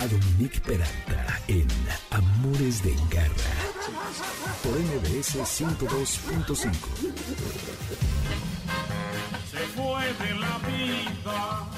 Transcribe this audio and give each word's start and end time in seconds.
a 0.00 0.06
Dominique 0.06 0.60
Peralta 0.60 1.40
en 1.46 1.68
Amores 2.10 2.82
de 2.82 2.96
Garra 3.10 3.54
por 4.62 4.78
MBS 4.78 5.36
102.5. 5.36 6.56
Se 9.50 9.58
fue 9.76 10.04
de 10.24 10.34
la 10.40 10.58
vida 10.66 11.68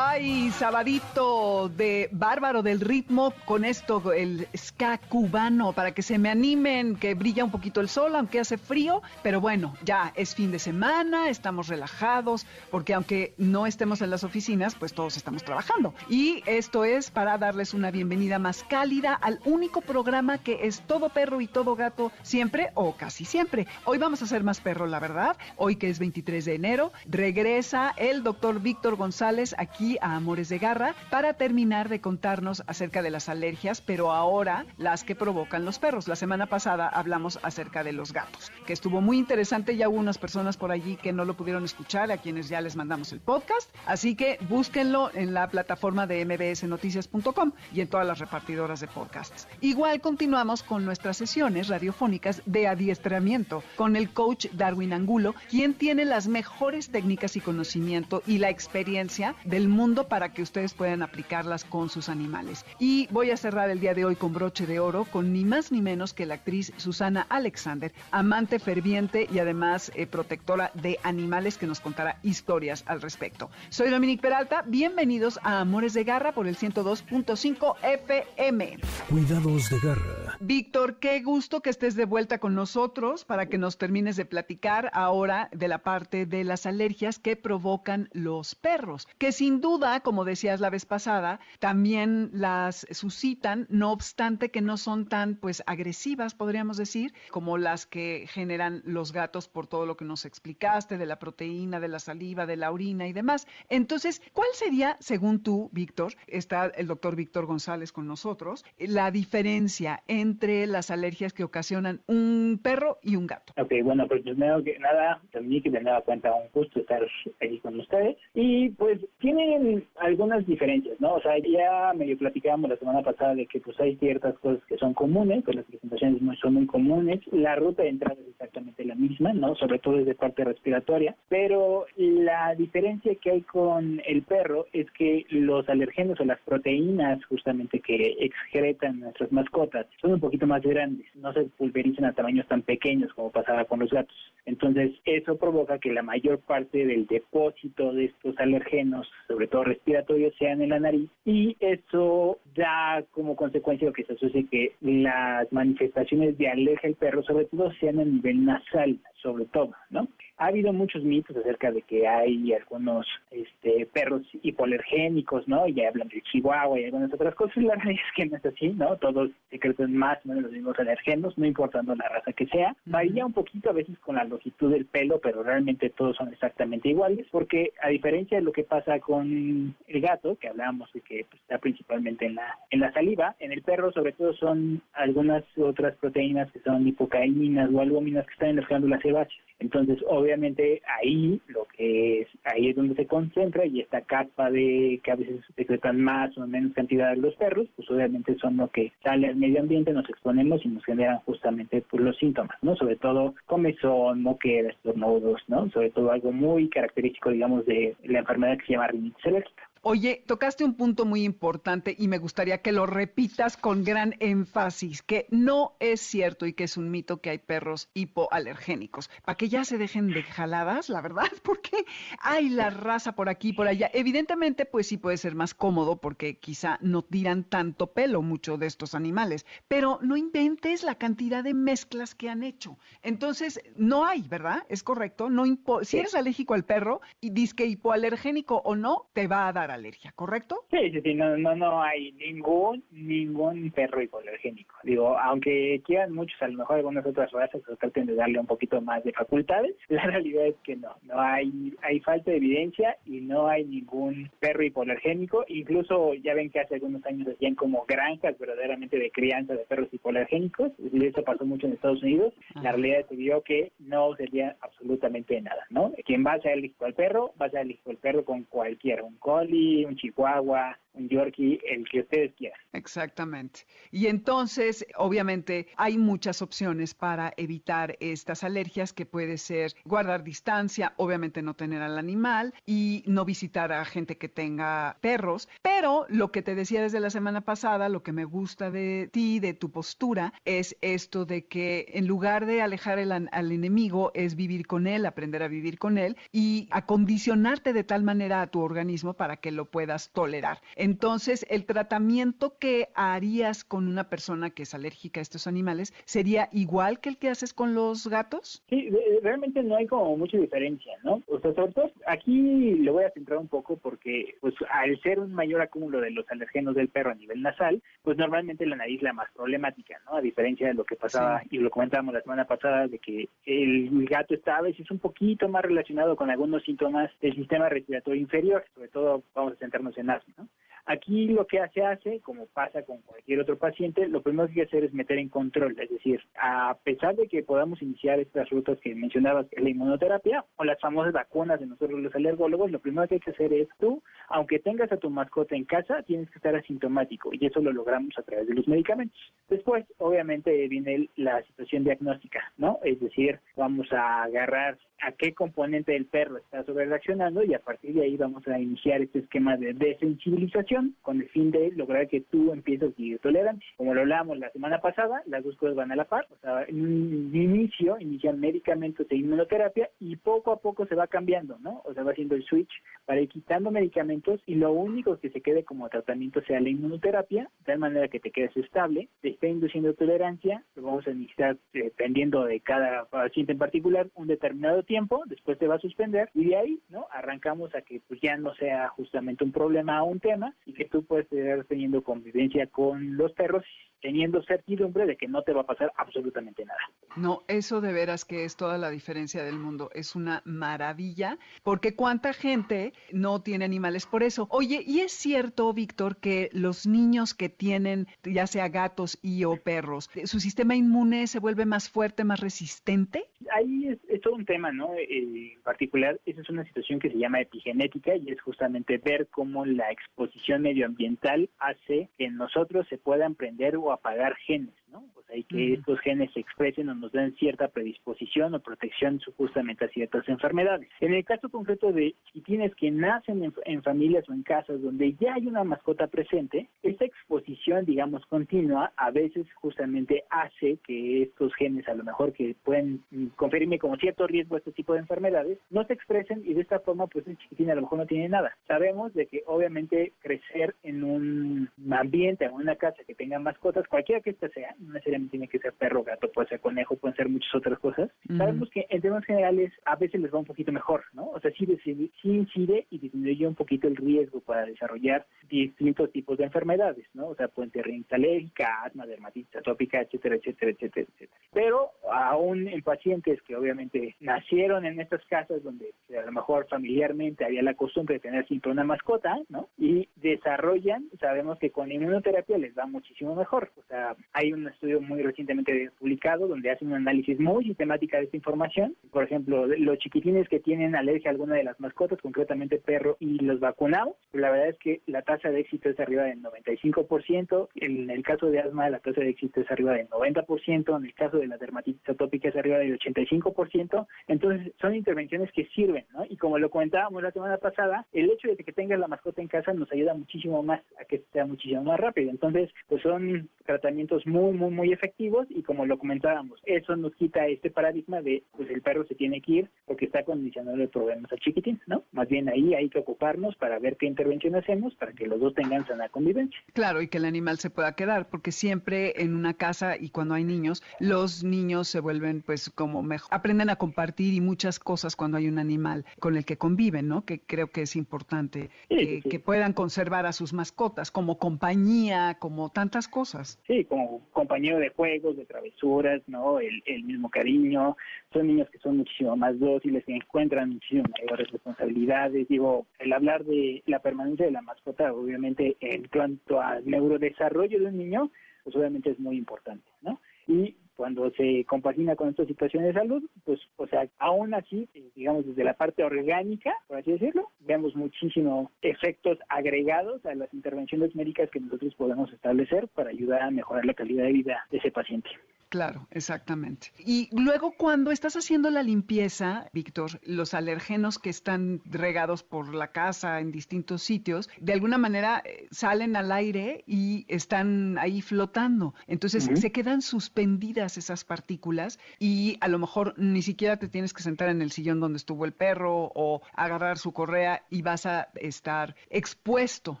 Ay, 0.18 0.50
sabadito 0.50 1.68
de 1.68 2.08
bárbaro 2.10 2.62
del 2.62 2.80
ritmo 2.80 3.34
con 3.44 3.66
esto, 3.66 4.14
el 4.14 4.48
ska 4.56 4.96
cubano, 4.96 5.74
para 5.74 5.92
que 5.92 6.00
se 6.00 6.16
me 6.16 6.30
animen, 6.30 6.96
que 6.96 7.12
brilla 7.12 7.44
un 7.44 7.50
poquito 7.50 7.82
el 7.82 7.90
sol, 7.90 8.16
aunque 8.16 8.40
hace 8.40 8.56
frío, 8.56 9.02
pero 9.22 9.42
bueno, 9.42 9.74
ya 9.84 10.14
es 10.16 10.34
fin 10.34 10.50
de 10.52 10.58
semana, 10.58 11.28
estamos 11.28 11.68
relajados, 11.68 12.46
porque 12.70 12.94
aunque 12.94 13.34
no 13.36 13.66
estemos 13.66 14.00
en 14.00 14.08
las 14.08 14.24
oficinas, 14.24 14.74
pues 14.74 14.94
todos 14.94 15.18
estamos 15.18 15.44
trabajando. 15.44 15.92
Y 16.08 16.42
esto 16.46 16.86
es 16.86 17.10
para 17.10 17.36
darles 17.36 17.74
una 17.74 17.90
bienvenida 17.90 18.38
más 18.38 18.64
cálida 18.64 19.12
al 19.12 19.38
único 19.44 19.82
programa 19.82 20.38
que 20.38 20.66
es 20.66 20.80
todo 20.80 21.10
perro 21.10 21.42
y 21.42 21.46
todo 21.46 21.76
gato 21.76 22.10
siempre 22.22 22.70
o 22.72 22.94
casi 22.96 23.26
siempre. 23.26 23.66
Hoy 23.84 23.98
vamos 23.98 24.22
a 24.22 24.24
hacer 24.24 24.44
más 24.44 24.60
perro, 24.62 24.86
la 24.86 24.98
verdad. 24.98 25.36
Hoy 25.58 25.76
que 25.76 25.90
es 25.90 25.98
23 25.98 26.46
de 26.46 26.54
enero, 26.54 26.92
regresa 27.04 27.92
el 27.98 28.22
doctor 28.22 28.62
Víctor 28.62 28.96
González 28.96 29.54
aquí 29.58 29.98
a 30.00 30.05
Amores 30.14 30.48
de 30.48 30.58
Garra 30.58 30.94
para 31.10 31.34
terminar 31.34 31.88
de 31.88 32.00
contarnos 32.00 32.62
acerca 32.66 33.02
de 33.02 33.10
las 33.10 33.28
alergias, 33.28 33.80
pero 33.80 34.12
ahora 34.12 34.66
las 34.78 35.02
que 35.02 35.16
provocan 35.16 35.64
los 35.64 35.78
perros. 35.78 36.06
La 36.06 36.14
semana 36.14 36.46
pasada 36.46 36.88
hablamos 36.88 37.40
acerca 37.42 37.82
de 37.82 37.92
los 37.92 38.12
gatos, 38.12 38.52
que 38.66 38.72
estuvo 38.72 39.00
muy 39.00 39.18
interesante. 39.18 39.76
Ya 39.76 39.88
hubo 39.88 39.98
unas 39.98 40.18
personas 40.18 40.56
por 40.56 40.70
allí 40.70 40.96
que 40.96 41.12
no 41.12 41.24
lo 41.24 41.36
pudieron 41.36 41.64
escuchar, 41.64 42.12
a 42.12 42.18
quienes 42.18 42.48
ya 42.48 42.60
les 42.60 42.76
mandamos 42.76 43.12
el 43.12 43.20
podcast. 43.20 43.74
Así 43.86 44.14
que 44.14 44.38
búsquenlo 44.48 45.10
en 45.12 45.34
la 45.34 45.48
plataforma 45.48 46.06
de 46.06 46.24
mbsnoticias.com 46.24 47.52
y 47.74 47.80
en 47.80 47.88
todas 47.88 48.06
las 48.06 48.18
repartidoras 48.18 48.80
de 48.80 48.86
podcasts. 48.86 49.48
Igual 49.60 50.00
continuamos 50.00 50.62
con 50.62 50.84
nuestras 50.84 51.16
sesiones 51.16 51.68
radiofónicas 51.68 52.42
de 52.46 52.68
adiestramiento 52.68 53.64
con 53.76 53.96
el 53.96 54.10
coach 54.10 54.46
Darwin 54.52 54.92
Angulo, 54.92 55.34
quien 55.50 55.74
tiene 55.74 56.04
las 56.04 56.28
mejores 56.28 56.90
técnicas 56.90 57.36
y 57.36 57.40
conocimiento 57.40 58.22
y 58.26 58.38
la 58.38 58.50
experiencia 58.50 59.34
del 59.44 59.68
mundo 59.68 59.95
para 60.04 60.32
que 60.32 60.42
ustedes 60.42 60.74
puedan 60.74 61.02
aplicarlas 61.02 61.64
con 61.64 61.88
sus 61.88 62.08
animales. 62.08 62.64
Y 62.78 63.08
voy 63.10 63.30
a 63.30 63.36
cerrar 63.36 63.70
el 63.70 63.80
día 63.80 63.94
de 63.94 64.04
hoy 64.04 64.16
con 64.16 64.32
broche 64.32 64.66
de 64.66 64.80
oro 64.80 65.04
con 65.04 65.32
ni 65.32 65.44
más 65.44 65.72
ni 65.72 65.82
menos 65.82 66.12
que 66.12 66.26
la 66.26 66.34
actriz 66.34 66.72
Susana 66.76 67.26
Alexander, 67.28 67.92
amante 68.10 68.58
ferviente 68.58 69.26
y 69.32 69.38
además 69.38 69.90
eh, 69.94 70.06
protectora 70.06 70.70
de 70.74 70.98
animales 71.02 71.58
que 71.58 71.66
nos 71.66 71.80
contará 71.80 72.18
historias 72.22 72.84
al 72.86 73.00
respecto. 73.00 73.50
Soy 73.68 73.90
Dominique 73.90 74.22
Peralta, 74.22 74.62
bienvenidos 74.66 75.38
a 75.42 75.60
Amores 75.60 75.94
de 75.94 76.04
Garra 76.04 76.32
por 76.32 76.46
el 76.46 76.56
102.5 76.56 77.76
FM. 77.82 78.78
Cuidados 79.08 79.70
de 79.70 79.78
Garra. 79.80 80.36
Víctor, 80.40 80.98
qué 80.98 81.20
gusto 81.22 81.60
que 81.60 81.70
estés 81.70 81.94
de 81.94 82.04
vuelta 82.04 82.38
con 82.38 82.54
nosotros 82.54 83.24
para 83.24 83.46
que 83.46 83.58
nos 83.58 83.78
termines 83.78 84.16
de 84.16 84.24
platicar 84.24 84.90
ahora 84.92 85.48
de 85.52 85.68
la 85.68 85.78
parte 85.78 86.26
de 86.26 86.44
las 86.44 86.66
alergias 86.66 87.18
que 87.18 87.36
provocan 87.36 88.08
los 88.12 88.54
perros, 88.54 89.08
que 89.18 89.32
sin 89.32 89.60
duda, 89.60 89.75
como 90.02 90.24
decías 90.24 90.60
la 90.60 90.70
vez 90.70 90.86
pasada, 90.86 91.38
también 91.58 92.30
las 92.32 92.86
suscitan, 92.90 93.66
no 93.68 93.92
obstante 93.92 94.50
que 94.50 94.62
no 94.62 94.78
son 94.78 95.06
tan 95.06 95.36
pues 95.36 95.62
agresivas, 95.66 96.34
podríamos 96.34 96.78
decir, 96.78 97.12
como 97.30 97.58
las 97.58 97.84
que 97.84 98.26
generan 98.26 98.80
los 98.86 99.12
gatos 99.12 99.48
por 99.48 99.66
todo 99.66 99.84
lo 99.84 99.96
que 99.96 100.06
nos 100.06 100.24
explicaste 100.24 100.96
de 100.96 101.04
la 101.04 101.18
proteína, 101.18 101.78
de 101.78 101.88
la 101.88 101.98
saliva, 101.98 102.46
de 102.46 102.56
la 102.56 102.72
orina 102.72 103.06
y 103.06 103.12
demás. 103.12 103.46
Entonces, 103.68 104.22
¿cuál 104.32 104.48
sería, 104.54 104.96
según 105.00 105.42
tú, 105.42 105.68
Víctor, 105.72 106.14
está 106.26 106.66
el 106.66 106.86
doctor 106.86 107.14
Víctor 107.14 107.44
González 107.44 107.92
con 107.92 108.06
nosotros, 108.06 108.64
la 108.78 109.10
diferencia 109.10 110.02
entre 110.08 110.66
las 110.66 110.90
alergias 110.90 111.34
que 111.34 111.44
ocasionan 111.44 112.00
un 112.06 112.58
perro 112.62 112.98
y 113.02 113.16
un 113.16 113.26
gato? 113.26 113.52
Ok, 113.58 113.72
bueno, 113.84 114.08
pues 114.08 114.22
primero 114.22 114.64
que 114.64 114.78
nada, 114.78 115.20
también 115.32 115.62
que 115.62 115.70
tener 115.70 116.02
cuenta 116.04 116.32
un 116.34 116.48
gusto 116.54 116.80
estar 116.80 117.02
aquí 117.42 117.58
con 117.58 117.78
ustedes. 117.78 118.16
Y 118.32 118.70
pues 118.70 119.00
tienen 119.18 119.65
algunas 119.96 120.46
diferencias, 120.46 121.00
¿no? 121.00 121.14
O 121.14 121.20
sea, 121.20 121.38
ya 121.38 121.92
medio 121.94 122.16
platicábamos 122.18 122.70
la 122.70 122.76
semana 122.76 123.02
pasada 123.02 123.34
de 123.34 123.46
que 123.46 123.60
pues 123.60 123.78
hay 123.80 123.96
ciertas 123.96 124.38
cosas 124.38 124.62
que 124.66 124.76
son 124.76 124.94
comunes, 124.94 125.44
que 125.44 125.52
las 125.52 125.64
presentaciones 125.64 126.20
son 126.40 126.54
muy 126.54 126.66
comunes. 126.66 127.20
La 127.32 127.56
ruta 127.56 127.82
de 127.82 127.90
entrada 127.90 128.16
es 128.20 128.28
exactamente 128.28 128.84
la 128.84 128.94
misma, 128.94 129.32
¿no? 129.32 129.54
Sobre 129.56 129.78
todo 129.78 129.96
desde 129.96 130.14
parte 130.14 130.44
respiratoria. 130.44 131.14
Pero 131.28 131.86
la 131.96 132.54
diferencia 132.54 133.14
que 133.16 133.30
hay 133.30 133.42
con 133.42 134.00
el 134.06 134.22
perro 134.22 134.66
es 134.72 134.90
que 134.92 135.24
los 135.30 135.68
alergenos 135.68 136.20
o 136.20 136.24
las 136.24 136.40
proteínas 136.40 137.24
justamente 137.26 137.80
que 137.80 138.16
excretan 138.20 139.00
nuestras 139.00 139.32
mascotas 139.32 139.86
son 140.00 140.14
un 140.14 140.20
poquito 140.20 140.46
más 140.46 140.62
grandes, 140.62 141.06
no 141.14 141.32
se 141.32 141.44
pulverizan 141.44 142.04
a 142.04 142.12
tamaños 142.12 142.46
tan 142.48 142.62
pequeños 142.62 143.12
como 143.14 143.30
pasaba 143.30 143.64
con 143.64 143.80
los 143.80 143.90
gatos. 143.90 144.16
Entonces, 144.44 144.92
eso 145.04 145.36
provoca 145.36 145.78
que 145.78 145.92
la 145.92 146.02
mayor 146.02 146.38
parte 146.38 146.86
del 146.86 147.06
depósito 147.06 147.92
de 147.92 148.06
estos 148.06 148.38
alergenos, 148.38 149.10
sobre 149.26 149.48
todo 149.48 149.55
respiratorios, 149.64 150.34
sean 150.38 150.60
en 150.62 150.70
la 150.70 150.80
nariz 150.80 151.08
y 151.24 151.56
eso 151.60 152.38
da 152.54 153.04
como 153.12 153.36
consecuencia 153.36 153.86
lo 153.86 153.92
que 153.92 154.04
se 154.04 154.14
asocia 154.14 154.44
que 154.50 154.72
las 154.80 155.50
manifestaciones 155.52 156.36
de 156.38 156.48
alergia 156.48 156.88
al 156.88 156.96
perro, 156.96 157.22
sobre 157.22 157.46
todo, 157.46 157.72
sean 157.80 158.00
a 158.00 158.04
nivel 158.04 158.44
nasal, 158.44 158.98
sobre 159.22 159.46
todo, 159.46 159.72
¿no? 159.90 160.08
Ha 160.38 160.46
habido 160.46 160.72
muchos 160.72 161.02
mitos 161.02 161.36
acerca 161.36 161.70
de 161.70 161.82
que 161.82 162.06
hay 162.06 162.52
algunos 162.52 163.06
este, 163.30 163.86
perros 163.86 164.22
hipoalergénicos, 164.42 165.48
¿no? 165.48 165.66
Y 165.66 165.82
hablan 165.84 166.08
de 166.08 166.20
Chihuahua 166.22 166.78
y 166.78 166.84
algunas 166.84 167.12
otras 167.12 167.34
cosas. 167.34 167.56
La 167.56 167.74
realidad 167.74 168.04
es 168.06 168.14
que 168.14 168.26
no 168.26 168.36
es 168.36 168.44
así, 168.44 168.68
¿no? 168.68 168.96
Todos 168.96 169.30
secretan 169.50 169.96
más 169.96 170.18
o 170.24 170.28
menos 170.28 170.44
los 170.44 170.52
mismos 170.52 170.78
alergenos, 170.78 171.36
no 171.38 171.46
importando 171.46 171.94
la 171.94 172.08
raza 172.08 172.32
que 172.32 172.46
sea. 172.46 172.76
Varía 172.84 173.24
un 173.24 173.32
poquito 173.32 173.70
a 173.70 173.72
veces 173.72 173.98
con 174.00 174.16
la 174.16 174.24
longitud 174.24 174.70
del 174.70 174.86
pelo, 174.86 175.20
pero 175.20 175.42
realmente 175.42 175.90
todos 175.90 176.16
son 176.16 176.32
exactamente 176.32 176.88
iguales, 176.88 177.26
porque 177.30 177.72
a 177.82 177.88
diferencia 177.88 178.38
de 178.38 178.44
lo 178.44 178.52
que 178.52 178.64
pasa 178.64 178.98
con 179.00 179.74
el 179.86 180.00
gato, 180.00 180.36
que 180.36 180.48
hablábamos 180.48 180.92
de 180.92 181.00
que 181.00 181.26
pues, 181.28 181.40
está 181.42 181.58
principalmente 181.58 182.26
en 182.26 182.34
la, 182.34 182.58
en 182.70 182.80
la 182.80 182.92
saliva, 182.92 183.34
en 183.38 183.52
el 183.52 183.62
perro 183.62 183.92
sobre 183.92 184.12
todo 184.12 184.34
son 184.34 184.82
algunas 184.92 185.44
otras 185.56 185.96
proteínas 185.96 186.50
que 186.52 186.60
son 186.60 186.86
hipocaínas 186.86 187.70
o 187.72 187.80
albúminas 187.80 188.26
que 188.26 188.32
están 188.32 188.50
en 188.50 188.56
las 188.56 188.68
glándulas 188.68 189.02
sebáceas. 189.02 189.46
Entonces, 189.58 189.98
obviamente, 190.06 190.25
ahí 190.32 191.40
lo 191.48 191.66
que 191.76 192.22
es, 192.22 192.28
ahí 192.44 192.68
es 192.68 192.76
donde 192.76 192.94
se 192.94 193.06
concentra 193.06 193.64
y 193.66 193.80
esta 193.80 194.00
capa 194.02 194.50
de 194.50 195.00
que 195.02 195.10
a 195.10 195.16
veces 195.16 195.40
secretan 195.54 196.00
más 196.00 196.36
o 196.38 196.46
menos 196.46 196.72
cantidad 196.72 197.10
de 197.10 197.16
los 197.16 197.34
perros, 197.36 197.66
pues 197.76 197.90
obviamente 197.90 198.36
son 198.36 198.56
lo 198.56 198.68
que 198.68 198.92
sale 199.02 199.28
al 199.28 199.36
medio 199.36 199.60
ambiente, 199.60 199.92
nos 199.92 200.08
exponemos 200.08 200.64
y 200.64 200.68
nos 200.68 200.84
generan 200.84 201.18
justamente 201.20 201.82
pues, 201.90 202.02
los 202.02 202.16
síntomas, 202.18 202.56
¿no? 202.62 202.76
Sobre 202.76 202.96
todo 202.96 203.34
comezón, 203.46 204.22
moquera, 204.22 204.70
estornudos, 204.70 205.42
¿no? 205.48 205.70
Sobre 205.70 205.90
todo 205.90 206.10
algo 206.10 206.32
muy 206.32 206.68
característico, 206.68 207.30
digamos, 207.30 207.66
de 207.66 207.96
la 208.04 208.20
enfermedad 208.20 208.58
que 208.58 208.66
se 208.66 208.72
llama 208.72 208.88
rinitis 208.88 209.26
alérgica. 209.26 209.62
Oye, 209.88 210.24
tocaste 210.26 210.64
un 210.64 210.74
punto 210.74 211.04
muy 211.04 211.22
importante 211.22 211.94
y 211.96 212.08
me 212.08 212.18
gustaría 212.18 212.60
que 212.60 212.72
lo 212.72 212.86
repitas 212.86 213.56
con 213.56 213.84
gran 213.84 214.16
énfasis, 214.18 215.00
que 215.00 215.28
no 215.30 215.76
es 215.78 216.00
cierto 216.00 216.44
y 216.44 216.54
que 216.54 216.64
es 216.64 216.76
un 216.76 216.90
mito 216.90 217.20
que 217.20 217.30
hay 217.30 217.38
perros 217.38 217.88
hipoalergénicos. 217.94 219.08
Para 219.24 219.36
que 219.36 219.48
ya 219.48 219.64
se 219.64 219.78
dejen 219.78 220.08
de 220.08 220.24
jaladas, 220.24 220.88
la 220.88 221.00
verdad, 221.00 221.28
porque 221.44 221.84
hay 222.18 222.48
la 222.48 222.70
raza 222.70 223.12
por 223.12 223.28
aquí 223.28 223.50
y 223.50 223.52
por 223.52 223.68
allá. 223.68 223.88
Evidentemente, 223.94 224.64
pues 224.64 224.88
sí 224.88 224.96
puede 224.96 225.18
ser 225.18 225.36
más 225.36 225.54
cómodo 225.54 226.00
porque 226.00 226.36
quizá 226.40 226.80
no 226.82 227.02
tiran 227.02 227.44
tanto 227.44 227.92
pelo 227.92 228.22
mucho 228.22 228.58
de 228.58 228.66
estos 228.66 228.92
animales, 228.96 229.46
pero 229.68 230.00
no 230.02 230.16
inventes 230.16 230.82
la 230.82 230.96
cantidad 230.96 231.44
de 231.44 231.54
mezclas 231.54 232.16
que 232.16 232.28
han 232.28 232.42
hecho. 232.42 232.76
Entonces, 233.04 233.60
no 233.76 234.04
hay, 234.04 234.22
¿verdad? 234.22 234.64
Es 234.68 234.82
correcto. 234.82 235.30
No 235.30 235.44
si 235.82 235.98
eres 235.98 236.16
alérgico 236.16 236.54
al 236.54 236.64
perro 236.64 237.00
y 237.20 237.30
dices 237.30 237.54
que 237.54 237.66
hipoalergénico 237.66 238.56
o 238.64 238.74
no, 238.74 239.06
te 239.12 239.28
va 239.28 239.46
a 239.46 239.52
dar 239.52 239.75
alergia, 239.76 240.12
¿correcto? 240.14 240.64
Sí, 240.70 240.90
sí, 240.90 241.00
sí, 241.00 241.14
no, 241.14 241.36
no, 241.36 241.54
no 241.54 241.82
hay 241.82 242.12
ningún, 242.12 242.82
ningún 242.90 243.70
perro 243.70 244.02
hipoalergénico. 244.02 244.74
Digo, 244.82 245.16
aunque 245.18 245.80
quieran 245.84 246.12
muchos, 246.12 246.40
a 246.42 246.48
lo 246.48 246.58
mejor 246.58 246.76
algunas 246.76 247.06
otras 247.06 247.30
razas 247.30 247.62
que 247.64 247.76
traten 247.76 248.06
de 248.06 248.14
darle 248.14 248.38
un 248.38 248.46
poquito 248.46 248.80
más 248.80 249.04
de 249.04 249.12
facultades, 249.12 249.74
la 249.88 250.04
realidad 250.04 250.46
es 250.46 250.56
que 250.64 250.76
no, 250.76 250.96
no 251.02 251.20
hay, 251.20 251.74
hay 251.82 252.00
falta 252.00 252.30
de 252.30 252.38
evidencia 252.38 252.96
y 253.06 253.20
no 253.20 253.46
hay 253.46 253.64
ningún 253.64 254.30
perro 254.40 254.64
hipoalergénico. 254.64 255.44
Incluso 255.48 256.14
ya 256.14 256.34
ven 256.34 256.50
que 256.50 256.60
hace 256.60 256.74
algunos 256.74 257.04
años 257.06 257.28
hacían 257.28 257.54
como 257.54 257.84
granjas 257.86 258.38
verdaderamente 258.38 258.98
de 258.98 259.10
crianza 259.10 259.54
de 259.54 259.64
perros 259.64 259.88
hipoalergénicos, 259.92 260.72
y 260.78 261.06
eso 261.06 261.22
pasó 261.22 261.44
mucho 261.44 261.66
en 261.66 261.74
Estados 261.74 262.02
Unidos. 262.02 262.34
La 262.62 262.72
realidad 262.72 263.06
se 263.08 263.16
vio 263.16 263.42
que 263.42 263.72
no 263.78 264.14
sería 264.16 264.56
absolutamente 264.60 265.40
nada, 265.40 265.66
¿no? 265.70 265.92
Quien 266.04 266.24
va 266.24 266.34
a 266.34 266.40
ser 266.40 266.52
alérgico 266.52 266.84
al 266.84 266.94
perro, 266.94 267.32
va 267.40 267.46
a 267.46 267.50
ser 267.50 267.60
alérgico 267.60 267.90
al 267.90 267.96
perro 267.96 268.24
con 268.24 268.44
cualquier, 268.44 269.02
un 269.02 269.16
coli, 269.16 269.65
un 269.84 269.96
chihuahua, 269.96 270.76
un 270.96 271.08
Yorkie, 271.08 271.60
el 271.68 271.88
que 271.88 272.00
ustedes 272.00 272.34
quieran. 272.34 272.58
Exactamente. 272.72 273.60
Y 273.90 274.06
entonces, 274.06 274.86
obviamente, 274.96 275.68
hay 275.76 275.98
muchas 275.98 276.42
opciones 276.42 276.94
para 276.94 277.32
evitar 277.36 277.96
estas 278.00 278.44
alergias, 278.44 278.92
que 278.92 279.06
puede 279.06 279.38
ser 279.38 279.72
guardar 279.84 280.24
distancia, 280.24 280.94
obviamente 280.96 281.42
no 281.42 281.54
tener 281.54 281.82
al 281.82 281.98
animal 281.98 282.54
y 282.66 283.04
no 283.06 283.24
visitar 283.24 283.72
a 283.72 283.84
gente 283.84 284.16
que 284.16 284.28
tenga 284.28 284.96
perros. 285.00 285.48
Pero 285.62 286.06
lo 286.08 286.32
que 286.32 286.42
te 286.42 286.54
decía 286.54 286.82
desde 286.82 287.00
la 287.00 287.10
semana 287.10 287.42
pasada, 287.42 287.88
lo 287.88 288.02
que 288.02 288.12
me 288.12 288.24
gusta 288.24 288.70
de 288.70 289.08
ti, 289.12 289.40
de 289.40 289.54
tu 289.54 289.70
postura, 289.70 290.32
es 290.44 290.76
esto 290.80 291.24
de 291.24 291.46
que 291.46 291.86
en 291.94 292.06
lugar 292.06 292.46
de 292.46 292.62
alejar 292.62 292.98
al 292.98 293.52
enemigo, 293.52 294.10
es 294.14 294.36
vivir 294.36 294.66
con 294.66 294.86
él, 294.86 295.06
aprender 295.06 295.42
a 295.42 295.48
vivir 295.48 295.78
con 295.78 295.98
él 295.98 296.16
y 296.32 296.68
acondicionarte 296.70 297.72
de 297.72 297.84
tal 297.84 298.02
manera 298.02 298.42
a 298.42 298.46
tu 298.46 298.60
organismo 298.60 299.14
para 299.14 299.36
que 299.36 299.50
lo 299.50 299.66
puedas 299.70 300.10
tolerar. 300.12 300.60
Entonces, 300.86 301.44
el 301.50 301.66
tratamiento 301.66 302.58
que 302.60 302.90
harías 302.94 303.64
con 303.64 303.88
una 303.88 304.08
persona 304.08 304.50
que 304.50 304.62
es 304.62 304.72
alérgica 304.72 305.20
a 305.20 305.22
estos 305.22 305.48
animales 305.48 305.92
sería 306.04 306.48
igual 306.52 307.00
que 307.00 307.08
el 307.08 307.18
que 307.18 307.28
haces 307.28 307.52
con 307.52 307.74
los 307.74 308.06
gatos? 308.06 308.62
Sí, 308.68 308.88
realmente 309.20 309.64
no 309.64 309.74
hay 309.74 309.88
como 309.88 310.16
mucha 310.16 310.38
diferencia, 310.38 310.92
¿no? 311.02 311.24
O 311.26 311.40
sea, 311.40 311.52
sobre 311.54 311.72
todo 311.72 311.90
aquí 312.06 312.76
le 312.76 312.88
voy 312.92 313.02
a 313.02 313.10
centrar 313.10 313.40
un 313.40 313.48
poco 313.48 313.76
porque, 313.76 314.36
pues, 314.40 314.54
al 314.70 314.96
ser 315.00 315.18
un 315.18 315.34
mayor 315.34 315.60
acúmulo 315.60 316.00
de 316.00 316.12
los 316.12 316.24
alergenos 316.30 316.76
del 316.76 316.88
perro 316.88 317.10
a 317.10 317.16
nivel 317.16 317.42
nasal, 317.42 317.82
pues 318.02 318.16
normalmente 318.16 318.64
la 318.64 318.76
nariz 318.76 318.98
es 318.98 319.02
la 319.02 319.12
más 319.12 319.28
problemática, 319.32 320.00
¿no? 320.06 320.18
A 320.18 320.20
diferencia 320.20 320.68
de 320.68 320.74
lo 320.74 320.84
que 320.84 320.94
pasaba 320.94 321.42
y 321.50 321.58
lo 321.58 321.68
comentábamos 321.68 322.14
la 322.14 322.22
semana 322.22 322.44
pasada 322.44 322.86
de 322.86 323.00
que 323.00 323.28
el 323.44 324.06
gato 324.06 324.34
está 324.34 324.58
a 324.58 324.62
veces 324.62 324.88
un 324.92 325.00
poquito 325.00 325.48
más 325.48 325.62
relacionado 325.62 326.14
con 326.14 326.30
algunos 326.30 326.62
síntomas 326.62 327.10
del 327.20 327.34
sistema 327.34 327.68
respiratorio 327.68 328.20
inferior, 328.20 328.64
sobre 328.72 328.86
todo 328.86 329.24
vamos 329.34 329.54
a 329.54 329.56
centrarnos 329.56 329.98
en 329.98 330.10
asma, 330.10 330.32
¿no? 330.38 330.48
Aquí 330.86 331.26
lo 331.26 331.46
que 331.48 331.60
se 331.74 331.82
hace, 331.82 332.20
como 332.20 332.46
pasa 332.46 332.82
con 332.82 333.02
cualquier 333.02 333.40
otro 333.40 333.58
paciente, 333.58 334.06
lo 334.06 334.22
primero 334.22 334.46
que 334.46 334.52
hay 334.52 334.54
que 334.54 334.62
hacer 334.68 334.84
es 334.84 334.94
meter 334.94 335.18
en 335.18 335.28
control, 335.28 335.76
es 335.80 335.90
decir, 335.90 336.20
a 336.40 336.76
pesar 336.84 337.16
de 337.16 337.26
que 337.26 337.42
podamos 337.42 337.82
iniciar 337.82 338.20
estas 338.20 338.48
rutas 338.50 338.78
que 338.78 338.94
mencionabas, 338.94 339.46
la 339.56 339.68
inmunoterapia 339.68 340.44
o 340.54 340.64
las 340.64 340.78
famosas 340.80 341.12
vacunas 341.12 341.58
de 341.58 341.66
nosotros 341.66 342.00
los 342.00 342.14
alergólogos, 342.14 342.70
lo 342.70 342.78
primero 342.78 343.08
que 343.08 343.14
hay 343.14 343.20
que 343.20 343.32
hacer 343.32 343.52
es 343.52 343.68
tú, 343.80 344.00
aunque 344.28 344.60
tengas 344.60 344.92
a 344.92 344.96
tu 344.96 345.10
mascota 345.10 345.56
en 345.56 345.64
casa, 345.64 346.04
tienes 346.04 346.30
que 346.30 346.38
estar 346.38 346.54
asintomático 346.54 347.30
y 347.32 347.44
eso 347.44 347.60
lo 347.60 347.72
logramos 347.72 348.16
a 348.16 348.22
través 348.22 348.46
de 348.46 348.54
los 348.54 348.68
medicamentos. 348.68 349.18
Después, 349.48 349.84
obviamente, 349.98 350.68
viene 350.68 351.08
la 351.16 351.42
situación 351.42 351.82
diagnóstica, 351.82 352.52
¿no? 352.58 352.78
Es 352.84 353.00
decir, 353.00 353.40
vamos 353.56 353.92
a 353.92 354.22
agarrar 354.22 354.78
a 355.02 355.12
qué 355.12 355.34
componente 355.34 355.92
del 355.92 356.06
perro 356.06 356.38
está 356.38 356.64
sobre 356.64 356.86
reaccionando 356.86 357.42
y 357.42 357.54
a 357.54 357.58
partir 357.58 357.94
de 357.94 358.02
ahí 358.04 358.16
vamos 358.16 358.46
a 358.48 358.58
iniciar 358.58 359.02
este 359.02 359.18
esquema 359.18 359.56
de 359.56 359.74
desensibilización 359.74 360.75
con 361.02 361.20
el 361.20 361.28
fin 361.28 361.50
de 361.50 361.72
lograr 361.72 362.08
que 362.08 362.20
tú 362.20 362.52
empieces 362.52 362.90
a 362.90 362.94
vivir 362.96 363.18
tolerante. 363.18 363.64
Como 363.76 363.94
lo 363.94 364.00
hablamos 364.02 364.38
la 364.38 364.50
semana 364.50 364.80
pasada, 364.80 365.22
las 365.26 365.44
dos 365.44 365.56
cosas 365.56 365.76
van 365.76 365.92
a 365.92 365.96
la 365.96 366.04
par. 366.04 366.26
O 366.30 366.38
sea, 366.38 366.64
en 366.64 366.80
un 366.80 367.34
inicio 367.34 367.98
inician 368.00 368.40
medicamentos 368.40 369.08
de 369.08 369.16
inmunoterapia 369.16 369.90
y 370.00 370.16
poco 370.16 370.52
a 370.52 370.60
poco 370.60 370.86
se 370.86 370.94
va 370.94 371.06
cambiando, 371.06 371.58
¿no? 371.60 371.82
O 371.84 371.94
sea, 371.94 372.02
va 372.02 372.12
haciendo 372.12 372.34
el 372.34 372.44
switch 372.44 372.70
para 373.04 373.20
ir 373.20 373.28
quitando 373.28 373.70
medicamentos 373.70 374.40
y 374.46 374.56
lo 374.56 374.72
único 374.72 375.18
que 375.18 375.30
se 375.30 375.40
quede 375.40 375.64
como 375.64 375.88
tratamiento 375.88 376.42
sea 376.42 376.60
la 376.60 376.68
inmunoterapia, 376.68 377.50
de 377.58 377.64
tal 377.64 377.78
manera 377.78 378.08
que 378.08 378.20
te 378.20 378.30
quedes 378.30 378.56
estable, 378.56 379.08
te 379.20 379.30
esté 379.30 379.48
induciendo 379.48 379.94
tolerancia, 379.94 380.64
lo 380.74 380.82
vamos 380.82 381.06
a 381.06 381.10
necesitar 381.10 381.56
dependiendo 381.72 382.44
de 382.44 382.60
cada 382.60 383.04
paciente 383.06 383.52
en 383.52 383.58
particular 383.58 384.08
un 384.14 384.26
determinado 384.26 384.82
tiempo, 384.82 385.22
después 385.26 385.58
te 385.58 385.66
va 385.66 385.76
a 385.76 385.80
suspender 385.80 386.30
y 386.34 386.46
de 386.46 386.56
ahí, 386.56 386.80
¿no? 386.88 387.06
Arrancamos 387.10 387.74
a 387.74 387.82
que 387.82 388.00
pues 388.06 388.20
ya 388.20 388.36
no 388.36 388.54
sea 388.54 388.88
justamente 388.88 389.44
un 389.44 389.52
problema 389.52 390.02
o 390.02 390.06
un 390.06 390.20
tema 390.20 390.54
y 390.66 390.74
que 390.74 390.84
tú 390.84 391.04
puedes 391.04 391.32
estar 391.32 391.64
teniendo 391.64 392.02
convivencia 392.02 392.66
con 392.66 393.16
los 393.16 393.32
perros 393.32 393.64
teniendo 394.00 394.42
certidumbre 394.42 395.06
de 395.06 395.16
que 395.16 395.26
no 395.26 395.42
te 395.42 395.52
va 395.52 395.62
a 395.62 395.66
pasar 395.66 395.92
absolutamente 395.96 396.64
nada. 396.64 396.78
No, 397.16 397.42
eso 397.48 397.80
de 397.80 397.92
veras 397.92 398.24
que 398.24 398.44
es 398.44 398.56
toda 398.56 398.78
la 398.78 398.90
diferencia 398.90 399.42
del 399.42 399.58
mundo. 399.58 399.90
Es 399.94 400.14
una 400.14 400.42
maravilla, 400.44 401.38
porque 401.62 401.96
cuánta 401.96 402.32
gente 402.32 402.92
no 403.10 403.42
tiene 403.42 403.64
animales 403.64 404.06
por 404.06 404.22
eso. 404.22 404.46
Oye, 404.50 404.82
¿y 404.86 405.00
es 405.00 405.12
cierto, 405.12 405.72
Víctor, 405.72 406.18
que 406.18 406.50
los 406.52 406.86
niños 406.86 407.34
que 407.34 407.48
tienen 407.48 408.06
ya 408.22 408.46
sea 408.46 408.68
gatos 408.68 409.18
y 409.22 409.44
o 409.44 409.56
perros, 409.56 410.10
su 410.24 410.40
sistema 410.40 410.76
inmune 410.76 411.26
se 411.26 411.40
vuelve 411.40 411.64
más 411.64 411.90
fuerte, 411.90 412.24
más 412.24 412.40
resistente? 412.40 413.24
Ahí 413.54 413.88
es, 413.88 414.20
todo 414.20 414.34
un 414.34 414.44
tema, 414.44 414.72
¿no? 414.72 414.94
Eh, 414.94 415.52
en 415.54 415.62
particular, 415.62 416.20
esa 416.26 416.40
es 416.42 416.50
una 416.50 416.64
situación 416.64 416.98
que 416.98 417.10
se 417.10 417.18
llama 417.18 417.40
epigenética 417.40 418.14
y 418.16 418.30
es 418.30 418.40
justamente 418.40 418.98
ver 418.98 419.28
cómo 419.28 419.64
la 419.64 419.90
exposición 419.90 420.55
medioambiental 420.58 421.50
hace 421.58 422.10
que 422.18 422.30
nosotros 422.30 422.86
se 422.88 422.98
puedan 422.98 423.34
prender 423.34 423.76
o 423.76 423.92
apagar 423.92 424.36
genes, 424.46 424.74
¿no? 424.96 425.04
O 425.14 425.22
sea, 425.22 425.36
y 425.36 425.44
que 425.44 425.74
estos 425.74 426.00
genes 426.00 426.32
se 426.32 426.40
expresen 426.40 426.88
o 426.88 426.94
nos 426.94 427.12
den 427.12 427.34
cierta 427.36 427.68
predisposición 427.68 428.54
o 428.54 428.60
protección 428.60 429.20
justamente 429.36 429.84
a 429.84 429.88
ciertas 429.88 430.28
enfermedades. 430.28 430.88
En 431.00 431.12
el 431.12 431.24
caso 431.24 431.48
concreto 431.48 431.92
de 431.92 432.14
si 432.32 432.40
tienes 432.40 432.74
que 432.74 432.90
nacen 432.90 433.52
en, 433.64 433.82
familias 433.82 434.28
o 434.28 434.32
en 434.32 434.42
casas 434.42 434.80
donde 434.80 435.14
ya 435.14 435.34
hay 435.34 435.46
una 435.46 435.64
mascota 435.64 436.06
presente, 436.06 436.68
esta 436.82 437.04
exposición, 437.04 437.84
digamos, 437.84 438.24
continua, 438.26 438.92
a 438.96 439.10
veces 439.10 439.46
justamente 439.54 440.24
hace 440.30 440.78
que 440.84 441.22
estos 441.22 441.54
genes, 441.54 441.88
a 441.88 441.94
lo 441.94 442.04
mejor 442.04 442.32
que 442.32 442.56
pueden 442.64 443.02
conferirme 443.36 443.78
como 443.78 443.96
cierto 443.96 444.26
riesgo 444.26 444.56
a 444.56 444.58
este 444.58 444.72
tipo 444.72 444.94
de 444.94 445.00
enfermedades, 445.00 445.58
no 445.70 445.84
se 445.84 445.92
expresen 445.92 446.42
y 446.44 446.54
de 446.54 446.62
esta 446.62 446.80
forma, 446.80 447.06
pues 447.06 447.26
el 447.26 447.36
chiquitín 447.38 447.70
a 447.70 447.74
lo 447.74 447.82
mejor 447.82 447.98
no 447.98 448.06
tiene 448.06 448.28
nada. 448.28 448.56
Sabemos 448.66 449.12
de 449.14 449.26
que 449.26 449.42
obviamente 449.46 450.12
crecer 450.20 450.74
en 450.82 451.04
un 451.04 451.70
ambiente, 451.90 452.46
en 452.46 452.52
una 452.52 452.76
casa 452.76 453.04
que 453.06 453.14
tenga 453.14 453.38
mascotas, 453.38 453.86
cualquiera 453.88 454.20
que 454.20 454.30
ésta 454.30 454.48
sea, 454.48 454.74
no 454.86 454.92
necesariamente 454.92 455.32
tiene 455.32 455.48
que 455.48 455.58
ser 455.58 455.72
perro, 455.72 456.02
gato, 456.02 456.30
puede 456.30 456.48
ser 456.48 456.60
conejo, 456.60 456.96
pueden 456.96 457.16
ser 457.16 457.28
muchas 457.28 457.54
otras 457.54 457.78
cosas. 457.78 458.10
Sabemos 458.36 458.70
que 458.70 458.86
en 458.88 459.00
temas 459.00 459.24
generales 459.24 459.72
a 459.84 459.96
veces 459.96 460.20
les 460.20 460.32
va 460.32 460.38
un 460.38 460.44
poquito 460.44 460.72
mejor, 460.72 461.04
¿no? 461.12 461.26
O 461.30 461.40
sea, 461.40 461.50
sí, 461.52 461.66
sí, 461.82 462.10
incide 462.22 462.86
y 462.90 462.98
disminuye 462.98 463.46
un 463.46 463.54
poquito 463.54 463.88
el 463.88 463.96
riesgo 463.96 464.40
para 464.40 464.64
desarrollar 464.66 465.26
distintos 465.48 466.12
tipos 466.12 466.38
de 466.38 466.44
enfermedades, 466.44 467.06
¿no? 467.14 467.28
O 467.28 467.34
sea, 467.34 467.48
pueden 467.48 467.72
ser 467.72 467.86
alérgica, 468.10 468.84
asma, 468.84 469.06
dermatitis 469.06 469.56
atópica, 469.56 470.00
etcétera, 470.00 470.36
etcétera, 470.36 470.72
etcétera, 470.72 471.06
etcétera. 471.06 471.40
Pero 471.52 471.90
aún 472.10 472.68
en 472.68 472.82
pacientes 472.82 473.40
que 473.42 473.56
obviamente 473.56 474.16
nacieron 474.20 474.86
en 474.86 475.00
estas 475.00 475.24
casas 475.26 475.62
donde 475.62 475.92
a 476.16 476.22
lo 476.22 476.32
mejor 476.32 476.66
familiarmente 476.68 477.44
había 477.44 477.62
la 477.62 477.74
costumbre 477.74 478.14
de 478.14 478.20
tener 478.20 478.46
siempre 478.46 478.72
una 478.72 478.84
mascota, 478.84 479.36
¿no? 479.48 479.68
Y 479.78 480.08
desarrollan, 480.16 481.08
sabemos 481.20 481.58
que 481.58 481.70
con 481.70 481.90
inmunoterapia 481.90 482.58
les 482.58 482.76
va 482.76 482.86
muchísimo 482.86 483.34
mejor. 483.34 483.70
O 483.76 483.82
sea, 483.88 484.16
hay 484.32 484.52
un 484.52 484.64
estudio 484.76 485.00
muy 485.00 485.22
recientemente 485.22 485.90
publicado 485.98 486.46
donde 486.46 486.70
hacen 486.70 486.88
un 486.88 486.94
análisis 486.94 487.40
muy 487.40 487.64
sistemática 487.64 488.18
de 488.18 488.24
esta 488.24 488.36
información. 488.36 488.94
Por 489.10 489.24
ejemplo, 489.24 489.66
los 489.66 489.98
chiquitines 489.98 490.48
que 490.48 490.60
tienen 490.60 490.94
alergia 490.94 491.30
a 491.30 491.32
alguna 491.32 491.56
de 491.56 491.64
las 491.64 491.80
mascotas, 491.80 492.20
concretamente 492.20 492.78
perro 492.78 493.16
y 493.18 493.38
los 493.40 493.58
vacunados, 493.58 494.14
la 494.32 494.50
verdad 494.50 494.68
es 494.68 494.78
que 494.78 495.00
la 495.06 495.22
tasa 495.22 495.50
de 495.50 495.60
éxito 495.60 495.88
es 495.88 495.98
arriba 495.98 496.24
del 496.24 496.42
95%. 496.42 497.68
En 497.76 498.10
el 498.10 498.22
caso 498.22 498.50
de 498.50 498.60
asma, 498.60 498.90
la 498.90 499.00
tasa 499.00 499.20
de 499.20 499.30
éxito 499.30 499.60
es 499.60 499.70
arriba 499.70 499.94
del 499.94 500.08
90%. 500.08 500.96
En 500.96 501.04
el 501.04 501.14
caso 501.14 501.38
de 501.38 501.46
la 501.46 501.56
dermatitis 501.56 502.08
atópica 502.08 502.48
es 502.48 502.56
arriba 502.56 502.78
del 502.78 502.98
85%. 502.98 504.06
Entonces, 504.28 504.72
son 504.80 504.94
intervenciones 504.94 505.50
que 505.52 505.66
sirven, 505.74 506.04
¿no? 506.12 506.24
Y 506.28 506.36
como 506.36 506.58
lo 506.58 506.70
comentábamos 506.70 507.22
la 507.22 507.30
semana 507.30 507.56
pasada, 507.58 508.06
el 508.12 508.30
hecho 508.30 508.48
de 508.48 508.56
que 508.56 508.72
tengas 508.72 508.98
la 508.98 509.08
mascota 509.08 509.40
en 509.40 509.48
casa 509.48 509.72
nos 509.72 509.90
ayuda 509.92 510.14
muchísimo 510.14 510.62
más 510.62 510.82
a 511.00 511.04
que 511.04 511.22
sea 511.32 511.46
muchísimo 511.46 511.82
más 511.82 511.98
rápido. 511.98 512.30
Entonces, 512.30 512.70
pues 512.88 513.02
son 513.02 513.48
tratamientos 513.64 514.26
muy, 514.26 514.52
muy, 514.56 514.70
muy 514.70 514.92
efectivos 514.92 515.46
y 515.50 515.62
como 515.62 515.86
lo 515.86 515.98
comentábamos, 515.98 516.60
eso 516.64 516.96
nos 516.96 517.14
quita 517.14 517.46
este 517.46 517.70
paradigma 517.70 518.20
de, 518.22 518.42
pues 518.56 518.70
el 518.70 518.82
perro 518.82 519.06
se 519.06 519.14
tiene 519.14 519.40
que 519.40 519.52
ir 519.52 519.70
porque 519.86 520.06
está 520.06 520.24
condicionando 520.24 520.88
problemas 520.90 521.32
al 521.32 521.40
chiquitín, 521.40 521.80
¿no? 521.86 522.04
Más 522.12 522.28
bien 522.28 522.48
ahí 522.48 522.74
hay 522.74 522.88
que 522.88 522.98
ocuparnos 522.98 523.56
para 523.56 523.78
ver 523.78 523.96
qué 523.96 524.06
intervención 524.06 524.54
hacemos 524.56 524.94
para 524.94 525.12
que 525.12 525.26
los 525.26 525.40
dos 525.40 525.54
tengan 525.54 525.86
sana 525.86 526.08
convivencia. 526.08 526.58
Claro, 526.72 527.02
y 527.02 527.08
que 527.08 527.18
el 527.18 527.24
animal 527.24 527.58
se 527.58 527.70
pueda 527.70 527.94
quedar, 527.94 528.28
porque 528.28 528.52
siempre 528.52 529.22
en 529.22 529.34
una 529.34 529.54
casa 529.54 529.96
y 529.98 530.10
cuando 530.10 530.34
hay 530.34 530.44
niños, 530.44 530.82
los 531.00 531.44
niños 531.44 531.88
se 531.88 532.00
vuelven 532.00 532.42
pues 532.42 532.70
como 532.70 533.02
mejor, 533.02 533.28
aprenden 533.32 533.70
a 533.70 533.76
compartir 533.76 534.34
y 534.34 534.40
muchas 534.40 534.78
cosas 534.78 535.16
cuando 535.16 535.38
hay 535.38 535.48
un 535.48 535.58
animal 535.58 536.04
con 536.18 536.36
el 536.36 536.44
que 536.44 536.56
conviven, 536.56 537.08
¿no? 537.08 537.24
Que 537.24 537.40
creo 537.40 537.68
que 537.68 537.82
es 537.82 537.96
importante 537.96 538.70
que 538.88 539.40
puedan 539.44 539.72
conservar 539.72 540.26
a 540.26 540.32
sus 540.32 540.52
mascotas 540.52 541.10
como 541.10 541.38
compañía, 541.38 542.36
como 542.38 542.70
tantas 542.70 543.08
cosas. 543.08 543.58
Sí, 543.66 543.84
como 543.84 544.20
compañero 544.46 544.78
de 544.78 544.90
juegos, 544.90 545.36
de 545.36 545.44
travesuras, 545.44 546.22
¿no? 546.28 546.60
El, 546.60 547.04
mismo 547.04 547.28
cariño. 547.28 547.96
Son 548.32 548.46
niños 548.46 548.70
que 548.70 548.78
son 548.78 548.98
muchísimo 548.98 549.36
más 549.36 549.58
dóciles, 549.58 550.04
que 550.04 550.14
encuentran 550.14 550.70
muchísimo 550.70 551.04
mayores 551.18 551.50
responsabilidades. 551.50 552.46
Digo, 552.48 552.86
el 553.00 553.12
hablar 553.12 553.44
de 553.44 553.82
la 553.86 553.98
permanencia 553.98 554.46
de 554.46 554.52
la 554.52 554.62
mascota, 554.62 555.12
obviamente, 555.12 555.76
en 555.80 556.06
cuanto 556.08 556.60
al 556.60 556.88
neurodesarrollo 556.88 557.80
de 557.80 557.86
un 557.86 557.98
niño, 557.98 558.30
pues 558.62 558.76
obviamente 558.76 559.10
es 559.10 559.18
muy 559.18 559.36
importante, 559.36 559.88
¿no? 560.02 560.20
Y 560.46 560.76
cuando 560.96 561.30
se 561.32 561.64
compagina 561.66 562.16
con 562.16 562.28
estas 562.28 562.46
situaciones 562.46 562.94
de 562.94 563.00
salud, 563.00 563.22
pues, 563.44 563.60
o 563.76 563.86
sea, 563.86 564.08
aún 564.18 564.54
así, 564.54 564.88
eh, 564.94 565.10
digamos, 565.14 565.46
desde 565.46 565.64
la 565.64 565.74
parte 565.74 566.02
orgánica, 566.02 566.74
por 566.88 566.98
así 566.98 567.12
decirlo, 567.12 567.50
vemos 567.60 567.94
muchísimos 567.94 568.70
efectos 568.82 569.38
agregados 569.48 570.24
a 570.26 570.34
las 570.34 570.52
intervenciones 570.54 571.14
médicas 571.14 571.50
que 571.50 571.60
nosotros 571.60 571.94
podemos 571.94 572.32
establecer 572.32 572.88
para 572.88 573.10
ayudar 573.10 573.42
a 573.42 573.50
mejorar 573.50 573.84
la 573.84 573.94
calidad 573.94 574.24
de 574.24 574.32
vida 574.32 574.66
de 574.70 574.78
ese 574.78 574.90
paciente. 574.90 575.28
Claro, 575.76 576.08
exactamente. 576.10 576.90
Y 576.98 577.28
luego 577.32 577.72
cuando 577.72 578.10
estás 578.10 578.34
haciendo 578.34 578.70
la 578.70 578.82
limpieza, 578.82 579.68
Víctor, 579.74 580.18
los 580.22 580.54
alergenos 580.54 581.18
que 581.18 581.28
están 581.28 581.82
regados 581.84 582.42
por 582.42 582.74
la 582.74 582.92
casa 582.92 583.40
en 583.40 583.52
distintos 583.52 584.02
sitios, 584.02 584.48
de 584.58 584.72
alguna 584.72 584.96
manera 584.96 585.42
eh, 585.44 585.68
salen 585.70 586.16
al 586.16 586.32
aire 586.32 586.82
y 586.86 587.26
están 587.28 587.98
ahí 587.98 588.22
flotando. 588.22 588.94
Entonces 589.06 589.50
se 589.52 589.70
quedan 589.70 590.00
suspendidas 590.00 590.96
esas 590.96 591.24
partículas 591.24 591.98
y 592.18 592.56
a 592.62 592.68
lo 592.68 592.78
mejor 592.78 593.12
ni 593.18 593.42
siquiera 593.42 593.76
te 593.76 593.88
tienes 593.88 594.14
que 594.14 594.22
sentar 594.22 594.48
en 594.48 594.62
el 594.62 594.72
sillón 594.72 594.98
donde 594.98 595.18
estuvo 595.18 595.44
el 595.44 595.52
perro 595.52 596.10
o 596.14 596.40
agarrar 596.54 596.96
su 596.96 597.12
correa 597.12 597.66
y 597.68 597.82
vas 597.82 598.06
a 598.06 598.28
estar 598.36 598.96
expuesto 599.10 600.00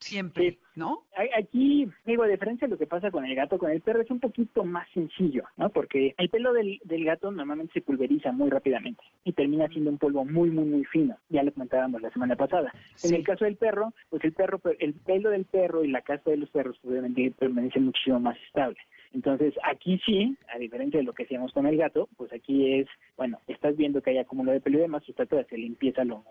siempre, 0.00 0.58
¿no? 0.74 1.04
Aquí, 1.36 1.88
digo, 2.06 2.22
a 2.22 2.28
diferencia 2.28 2.66
de 2.66 2.72
lo 2.72 2.78
que 2.78 2.86
pasa 2.86 3.10
con 3.10 3.24
el 3.24 3.34
gato, 3.34 3.58
con 3.58 3.70
el 3.70 3.80
perro 3.80 4.02
es 4.02 4.10
un 4.10 4.20
poquito 4.20 4.64
más 4.64 4.88
sencillo, 4.92 5.44
¿no? 5.56 5.70
Porque 5.70 6.14
el 6.18 6.28
pelo 6.28 6.52
del, 6.52 6.80
del 6.84 7.04
gato 7.04 7.30
normalmente 7.30 7.74
se 7.74 7.80
pulveriza 7.80 8.32
muy 8.32 8.50
rápidamente 8.50 9.02
y 9.24 9.32
termina 9.32 9.68
siendo 9.68 9.90
un 9.90 9.98
polvo 9.98 10.24
muy, 10.24 10.50
muy, 10.50 10.64
muy 10.64 10.84
fino. 10.84 11.16
Ya 11.28 11.42
lo 11.42 11.52
comentábamos 11.52 12.00
la 12.02 12.10
semana 12.10 12.36
pasada. 12.36 12.72
En 13.02 13.14
el 13.14 13.24
caso 13.24 13.44
del 13.44 13.56
perro, 13.56 13.92
pues 14.10 14.24
el 14.24 14.32
perro, 14.32 14.60
el 14.78 14.94
pelo 14.94 15.30
del 15.30 15.44
perro 15.44 15.84
y 15.84 15.88
la 15.88 16.02
casa 16.02 16.30
de 16.30 16.36
los 16.36 16.50
perros 16.50 16.78
obviamente 16.84 17.32
permanece 17.38 17.80
muchísimo 17.80 18.20
más 18.20 18.36
estable. 18.46 18.78
Entonces, 19.12 19.54
aquí 19.64 20.00
sí, 20.04 20.36
a 20.54 20.58
diferencia 20.58 20.98
de 20.98 21.04
lo 21.04 21.14
que 21.14 21.24
hacíamos 21.24 21.52
con 21.52 21.66
el 21.66 21.76
gato, 21.76 22.08
pues 22.16 22.32
aquí 22.32 22.74
es, 22.74 22.86
bueno, 23.16 23.40
estás 23.46 23.76
viendo 23.76 24.02
que 24.02 24.10
hay 24.10 24.18
acúmulo 24.18 24.52
de 24.52 24.60
pelo 24.60 24.78
y 24.78 24.82
demás, 24.82 25.02
se 25.04 25.14
trata 25.14 25.36
de 25.36 25.42
hacer 25.42 25.58
limpieza 25.58 26.04
lo, 26.04 26.24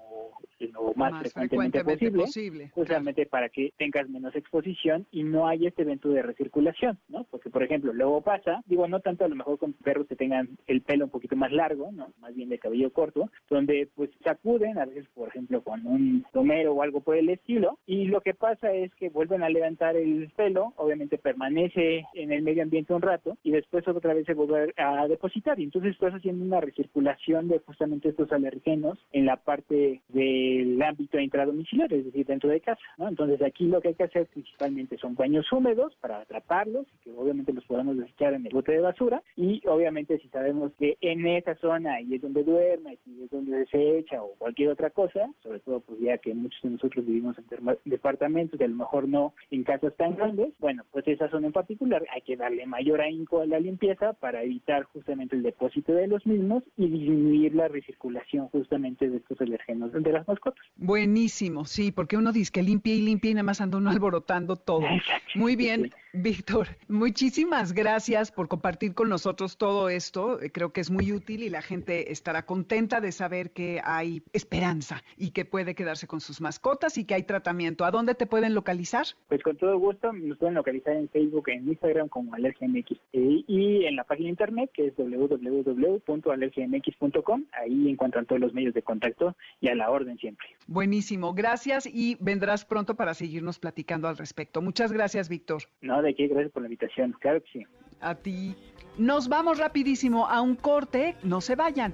lo 0.59 0.93
más, 0.95 1.31
frecuentemente, 1.33 1.83
posible, 2.11 2.69
justamente 2.73 3.25
para 3.25 3.49
que 3.49 3.73
tengas 3.77 4.09
menos 4.09 4.35
exposición 4.35 5.05
y 5.11 5.23
no 5.23 5.47
haya 5.47 5.69
este 5.69 5.83
evento 5.83 6.09
de 6.09 6.21
recirculación, 6.21 6.97
¿no? 7.09 7.25
Porque, 7.25 7.49
por 7.49 7.63
ejemplo, 7.63 7.93
luego 7.93 8.21
pasa, 8.21 8.63
digo, 8.65 8.87
no 8.87 8.99
tanto 8.99 9.25
a 9.25 9.27
lo 9.27 9.35
mejor 9.35 9.59
con 9.59 9.73
perros 9.73 10.07
que 10.07 10.15
tengan 10.15 10.57
el 10.67 10.81
pelo 10.81 11.05
un 11.05 11.11
poquito 11.11 11.35
más 11.35 11.51
largo, 11.51 11.91
¿no? 11.91 12.11
Más 12.19 12.35
bien 12.35 12.49
de 12.49 12.59
cabello 12.59 12.91
corto, 12.91 13.29
donde 13.49 13.87
pues 13.95 14.09
sacuden, 14.23 14.77
a 14.77 14.85
veces, 14.85 15.07
por 15.13 15.29
ejemplo, 15.29 15.61
con 15.61 15.85
un 15.85 16.25
tomero 16.33 16.73
o 16.73 16.81
algo 16.81 17.01
por 17.01 17.15
el 17.17 17.29
estilo, 17.29 17.77
y 17.85 18.05
lo 18.05 18.21
que 18.21 18.33
pasa 18.33 18.71
es 18.71 18.93
que 18.95 19.09
vuelven 19.09 19.43
a 19.43 19.49
levantar 19.49 19.95
el 19.95 20.31
pelo, 20.35 20.73
obviamente 20.77 21.17
permanece 21.17 22.05
en 22.13 22.31
el 22.31 22.41
medio 22.41 22.63
ambiente 22.63 22.93
un 22.93 23.01
rato 23.01 23.37
y 23.43 23.51
después 23.51 23.87
otra 23.87 24.13
vez 24.13 24.25
se 24.25 24.33
vuelve 24.33 24.73
a 24.77 25.07
depositar 25.07 25.59
y 25.59 25.63
entonces 25.63 25.93
estás 25.93 26.13
haciendo 26.13 26.43
una 26.43 26.61
recirculación 26.61 27.47
de 27.47 27.59
justamente 27.59 28.09
estos 28.09 28.31
alergenos 28.31 28.97
en 29.11 29.25
la 29.25 29.37
parte 29.37 30.01
del 30.27 30.81
ámbito 30.81 31.19
intradomiciliario, 31.19 31.97
es 31.97 32.05
decir, 32.05 32.25
dentro 32.25 32.49
de 32.49 32.61
casa. 32.61 32.81
Entonces 32.97 33.41
aquí 33.41 33.65
lo 33.65 33.81
que 33.81 33.89
hay 33.89 33.95
que 33.95 34.03
hacer 34.03 34.27
principalmente 34.27 34.97
son 34.97 35.15
baños 35.15 35.51
húmedos 35.51 35.95
para 36.01 36.19
atraparlos 36.19 36.87
que 37.03 37.11
obviamente 37.11 37.53
los 37.53 37.65
podamos 37.65 37.97
desechar 37.97 38.33
en 38.33 38.45
el 38.45 38.53
bote 38.53 38.71
de 38.71 38.79
basura 38.79 39.21
y 39.35 39.61
obviamente 39.67 40.19
si 40.19 40.27
sabemos 40.29 40.71
que 40.77 40.97
en 41.01 41.25
esa 41.27 41.55
zona 41.55 41.95
ahí 41.95 42.15
es 42.15 42.21
donde 42.21 42.43
duerme, 42.43 42.97
y 43.05 43.23
es 43.23 43.29
donde 43.29 43.65
se 43.67 43.99
echa 43.99 44.21
o 44.21 44.33
cualquier 44.37 44.69
otra 44.69 44.89
cosa, 44.89 45.29
sobre 45.41 45.59
todo 45.59 45.79
pues 45.81 45.99
ya 45.99 46.17
que 46.17 46.33
muchos 46.33 46.61
de 46.61 46.71
nosotros 46.71 47.05
vivimos 47.05 47.35
en 47.37 47.77
departamentos 47.85 48.59
y 48.59 48.63
a 48.63 48.67
lo 48.67 48.75
mejor 48.75 49.07
no 49.07 49.33
en 49.51 49.63
casas 49.63 49.95
tan 49.95 50.15
grandes, 50.15 50.53
bueno, 50.59 50.83
pues 50.91 51.07
esa 51.07 51.29
zona 51.29 51.47
en 51.47 51.53
particular 51.53 52.05
hay 52.13 52.21
que 52.21 52.35
darle 52.35 52.65
mayor 52.65 53.01
ahínco 53.01 53.41
a 53.41 53.45
la 53.45 53.59
limpieza 53.59 54.13
para 54.13 54.43
evitar 54.43 54.83
justamente 54.83 55.35
el 55.35 55.43
depósito 55.43 55.93
de 55.93 56.07
los 56.07 56.25
mismos 56.25 56.63
y 56.77 56.87
disminuir 56.87 57.55
la 57.55 57.67
recirculación 57.67 58.47
justamente 58.49 59.09
de 59.09 59.17
estos 59.17 59.39
alérgenos 59.41 59.91
de 59.91 59.99
las 60.17 60.27
mascotas. 60.27 60.65
Buenísimo, 60.75 61.65
sí, 61.65 61.91
porque 61.91 62.17
uno 62.17 62.31
dice 62.31 62.51
que 62.51 62.63
limpia 62.63 62.93
y 62.93 63.01
limpia 63.01 63.31
y 63.31 63.33
nada 63.33 63.43
más 63.43 63.61
anda 63.61 63.77
uno 63.77 63.89
alborotando 63.89 64.55
todo. 64.55 64.81
Muy 65.35 65.55
bien, 65.55 65.91
Víctor, 66.13 66.69
muchísimas 66.87 67.73
gracias 67.73 68.31
por 68.31 68.47
compartir 68.47 68.93
con 68.93 69.09
nosotros 69.09 69.57
todo 69.57 69.89
esto. 69.89 70.39
Creo 70.53 70.71
que 70.71 70.79
es 70.81 70.89
muy 70.89 71.11
útil 71.11 71.43
y 71.43 71.49
la 71.49 71.61
gente 71.61 72.11
estará 72.11 72.45
contenta 72.45 73.01
de 73.01 73.11
saber 73.11 73.51
que 73.51 73.81
hay 73.83 74.23
esperanza 74.31 75.03
y 75.17 75.31
que 75.31 75.43
puede 75.43 75.75
quedarse 75.75 76.07
con 76.07 76.21
sus 76.21 76.39
mascotas 76.39 76.97
y 76.97 77.03
que 77.05 77.13
hay 77.13 77.23
tratamiento. 77.23 77.83
¿A 77.83 77.91
dónde 77.91 78.15
te 78.15 78.25
pueden 78.25 78.55
localizar? 78.55 79.05
Pues 79.27 79.43
con 79.43 79.57
todo 79.57 79.77
gusto, 79.77 80.13
nos 80.13 80.37
pueden 80.37 80.55
localizar 80.55 80.95
en 80.95 81.09
Facebook, 81.09 81.49
en 81.49 81.67
Instagram 81.67 82.07
como 82.07 82.33
Alergia 82.33 82.65
MX 82.67 82.97
y 83.11 83.85
en 83.85 83.95
la 83.95 84.05
página 84.05 84.29
internet 84.29 84.71
que 84.73 84.87
es 84.87 84.95
www.alergiamx.com. 84.95 87.45
Ahí 87.51 87.89
encuentran 87.89 88.25
todos 88.25 88.39
los 88.39 88.53
medios 88.53 88.73
de 88.73 88.81
contacto 88.81 89.35
y 89.59 89.67
a 89.67 89.75
la 89.75 89.91
orden 89.91 90.17
siempre. 90.17 90.47
Buenísimo, 90.67 91.33
gracias 91.33 91.85
y 91.85 92.15
vendrás 92.19 92.63
pronto 92.65 92.95
para 92.95 93.13
seguirnos 93.13 93.59
platicando 93.59 94.07
al 94.07 94.15
respecto. 94.17 94.61
Muchas 94.61 94.93
gracias, 94.93 95.27
Víctor. 95.29 95.63
No, 95.81 95.96
de 96.01 96.15
qué, 96.15 96.27
gracias 96.27 96.51
por 96.51 96.61
la 96.61 96.67
invitación. 96.67 97.15
Claro 97.19 97.41
que 97.41 97.59
sí. 97.59 97.65
A 97.99 98.15
ti. 98.15 98.55
Nos 98.97 99.27
vamos 99.27 99.59
rapidísimo 99.59 100.27
a 100.27 100.41
un 100.41 100.55
corte, 100.55 101.15
no 101.23 101.41
se 101.41 101.55
vayan. 101.55 101.93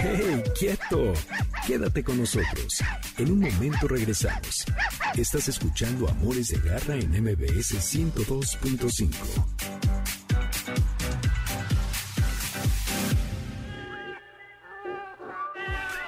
¡Hey, 0.00 0.42
quieto! 0.58 1.12
Quédate 1.66 2.04
con 2.04 2.18
nosotros. 2.18 2.82
En 3.18 3.32
un 3.32 3.40
momento 3.40 3.88
regresamos. 3.88 4.64
Estás 5.16 5.48
escuchando 5.48 6.08
Amores 6.08 6.48
de 6.48 6.58
Garra 6.68 6.96
en 6.96 7.10
MBS 7.10 7.74
102.5. 7.74 10.23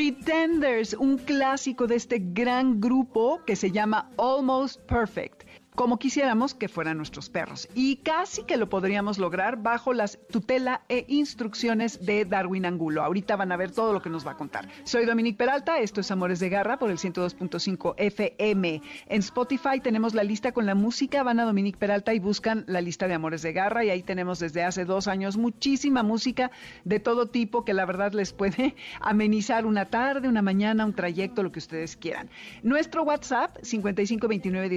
Pretenders, 0.00 0.94
un 0.94 1.18
clásico 1.18 1.86
de 1.86 1.96
este 1.96 2.22
gran 2.32 2.80
grupo 2.80 3.42
que 3.44 3.54
se 3.54 3.70
llama 3.70 4.10
Almost 4.16 4.80
Perfect 4.86 5.39
como 5.80 5.98
quisiéramos 5.98 6.52
que 6.52 6.68
fueran 6.68 6.98
nuestros 6.98 7.30
perros. 7.30 7.66
Y 7.74 7.96
casi 7.96 8.42
que 8.42 8.58
lo 8.58 8.68
podríamos 8.68 9.16
lograr 9.16 9.62
bajo 9.62 9.94
las 9.94 10.18
tutela 10.30 10.82
e 10.90 11.06
instrucciones 11.08 12.04
de 12.04 12.26
Darwin 12.26 12.66
Angulo. 12.66 13.02
Ahorita 13.02 13.34
van 13.34 13.50
a 13.50 13.56
ver 13.56 13.70
todo 13.70 13.94
lo 13.94 14.02
que 14.02 14.10
nos 14.10 14.26
va 14.26 14.32
a 14.32 14.36
contar. 14.36 14.68
Soy 14.84 15.06
Dominique 15.06 15.38
Peralta, 15.38 15.78
esto 15.78 16.02
es 16.02 16.10
Amores 16.10 16.38
de 16.38 16.50
Garra 16.50 16.78
por 16.78 16.90
el 16.90 16.98
102.5 16.98 17.94
FM. 17.96 18.82
En 19.06 19.20
Spotify 19.20 19.80
tenemos 19.82 20.12
la 20.12 20.22
lista 20.22 20.52
con 20.52 20.66
la 20.66 20.74
música, 20.74 21.22
van 21.22 21.40
a 21.40 21.46
Dominique 21.46 21.78
Peralta 21.78 22.12
y 22.12 22.18
buscan 22.18 22.62
la 22.66 22.82
lista 22.82 23.08
de 23.08 23.14
Amores 23.14 23.40
de 23.40 23.54
Garra 23.54 23.82
y 23.82 23.88
ahí 23.88 24.02
tenemos 24.02 24.38
desde 24.38 24.62
hace 24.62 24.84
dos 24.84 25.08
años 25.08 25.38
muchísima 25.38 26.02
música 26.02 26.50
de 26.84 27.00
todo 27.00 27.28
tipo 27.28 27.64
que 27.64 27.72
la 27.72 27.86
verdad 27.86 28.12
les 28.12 28.34
puede 28.34 28.74
amenizar 29.00 29.64
una 29.64 29.86
tarde, 29.86 30.28
una 30.28 30.42
mañana, 30.42 30.84
un 30.84 30.92
trayecto, 30.92 31.42
lo 31.42 31.52
que 31.52 31.58
ustedes 31.60 31.96
quieran. 31.96 32.28
Nuestro 32.62 33.02
WhatsApp 33.02 33.56
5529 33.62 34.68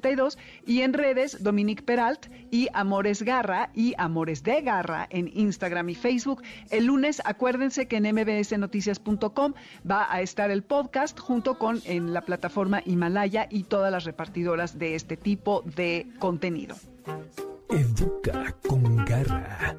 18 0.00 0.38
y 0.66 0.82
en 0.82 0.92
redes 0.92 1.42
Dominique 1.42 1.82
Peralt 1.82 2.26
y 2.50 2.68
Amores 2.72 3.22
Garra 3.22 3.70
y 3.74 3.94
Amores 3.98 4.42
de 4.42 4.62
Garra 4.62 5.06
en 5.10 5.30
Instagram 5.32 5.88
y 5.88 5.94
Facebook. 5.94 6.42
El 6.70 6.86
lunes 6.86 7.20
acuérdense 7.24 7.88
que 7.88 7.96
en 7.96 8.14
mbsnoticias.com 8.14 9.54
va 9.88 10.12
a 10.12 10.20
estar 10.20 10.50
el 10.50 10.62
podcast 10.62 11.18
junto 11.18 11.58
con 11.58 11.80
en 11.84 12.12
la 12.12 12.22
plataforma 12.22 12.82
Himalaya 12.84 13.46
y 13.50 13.64
todas 13.64 13.92
las 13.92 14.04
repartidoras 14.04 14.78
de 14.78 14.94
este 14.94 15.16
tipo 15.16 15.62
de 15.62 16.06
contenido. 16.18 16.76
Educa 17.70 18.54
con 18.66 19.04
garra. 19.04 19.76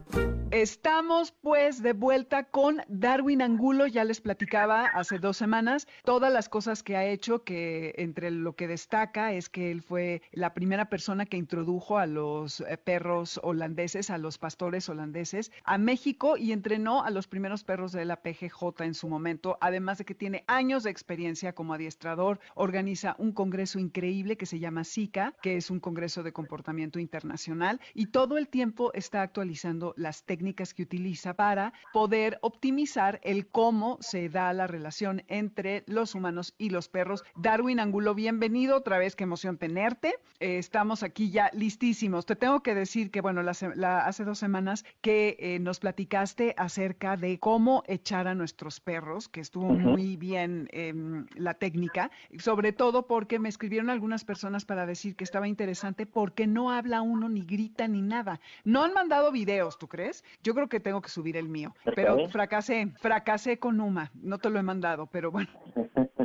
Estamos 0.51 1.33
pues 1.33 1.83
de 1.83 1.93
vuelta 1.93 2.45
con 2.45 2.81
Darwin 2.87 3.41
Angulo, 3.41 3.85
ya 3.85 4.03
les 4.05 4.21
platicaba 4.21 4.85
hace 4.85 5.19
dos 5.19 5.37
semanas 5.37 5.87
todas 6.03 6.31
las 6.31 6.49
cosas 6.49 6.83
que 6.83 6.95
ha 6.95 7.05
hecho, 7.05 7.43
que 7.43 7.93
entre 7.97 8.31
lo 8.31 8.55
que 8.55 8.67
destaca 8.67 9.33
es 9.33 9.49
que 9.49 9.71
él 9.71 9.81
fue 9.81 10.21
la 10.31 10.53
primera 10.53 10.85
persona 10.89 11.25
que 11.25 11.37
introdujo 11.37 11.97
a 11.97 12.07
los 12.07 12.61
eh, 12.61 12.77
perros 12.77 13.39
holandeses, 13.43 14.09
a 14.09 14.17
los 14.17 14.37
pastores 14.37 14.87
holandeses, 14.89 15.51
a 15.63 15.77
México 15.77 16.37
y 16.37 16.53
entrenó 16.53 17.03
a 17.03 17.11
los 17.11 17.27
primeros 17.27 17.63
perros 17.63 17.91
de 17.91 18.05
la 18.05 18.21
PGJ 18.21 18.83
en 18.85 18.93
su 18.93 19.09
momento, 19.09 19.57
además 19.59 19.97
de 19.97 20.05
que 20.05 20.15
tiene 20.15 20.43
años 20.47 20.83
de 20.83 20.91
experiencia 20.91 21.53
como 21.53 21.73
adiestrador, 21.73 22.39
organiza 22.55 23.15
un 23.19 23.33
congreso 23.33 23.79
increíble 23.79 24.37
que 24.37 24.45
se 24.45 24.59
llama 24.59 24.85
SICA, 24.85 25.35
que 25.41 25.57
es 25.57 25.69
un 25.69 25.79
congreso 25.81 26.23
de 26.23 26.31
comportamiento 26.31 26.99
internacional, 26.99 27.76
y 27.93 28.07
todo 28.07 28.37
el 28.37 28.47
tiempo 28.47 28.91
está 28.93 29.21
actualizando 29.21 29.93
las 29.97 30.23
técnicas 30.23 30.73
que 30.73 30.83
utiliza 30.83 31.33
para 31.33 31.73
poder 31.93 32.37
optimizar 32.41 33.19
el 33.23 33.47
cómo 33.47 33.97
se 34.01 34.29
da 34.29 34.53
la 34.53 34.67
relación 34.67 35.23
entre 35.27 35.83
los 35.87 36.15
humanos 36.15 36.53
y 36.57 36.69
los 36.69 36.89
perros. 36.89 37.23
Darwin 37.35 37.79
Angulo, 37.79 38.15
bienvenido 38.15 38.77
otra 38.77 38.97
vez, 38.97 39.15
qué 39.15 39.23
emoción 39.23 39.57
tenerte. 39.57 40.15
Eh, 40.39 40.57
estamos 40.57 41.03
aquí 41.03 41.31
ya 41.31 41.49
listísimos. 41.53 42.25
Te 42.25 42.35
tengo 42.35 42.61
que 42.61 42.75
decir 42.75 43.11
que, 43.11 43.21
bueno, 43.21 43.41
hace 43.47 44.23
dos 44.23 44.39
semanas 44.39 44.85
que 45.01 45.37
eh, 45.39 45.59
nos 45.59 45.79
platicaste 45.79 46.53
acerca 46.57 47.17
de 47.17 47.39
cómo 47.39 47.83
echar 47.87 48.27
a 48.27 48.35
nuestros 48.35 48.79
perros, 48.79 49.29
que 49.29 49.41
estuvo 49.41 49.73
muy 49.73 50.17
bien 50.17 50.67
em, 50.71 51.25
la 51.35 51.53
técnica, 51.53 52.11
sobre 52.37 52.71
todo 52.71 53.07
porque 53.07 53.39
me 53.39 53.49
escribieron 53.49 53.89
algunas 53.89 54.23
personas 54.23 54.65
para 54.65 54.85
decir 54.85 55.15
que 55.15 55.23
estaba 55.23 55.47
interesante 55.47 56.05
porque 56.05 56.47
no 56.47 56.71
habla 56.71 57.01
uno 57.01 57.29
ni 57.29 57.41
grita 57.41 57.66
ni 57.87 58.01
nada. 58.01 58.39
No 58.63 58.83
han 58.83 58.93
mandado 58.93 59.31
videos, 59.31 59.77
¿tú 59.77 59.87
crees? 59.87 60.23
Yo 60.43 60.53
creo 60.53 60.67
que 60.67 60.79
tengo 60.79 61.01
que 61.01 61.09
subir 61.09 61.37
el 61.37 61.49
mío, 61.49 61.73
pero 61.95 62.27
fracasé, 62.29 62.87
fracasé 62.99 63.59
con 63.59 63.79
Uma, 63.79 64.11
no 64.21 64.37
te 64.37 64.49
lo 64.49 64.59
he 64.59 64.63
mandado, 64.63 65.07
pero 65.07 65.31
bueno. 65.31 65.49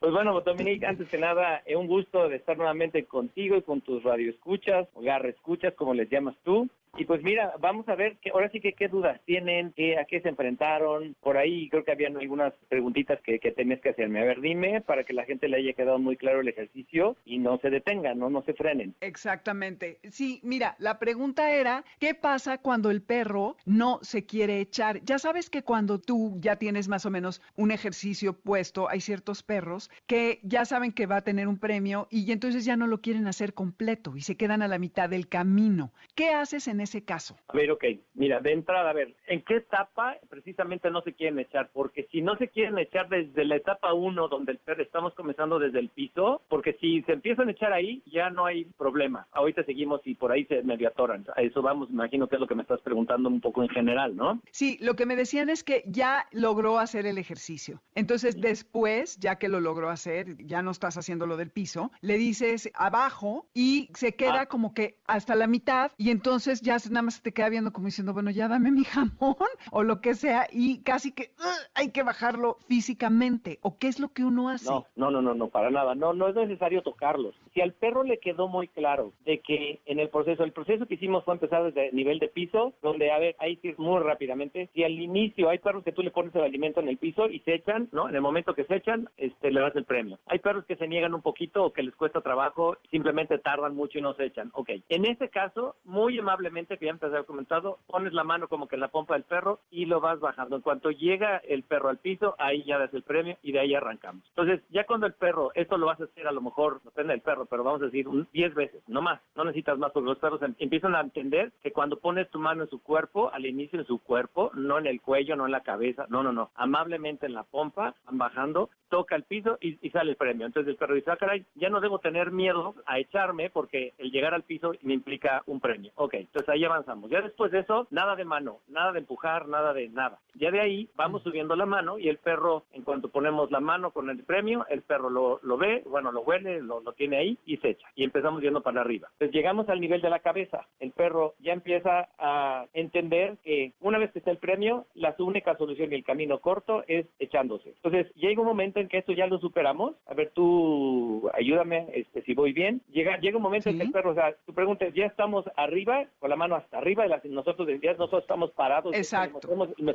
Pues 0.00 0.12
bueno, 0.12 0.40
Dominique, 0.40 0.86
antes 0.86 1.08
que 1.08 1.18
nada, 1.18 1.60
es 1.66 1.74
un 1.74 1.88
gusto 1.88 2.28
de 2.28 2.36
estar 2.36 2.56
nuevamente 2.56 3.04
contigo 3.04 3.56
y 3.56 3.62
con 3.62 3.80
tus 3.80 4.04
radioescuchas, 4.04 4.86
o 4.94 5.02
escuchas, 5.02 5.74
como 5.74 5.92
les 5.92 6.08
llamas 6.08 6.36
tú. 6.44 6.68
Y 6.98 7.04
pues 7.04 7.22
mira, 7.22 7.54
vamos 7.60 7.88
a 7.88 7.94
ver 7.94 8.16
que 8.16 8.30
ahora 8.30 8.50
sí 8.50 8.60
que 8.60 8.72
qué 8.72 8.88
dudas 8.88 9.20
tienen, 9.24 9.72
qué, 9.76 9.98
a 9.98 10.04
qué 10.04 10.20
se 10.20 10.28
enfrentaron. 10.28 11.14
Por 11.20 11.36
ahí 11.36 11.68
creo 11.68 11.84
que 11.84 11.92
habían 11.92 12.16
algunas 12.16 12.52
preguntitas 12.68 13.20
que, 13.22 13.38
que 13.38 13.52
tenías 13.52 13.80
que 13.80 13.90
hacerme. 13.90 14.20
A 14.20 14.24
ver, 14.24 14.40
dime 14.40 14.80
para 14.80 15.04
que 15.04 15.12
la 15.12 15.24
gente 15.24 15.46
le 15.48 15.58
haya 15.58 15.74
quedado 15.74 16.00
muy 16.00 16.16
claro 16.16 16.40
el 16.40 16.48
ejercicio 16.48 17.16
y 17.24 17.38
no 17.38 17.58
se 17.58 17.70
detengan, 17.70 18.18
no, 18.18 18.30
no 18.30 18.42
se 18.42 18.52
frenen. 18.52 18.96
Exactamente. 19.00 20.00
Sí, 20.10 20.40
mira, 20.42 20.74
la 20.80 20.98
pregunta 20.98 21.52
era, 21.52 21.84
¿qué 22.00 22.14
pasa 22.14 22.58
cuando 22.58 22.90
el 22.90 23.00
perro 23.00 23.56
no 23.64 24.00
se 24.02 24.26
quiere 24.26 24.60
echar? 24.60 25.00
Ya 25.04 25.20
sabes 25.20 25.50
que 25.50 25.62
cuando 25.62 26.00
tú 26.00 26.36
ya 26.40 26.56
tienes 26.56 26.88
más 26.88 27.06
o 27.06 27.10
menos 27.10 27.40
un 27.54 27.70
ejercicio 27.70 28.32
puesto, 28.32 28.90
hay 28.90 29.00
ciertos 29.00 29.44
perros 29.44 29.88
que 30.08 30.40
ya 30.42 30.64
saben 30.64 30.90
que 30.90 31.06
va 31.06 31.18
a 31.18 31.22
tener 31.22 31.46
un 31.46 31.58
premio 31.58 32.08
y 32.10 32.32
entonces 32.32 32.64
ya 32.64 32.76
no 32.76 32.88
lo 32.88 33.00
quieren 33.00 33.28
hacer 33.28 33.54
completo 33.54 34.16
y 34.16 34.22
se 34.22 34.36
quedan 34.36 34.62
a 34.62 34.68
la 34.68 34.78
mitad 34.78 35.08
del 35.08 35.28
camino. 35.28 35.92
¿Qué 36.16 36.30
haces 36.30 36.66
en 36.66 36.80
ese 36.80 36.87
caso? 37.04 37.36
A 37.48 37.56
ver, 37.56 37.70
ok, 37.70 37.84
mira, 38.14 38.40
de 38.40 38.52
entrada, 38.52 38.90
a 38.90 38.92
ver, 38.92 39.14
¿en 39.26 39.42
qué 39.42 39.56
etapa 39.56 40.16
precisamente 40.28 40.90
no 40.90 41.02
se 41.02 41.12
quieren 41.12 41.38
echar? 41.38 41.70
Porque 41.72 42.08
si 42.10 42.22
no 42.22 42.36
se 42.36 42.48
quieren 42.48 42.78
echar 42.78 43.08
desde 43.08 43.44
la 43.44 43.56
etapa 43.56 43.92
1, 43.92 44.28
donde 44.28 44.52
el 44.52 44.58
perro 44.58 44.82
estamos 44.82 45.14
comenzando 45.14 45.58
desde 45.58 45.78
el 45.78 45.88
piso, 45.88 46.42
porque 46.48 46.74
si 46.80 47.02
se 47.02 47.12
empiezan 47.12 47.48
a 47.48 47.52
echar 47.52 47.72
ahí, 47.72 48.02
ya 48.06 48.30
no 48.30 48.46
hay 48.46 48.64
problema. 48.76 49.26
Ahorita 49.32 49.64
seguimos 49.64 50.00
y 50.04 50.14
por 50.14 50.32
ahí 50.32 50.44
se 50.46 50.62
medio 50.62 50.88
atoran. 50.88 51.24
A 51.36 51.42
eso 51.42 51.62
vamos, 51.62 51.90
imagino 51.90 52.28
que 52.28 52.36
es 52.36 52.40
lo 52.40 52.46
que 52.46 52.54
me 52.54 52.62
estás 52.62 52.80
preguntando 52.80 53.28
un 53.28 53.40
poco 53.40 53.62
en 53.62 53.68
general, 53.68 54.16
¿no? 54.16 54.40
Sí, 54.50 54.78
lo 54.80 54.94
que 54.94 55.06
me 55.06 55.16
decían 55.16 55.48
es 55.48 55.64
que 55.64 55.82
ya 55.86 56.26
logró 56.32 56.78
hacer 56.78 57.06
el 57.06 57.18
ejercicio. 57.18 57.80
Entonces, 57.94 58.40
después, 58.40 59.18
ya 59.18 59.36
que 59.36 59.48
lo 59.48 59.60
logró 59.60 59.90
hacer, 59.90 60.36
ya 60.44 60.62
no 60.62 60.70
estás 60.70 60.96
haciendo 60.98 61.26
lo 61.26 61.36
del 61.36 61.50
piso, 61.50 61.90
le 62.00 62.16
dices 62.16 62.70
abajo 62.74 63.46
y 63.54 63.90
se 63.94 64.14
queda 64.14 64.42
ah. 64.42 64.46
como 64.46 64.74
que 64.74 64.98
hasta 65.06 65.34
la 65.34 65.46
mitad 65.46 65.92
y 65.96 66.10
entonces 66.10 66.60
ya 66.60 66.67
nada 66.90 67.02
más 67.02 67.22
te 67.22 67.32
queda 67.32 67.48
viendo 67.48 67.72
como 67.72 67.86
diciendo, 67.86 68.12
bueno, 68.12 68.30
ya 68.30 68.48
dame 68.48 68.70
mi 68.70 68.84
jamón 68.84 69.36
o 69.70 69.82
lo 69.82 70.00
que 70.00 70.14
sea 70.14 70.46
y 70.52 70.82
casi 70.82 71.12
que 71.12 71.30
hay 71.74 71.90
que 71.90 72.02
bajarlo 72.02 72.58
físicamente. 72.68 73.58
¿O 73.62 73.78
qué 73.78 73.88
es 73.88 74.00
lo 74.00 74.08
que 74.08 74.24
uno 74.24 74.48
hace? 74.48 74.70
No, 74.70 74.86
no, 74.96 75.10
no, 75.10 75.22
no, 75.22 75.34
no, 75.34 75.48
para 75.48 75.70
nada. 75.70 75.94
No, 75.94 76.12
no 76.12 76.28
es 76.28 76.34
necesario 76.34 76.82
tocarlos. 76.82 77.34
Si 77.54 77.60
al 77.60 77.72
perro 77.72 78.02
le 78.04 78.18
quedó 78.18 78.48
muy 78.48 78.68
claro 78.68 79.12
de 79.24 79.40
que 79.40 79.80
en 79.86 79.98
el 79.98 80.08
proceso, 80.08 80.44
el 80.44 80.52
proceso 80.52 80.86
que 80.86 80.94
hicimos 80.94 81.24
fue 81.24 81.34
empezar 81.34 81.64
desde 81.64 81.92
nivel 81.92 82.18
de 82.18 82.28
piso, 82.28 82.74
donde, 82.82 83.10
a 83.10 83.18
ver, 83.18 83.36
ahí 83.38 83.58
sí 83.62 83.74
muy 83.78 84.00
rápidamente, 84.02 84.68
si 84.74 84.84
al 84.84 84.92
inicio 84.92 85.48
hay 85.48 85.58
perros 85.58 85.84
que 85.84 85.92
tú 85.92 86.02
le 86.02 86.10
pones 86.10 86.34
el 86.34 86.42
alimento 86.42 86.80
en 86.80 86.88
el 86.88 86.98
piso 86.98 87.28
y 87.28 87.40
se 87.40 87.54
echan, 87.54 87.88
¿no? 87.92 88.08
En 88.08 88.14
el 88.14 88.20
momento 88.20 88.54
que 88.54 88.64
se 88.64 88.76
echan, 88.76 89.08
este, 89.16 89.50
le 89.50 89.60
das 89.60 89.74
el 89.76 89.84
premio. 89.84 90.18
Hay 90.26 90.38
perros 90.38 90.64
que 90.66 90.76
se 90.76 90.88
niegan 90.88 91.14
un 91.14 91.22
poquito 91.22 91.64
o 91.64 91.72
que 91.72 91.82
les 91.82 91.94
cuesta 91.94 92.20
trabajo, 92.20 92.76
simplemente 92.90 93.38
tardan 93.38 93.74
mucho 93.74 93.98
y 93.98 94.02
no 94.02 94.14
se 94.14 94.26
echan. 94.26 94.50
Ok. 94.54 94.70
En 94.88 95.04
ese 95.04 95.28
caso, 95.28 95.76
muy 95.84 96.18
amablemente 96.18 96.57
que 96.66 96.86
ya 96.86 96.92
antes 96.92 97.08
había 97.10 97.24
comentado, 97.24 97.78
pones 97.86 98.12
la 98.12 98.24
mano 98.24 98.48
como 98.48 98.66
que 98.68 98.76
en 98.76 98.80
la 98.80 98.88
pompa 98.88 99.14
del 99.14 99.24
perro 99.24 99.60
y 99.70 99.86
lo 99.86 100.00
vas 100.00 100.20
bajando. 100.20 100.56
En 100.56 100.62
cuanto 100.62 100.90
llega 100.90 101.38
el 101.38 101.62
perro 101.62 101.88
al 101.88 101.98
piso, 101.98 102.34
ahí 102.38 102.64
ya 102.64 102.78
das 102.78 102.92
el 102.94 103.02
premio 103.02 103.36
y 103.42 103.52
de 103.52 103.60
ahí 103.60 103.74
arrancamos. 103.74 104.24
Entonces, 104.30 104.60
ya 104.70 104.84
cuando 104.84 105.06
el 105.06 105.14
perro, 105.14 105.50
esto 105.54 105.78
lo 105.78 105.86
vas 105.86 106.00
a 106.00 106.04
hacer 106.04 106.26
a 106.26 106.32
lo 106.32 106.40
mejor, 106.40 106.82
depende 106.82 107.12
del 107.12 107.22
perro, 107.22 107.46
pero 107.46 107.64
vamos 107.64 107.82
a 107.82 107.86
decir 107.86 108.06
10 108.32 108.54
veces, 108.54 108.82
no 108.88 109.02
más, 109.02 109.20
no 109.36 109.44
necesitas 109.44 109.78
más 109.78 109.92
porque 109.92 110.08
los 110.08 110.18
perros 110.18 110.42
em, 110.42 110.54
empiezan 110.58 110.94
a 110.94 111.00
entender 111.00 111.52
que 111.62 111.72
cuando 111.72 111.98
pones 111.98 112.28
tu 112.30 112.38
mano 112.38 112.64
en 112.64 112.70
su 112.70 112.82
cuerpo, 112.82 113.30
al 113.32 113.46
inicio 113.46 113.78
en 113.78 113.86
su 113.86 113.98
cuerpo, 113.98 114.50
no 114.54 114.78
en 114.78 114.86
el 114.86 115.00
cuello, 115.00 115.36
no 115.36 115.46
en 115.46 115.52
la 115.52 115.62
cabeza, 115.62 116.06
no, 116.08 116.22
no, 116.22 116.32
no, 116.32 116.50
amablemente 116.54 117.26
en 117.26 117.34
la 117.34 117.44
pompa, 117.44 117.94
van 118.06 118.18
bajando, 118.18 118.70
toca 118.88 119.16
el 119.16 119.24
piso 119.24 119.58
y, 119.60 119.76
sale 119.90 120.10
el 120.10 120.16
premio. 120.16 120.46
Entonces 120.46 120.70
el 120.70 120.76
perro 120.76 120.94
dice, 120.94 121.10
ah, 121.10 121.16
caray, 121.16 121.44
ya 121.54 121.68
no 121.68 121.80
debo 121.80 121.98
tener 121.98 122.30
miedo 122.30 122.74
a 122.86 122.98
echarme 122.98 123.50
porque 123.50 123.94
el 123.98 124.10
llegar 124.10 124.34
al 124.34 124.42
piso 124.42 124.72
me 124.82 124.94
implica 124.94 125.42
un 125.46 125.60
premio. 125.60 125.92
Ok, 125.96 126.14
entonces 126.14 126.47
ahí 126.48 126.64
avanzamos. 126.64 127.10
Ya 127.10 127.20
después 127.20 127.52
de 127.52 127.60
eso, 127.60 127.86
nada 127.90 128.16
de 128.16 128.24
mano, 128.24 128.58
nada 128.68 128.92
de 128.92 129.00
empujar, 129.00 129.48
nada 129.48 129.72
de 129.72 129.88
nada. 129.88 130.18
Ya 130.34 130.50
de 130.50 130.60
ahí 130.60 130.88
vamos 130.96 131.22
subiendo 131.22 131.56
la 131.56 131.66
mano 131.66 131.98
y 131.98 132.08
el 132.08 132.18
perro, 132.18 132.64
en 132.72 132.82
cuanto 132.82 133.08
ponemos 133.08 133.50
la 133.50 133.60
mano 133.60 133.90
con 133.90 134.08
el 134.10 134.22
premio, 134.24 134.66
el 134.68 134.82
perro 134.82 135.10
lo, 135.10 135.40
lo 135.42 135.56
ve, 135.56 135.82
bueno, 135.86 136.12
lo 136.12 136.20
huele, 136.20 136.60
lo, 136.60 136.80
lo 136.80 136.92
tiene 136.92 137.18
ahí 137.18 137.38
y 137.44 137.56
se 137.58 137.70
echa. 137.70 137.88
Y 137.94 138.04
empezamos 138.04 138.42
yendo 138.42 138.62
para 138.62 138.80
arriba. 138.80 139.08
Entonces 139.12 139.34
llegamos 139.34 139.68
al 139.68 139.80
nivel 139.80 140.00
de 140.00 140.10
la 140.10 140.20
cabeza. 140.20 140.66
El 140.80 140.92
perro 140.92 141.34
ya 141.40 141.52
empieza 141.52 142.08
a 142.18 142.66
entender 142.72 143.36
que 143.44 143.72
una 143.80 143.98
vez 143.98 144.12
que 144.12 144.20
está 144.20 144.30
el 144.30 144.38
premio, 144.38 144.86
la 144.94 145.14
única 145.18 145.56
solución 145.56 145.92
y 145.92 145.96
el 145.96 146.04
camino 146.04 146.38
corto 146.38 146.84
es 146.86 147.06
echándose. 147.18 147.70
Entonces 147.70 148.14
llega 148.14 148.40
un 148.40 148.46
momento 148.46 148.80
en 148.80 148.88
que 148.88 148.98
esto 148.98 149.12
ya 149.12 149.26
lo 149.26 149.38
superamos. 149.38 149.94
A 150.06 150.14
ver, 150.14 150.30
tú 150.34 151.28
ayúdame 151.34 151.88
este, 151.94 152.22
si 152.22 152.34
voy 152.34 152.52
bien. 152.52 152.80
Llega, 152.92 153.18
llega 153.18 153.36
un 153.36 153.42
momento 153.42 153.68
en 153.68 153.78
que 153.78 153.84
el 153.84 153.92
perro, 153.92 154.12
o 154.12 154.14
sea, 154.14 154.34
tú 154.46 154.54
preguntas, 154.54 154.92
ya 154.94 155.06
estamos 155.06 155.44
arriba, 155.56 156.06
con 156.18 156.30
la 156.30 156.36
mano 156.38 156.56
hasta 156.56 156.78
arriba, 156.78 157.04
y 157.06 157.28
nosotros 157.28 157.68
ya 157.82 157.92
nosotros 157.92 158.22
estamos 158.22 158.50
parados. 158.52 158.94
Exacto. 158.94 159.40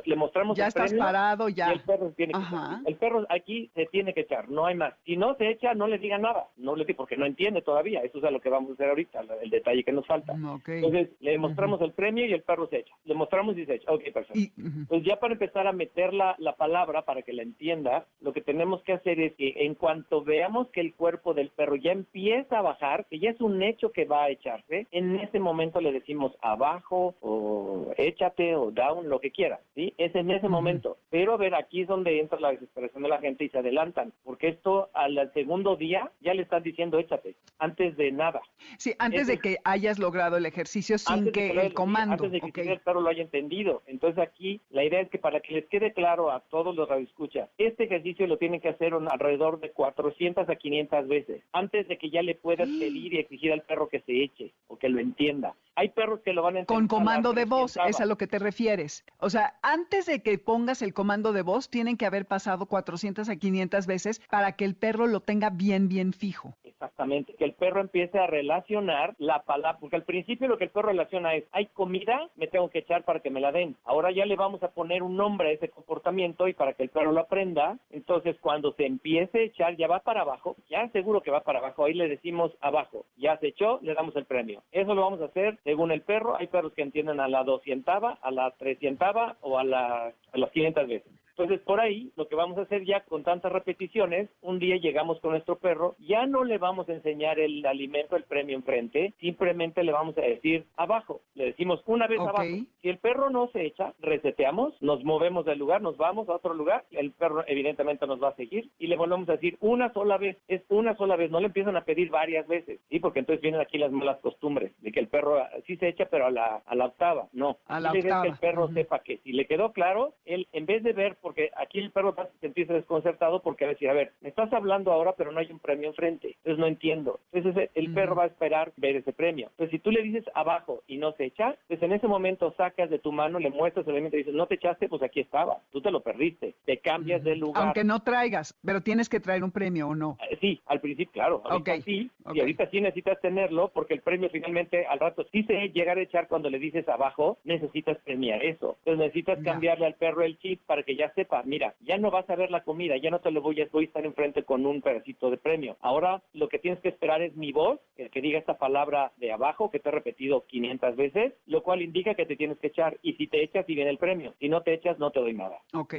Le 0.04 0.16
mostramos, 0.16 0.56
ya 0.56 0.68
estás 0.68 0.94
parado, 0.94 1.48
ya. 1.48 1.72
el 1.72 1.80
perro 1.80 2.12
tiene 2.16 2.32
que 2.32 2.88
El 2.90 2.96
perro 2.96 3.26
aquí 3.28 3.70
se 3.74 3.86
tiene 3.86 4.14
que 4.14 4.20
echar, 4.20 4.48
no 4.48 4.66
hay 4.66 4.76
más. 4.76 4.94
Si 5.04 5.16
no 5.16 5.34
se 5.36 5.50
echa, 5.50 5.74
no 5.74 5.86
le 5.86 5.98
diga 5.98 6.18
nada. 6.18 6.48
No 6.56 6.76
le 6.76 6.84
diga, 6.84 6.96
porque 6.96 7.16
no 7.16 7.26
entiende 7.26 7.62
todavía. 7.62 8.00
Eso 8.00 8.18
es 8.18 8.24
a 8.24 8.30
lo 8.30 8.40
que 8.40 8.48
vamos 8.50 8.70
a 8.70 8.74
hacer 8.74 8.88
ahorita, 8.88 9.20
el 9.42 9.50
detalle 9.50 9.82
que 9.82 9.92
nos 9.92 10.06
falta. 10.06 10.34
Mm, 10.34 10.60
Entonces, 10.66 11.08
le 11.20 11.38
mostramos 11.38 11.80
el 11.80 11.92
premio 11.92 12.26
y 12.26 12.32
el 12.32 12.42
perro 12.42 12.68
se 12.68 12.78
echa. 12.78 12.94
Le 13.04 13.14
mostramos 13.14 13.56
y 13.58 13.66
se 13.66 13.74
echa. 13.74 13.90
Ok, 13.90 14.02
perfecto. 14.12 14.62
Pues 14.88 15.02
ya 15.04 15.18
para 15.18 15.32
empezar 15.32 15.66
a 15.66 15.72
meter 15.72 16.12
la, 16.12 16.36
la 16.38 16.54
palabra 16.56 17.02
para 17.02 17.22
que 17.22 17.32
la 17.32 17.42
entienda, 17.42 18.06
lo 18.20 18.32
que 18.32 18.40
tenemos 18.40 18.82
que 18.82 18.92
hacer 18.92 19.20
es 19.20 19.34
que 19.34 19.54
en 19.64 19.74
cuanto 19.74 20.22
veamos 20.22 20.68
que 20.68 20.80
el 20.80 20.94
cuerpo 20.94 21.34
del 21.34 21.50
perro 21.50 21.76
ya 21.76 21.92
empieza 21.92 22.58
a 22.58 22.62
bajar, 22.62 23.06
que 23.06 23.18
ya 23.18 23.30
es 23.30 23.40
un 23.40 23.62
hecho 23.62 23.92
que 23.92 24.04
va 24.04 24.24
a 24.24 24.30
echarse, 24.30 24.86
en 24.90 25.16
ese 25.16 25.38
momento 25.38 25.80
le 25.80 25.92
decimos 25.92 26.33
abajo 26.42 27.14
o 27.20 27.92
échate 27.96 28.54
o 28.54 28.70
down, 28.70 29.08
lo 29.08 29.20
que 29.20 29.30
quiera, 29.30 29.60
¿sí? 29.74 29.94
Es 29.98 30.14
en 30.14 30.30
ese 30.30 30.48
momento. 30.48 30.98
Pero 31.10 31.34
a 31.34 31.36
ver, 31.36 31.54
aquí 31.54 31.82
es 31.82 31.88
donde 31.88 32.20
entra 32.20 32.40
la 32.40 32.50
desesperación 32.50 33.02
de 33.02 33.08
la 33.08 33.18
gente 33.18 33.44
y 33.44 33.48
se 33.48 33.58
adelantan, 33.58 34.12
porque 34.24 34.48
esto 34.48 34.90
al 34.94 35.32
segundo 35.32 35.76
día 35.76 36.10
ya 36.20 36.34
le 36.34 36.42
están 36.42 36.62
diciendo 36.62 36.98
échate, 36.98 37.34
antes 37.58 37.96
de 37.96 38.12
nada. 38.12 38.42
Sí, 38.78 38.94
antes 38.98 39.26
de 39.26 39.38
que 39.38 39.56
hayas 39.64 39.98
logrado 39.98 40.36
el 40.36 40.46
ejercicio 40.46 40.98
sin 40.98 41.32
que 41.32 41.50
el 41.50 41.74
comando. 41.74 42.24
Antes 42.24 42.32
de 42.32 42.40
que 42.40 42.60
el 42.62 42.80
perro 42.80 43.00
lo 43.00 43.08
haya 43.08 43.22
entendido. 43.22 43.82
Entonces 43.86 44.18
aquí 44.18 44.60
la 44.70 44.84
idea 44.84 45.00
es 45.00 45.10
que 45.10 45.18
para 45.18 45.40
que 45.40 45.54
les 45.54 45.66
quede 45.66 45.92
claro 45.92 46.30
a 46.30 46.40
todos 46.40 46.74
los 46.74 46.88
radioescuchas, 46.88 47.48
este 47.58 47.84
ejercicio 47.84 48.26
lo 48.26 48.38
tienen 48.38 48.60
que 48.60 48.68
hacer 48.68 48.94
alrededor 48.94 49.60
de 49.60 49.70
400 49.70 50.48
a 50.48 50.56
500 50.56 51.08
veces, 51.08 51.42
antes 51.52 51.88
de 51.88 51.98
que 51.98 52.10
ya 52.10 52.22
le 52.22 52.34
puedas 52.34 52.68
pedir 52.68 53.14
y 53.14 53.18
exigir 53.18 53.52
al 53.52 53.62
perro 53.62 53.88
que 53.88 54.00
se 54.00 54.22
eche 54.22 54.52
o 54.68 54.78
que 54.78 54.88
lo 54.88 55.00
entienda. 55.00 55.54
Hay 55.76 55.88
perros 55.88 56.20
que 56.24 56.32
lo 56.32 56.42
van 56.42 56.56
a. 56.56 56.64
Con 56.64 56.88
comando 56.88 57.32
de 57.32 57.44
voz, 57.44 57.76
es 57.86 58.00
a 58.00 58.06
lo 58.06 58.16
que 58.16 58.26
te 58.26 58.38
refieres. 58.38 59.04
O 59.18 59.30
sea, 59.30 59.54
antes 59.62 60.06
de 60.06 60.22
que 60.22 60.38
pongas 60.38 60.82
el 60.82 60.94
comando 60.94 61.32
de 61.32 61.42
voz, 61.42 61.68
tienen 61.70 61.96
que 61.96 62.06
haber 62.06 62.26
pasado 62.26 62.66
400 62.66 63.28
a 63.28 63.36
500 63.36 63.86
veces 63.86 64.20
para 64.30 64.52
que 64.52 64.64
el 64.64 64.74
perro 64.74 65.06
lo 65.06 65.20
tenga 65.20 65.50
bien, 65.50 65.88
bien 65.88 66.12
fijo. 66.12 66.54
Exactamente, 66.64 67.34
que 67.34 67.44
el 67.44 67.54
perro 67.54 67.80
empiece 67.80 68.18
a 68.18 68.26
relacionar 68.26 69.14
la 69.18 69.42
palabra, 69.42 69.78
porque 69.78 69.96
al 69.96 70.02
principio 70.02 70.48
lo 70.48 70.58
que 70.58 70.64
el 70.64 70.70
perro 70.70 70.88
relaciona 70.88 71.34
es, 71.34 71.44
hay 71.52 71.66
comida, 71.66 72.28
me 72.36 72.46
tengo 72.46 72.68
que 72.68 72.80
echar 72.80 73.04
para 73.04 73.20
que 73.20 73.30
me 73.30 73.40
la 73.40 73.52
den. 73.52 73.76
Ahora 73.84 74.10
ya 74.10 74.26
le 74.26 74.36
vamos 74.36 74.62
a 74.62 74.68
poner 74.68 75.02
un 75.02 75.16
nombre 75.16 75.48
a 75.48 75.52
ese 75.52 75.68
comportamiento 75.68 76.48
y 76.48 76.52
para 76.52 76.74
que 76.74 76.82
el 76.82 76.88
perro 76.90 77.12
lo 77.12 77.20
aprenda, 77.20 77.78
entonces 77.90 78.36
cuando 78.40 78.72
se 78.72 78.86
empiece 78.86 79.38
a 79.38 79.42
echar 79.42 79.76
ya 79.76 79.86
va 79.86 80.00
para 80.00 80.22
abajo, 80.22 80.56
ya 80.68 80.88
seguro 80.88 81.22
que 81.22 81.30
va 81.30 81.40
para 81.40 81.60
abajo, 81.60 81.84
ahí 81.84 81.94
le 81.94 82.08
decimos 82.08 82.52
abajo, 82.60 83.06
ya 83.16 83.38
se 83.38 83.48
echó, 83.48 83.78
le 83.82 83.94
damos 83.94 84.14
el 84.16 84.26
premio. 84.26 84.62
Eso 84.72 84.94
lo 84.94 85.02
vamos 85.02 85.20
a 85.20 85.26
hacer 85.26 85.58
según 85.64 85.90
el 85.90 86.02
perro, 86.02 86.13
hay 86.38 86.46
perros 86.48 86.72
que 86.72 86.82
entienden 86.82 87.20
a 87.20 87.28
la 87.28 87.44
doscientava, 87.44 88.18
a 88.22 88.30
la 88.30 88.50
trescientava 88.52 89.36
o 89.40 89.58
a, 89.58 89.64
la, 89.64 90.12
a 90.32 90.38
las 90.38 90.50
500 90.50 90.88
veces. 90.88 91.12
Entonces, 91.36 91.60
por 91.64 91.80
ahí, 91.80 92.12
lo 92.16 92.28
que 92.28 92.36
vamos 92.36 92.56
a 92.58 92.62
hacer 92.62 92.84
ya 92.84 93.00
con 93.00 93.24
tantas 93.24 93.50
repeticiones, 93.52 94.30
un 94.40 94.60
día 94.60 94.76
llegamos 94.76 95.18
con 95.20 95.32
nuestro 95.32 95.58
perro, 95.58 95.96
ya 95.98 96.26
no 96.26 96.44
le 96.44 96.58
vamos 96.58 96.88
a 96.88 96.92
enseñar 96.92 97.40
el 97.40 97.66
alimento, 97.66 98.14
el 98.14 98.22
premio 98.22 98.56
enfrente, 98.56 99.12
simplemente 99.18 99.82
le 99.82 99.90
vamos 99.90 100.16
a 100.16 100.20
decir 100.20 100.64
abajo. 100.76 101.22
Le 101.34 101.46
decimos 101.46 101.82
una 101.86 102.06
vez 102.06 102.20
abajo. 102.20 102.44
Si 102.82 102.88
el 102.88 102.98
perro 102.98 103.30
no 103.30 103.48
se 103.48 103.64
echa, 103.64 103.94
reseteamos, 104.00 104.80
nos 104.80 105.02
movemos 105.02 105.44
del 105.44 105.58
lugar, 105.58 105.82
nos 105.82 105.96
vamos 105.96 106.28
a 106.28 106.34
otro 106.34 106.54
lugar, 106.54 106.84
el 106.92 107.10
perro 107.10 107.44
evidentemente 107.48 108.06
nos 108.06 108.22
va 108.22 108.28
a 108.28 108.36
seguir 108.36 108.70
y 108.78 108.86
le 108.86 108.96
volvemos 108.96 109.28
a 109.28 109.32
decir 109.32 109.56
una 109.60 109.92
sola 109.92 110.18
vez, 110.18 110.36
es 110.46 110.62
una 110.68 110.96
sola 110.96 111.16
vez, 111.16 111.30
no 111.30 111.40
le 111.40 111.46
empiezan 111.46 111.76
a 111.76 111.84
pedir 111.84 112.10
varias 112.10 112.46
veces, 112.46 112.78
¿sí? 112.90 113.00
Porque 113.00 113.18
entonces 113.18 113.42
vienen 113.42 113.60
aquí 113.60 113.78
las 113.78 113.90
malas 113.90 114.18
costumbres 114.20 114.72
de 114.82 114.92
que 114.92 115.00
el 115.00 115.08
perro 115.08 115.38
ah, 115.38 115.50
sí 115.66 115.76
se 115.78 115.88
echa, 115.88 116.06
pero 116.06 116.26
a 116.26 116.30
la, 116.30 116.62
a 116.64 116.74
la 116.74 116.86
octava, 116.86 117.28
no. 117.32 117.58
A 117.66 117.80
la 117.80 117.88
es 117.88 117.92
que 117.94 118.08
el 118.08 118.14
octava. 118.14 118.36
perro 118.36 118.68
sepa 118.72 119.00
que 119.00 119.18
si 119.18 119.32
le 119.32 119.46
quedó 119.46 119.72
claro, 119.72 120.14
él 120.24 120.46
en 120.52 120.66
vez 120.66 120.82
de 120.82 120.92
ver, 120.92 121.16
porque 121.24 121.50
aquí 121.56 121.78
el 121.78 121.90
perro 121.90 122.14
va 122.14 122.24
a 122.24 122.28
sentirse 122.42 122.74
desconcertado 122.74 123.40
porque 123.40 123.64
va 123.64 123.70
a 123.70 123.72
decir, 123.72 123.88
a 123.88 123.94
ver, 123.94 124.12
me 124.20 124.28
estás 124.28 124.52
hablando 124.52 124.92
ahora, 124.92 125.14
pero 125.16 125.32
no 125.32 125.40
hay 125.40 125.50
un 125.50 125.58
premio 125.58 125.88
enfrente, 125.88 126.36
entonces 126.36 126.58
no 126.58 126.66
entiendo. 126.66 127.18
Entonces 127.32 127.70
el 127.74 127.94
perro 127.94 128.14
va 128.14 128.24
a 128.24 128.26
esperar 128.26 128.72
ver 128.76 128.96
ese 128.96 129.14
premio. 129.14 129.48
Entonces 129.52 129.70
si 129.70 129.78
tú 129.78 129.90
le 129.90 130.02
dices 130.02 130.24
abajo 130.34 130.82
y 130.86 130.98
no 130.98 131.12
se 131.12 131.24
echa, 131.24 131.56
pues 131.66 131.82
en 131.82 131.92
ese 131.94 132.06
momento 132.06 132.52
sacas 132.58 132.90
de 132.90 132.98
tu 132.98 133.10
mano, 133.10 133.38
le 133.38 133.48
muestras 133.48 133.86
el 133.86 133.92
elemento 133.94 134.16
y 134.16 134.20
dices, 134.20 134.34
no 134.34 134.46
te 134.46 134.56
echaste, 134.56 134.88
pues 134.88 135.02
aquí 135.02 135.20
estaba, 135.20 135.58
tú 135.72 135.80
te 135.80 135.90
lo 135.90 136.00
perdiste, 136.00 136.54
te 136.66 136.76
cambias 136.78 137.24
de 137.24 137.36
lugar. 137.36 137.64
Aunque 137.64 137.84
no 137.84 138.00
traigas, 138.02 138.54
pero 138.64 138.82
tienes 138.82 139.08
que 139.08 139.18
traer 139.20 139.42
un 139.42 139.50
premio 139.50 139.88
o 139.88 139.94
no. 139.94 140.18
Eh, 140.30 140.38
Sí, 140.44 140.60
al 140.66 140.80
principio, 140.80 141.12
claro. 141.12 141.40
Ahorita 141.44 141.74
Ok, 141.76 141.84
sí, 141.86 142.10
y 142.34 142.40
ahorita 142.40 142.68
sí 142.68 142.80
necesitas 142.82 143.18
tenerlo 143.22 143.68
porque 143.72 143.94
el 143.94 144.02
premio 144.02 144.28
finalmente 144.28 144.84
al 144.84 144.98
rato 144.98 145.24
sí 145.32 145.42
se 145.44 145.54
llegar 145.70 145.96
a 145.96 146.02
echar 146.02 146.28
cuando 146.28 146.50
le 146.50 146.58
dices 146.58 146.86
abajo, 146.86 147.38
necesitas 147.44 147.96
premiar 148.04 148.44
eso. 148.44 148.76
Entonces 148.80 148.98
necesitas 148.98 149.38
Ya. 149.38 149.52
cambiarle 149.52 149.86
al 149.86 149.94
perro 149.94 150.22
el 150.22 150.36
chip 150.38 150.60
para 150.66 150.82
que 150.82 150.96
ya 150.96 151.13
sepa, 151.14 151.42
mira, 151.44 151.74
ya 151.80 151.98
no 151.98 152.10
vas 152.10 152.28
a 152.28 152.36
ver 152.36 152.50
la 152.50 152.64
comida, 152.64 152.96
ya 152.96 153.10
no 153.10 153.20
te 153.20 153.30
lo 153.30 153.42
voy 153.42 153.60
a, 153.60 153.68
voy 153.72 153.84
a 153.84 153.86
estar 153.86 154.04
enfrente 154.04 154.44
con 154.44 154.66
un 154.66 154.82
pedacito 154.82 155.30
de 155.30 155.36
premio. 155.36 155.76
Ahora 155.80 156.22
lo 156.32 156.48
que 156.48 156.58
tienes 156.58 156.80
que 156.80 156.88
esperar 156.88 157.22
es 157.22 157.34
mi 157.36 157.52
voz, 157.52 157.80
el 157.96 158.10
que 158.10 158.20
diga 158.20 158.38
esta 158.38 158.58
palabra 158.58 159.12
de 159.16 159.32
abajo 159.32 159.70
que 159.70 159.78
te 159.78 159.88
he 159.88 159.92
repetido 159.92 160.46
500 160.46 160.96
veces, 160.96 161.32
lo 161.46 161.62
cual 161.62 161.82
indica 161.82 162.14
que 162.14 162.26
te 162.26 162.36
tienes 162.36 162.58
que 162.58 162.68
echar 162.68 162.98
y 163.02 163.14
si 163.14 163.26
te 163.26 163.42
echas 163.42 163.68
y 163.68 163.74
viene 163.74 163.90
el 163.90 163.98
premio. 163.98 164.34
Si 164.38 164.48
no 164.48 164.62
te 164.62 164.74
echas 164.74 164.98
no 164.98 165.10
te 165.10 165.20
doy 165.20 165.34
nada. 165.34 165.58
Ok. 165.72 165.96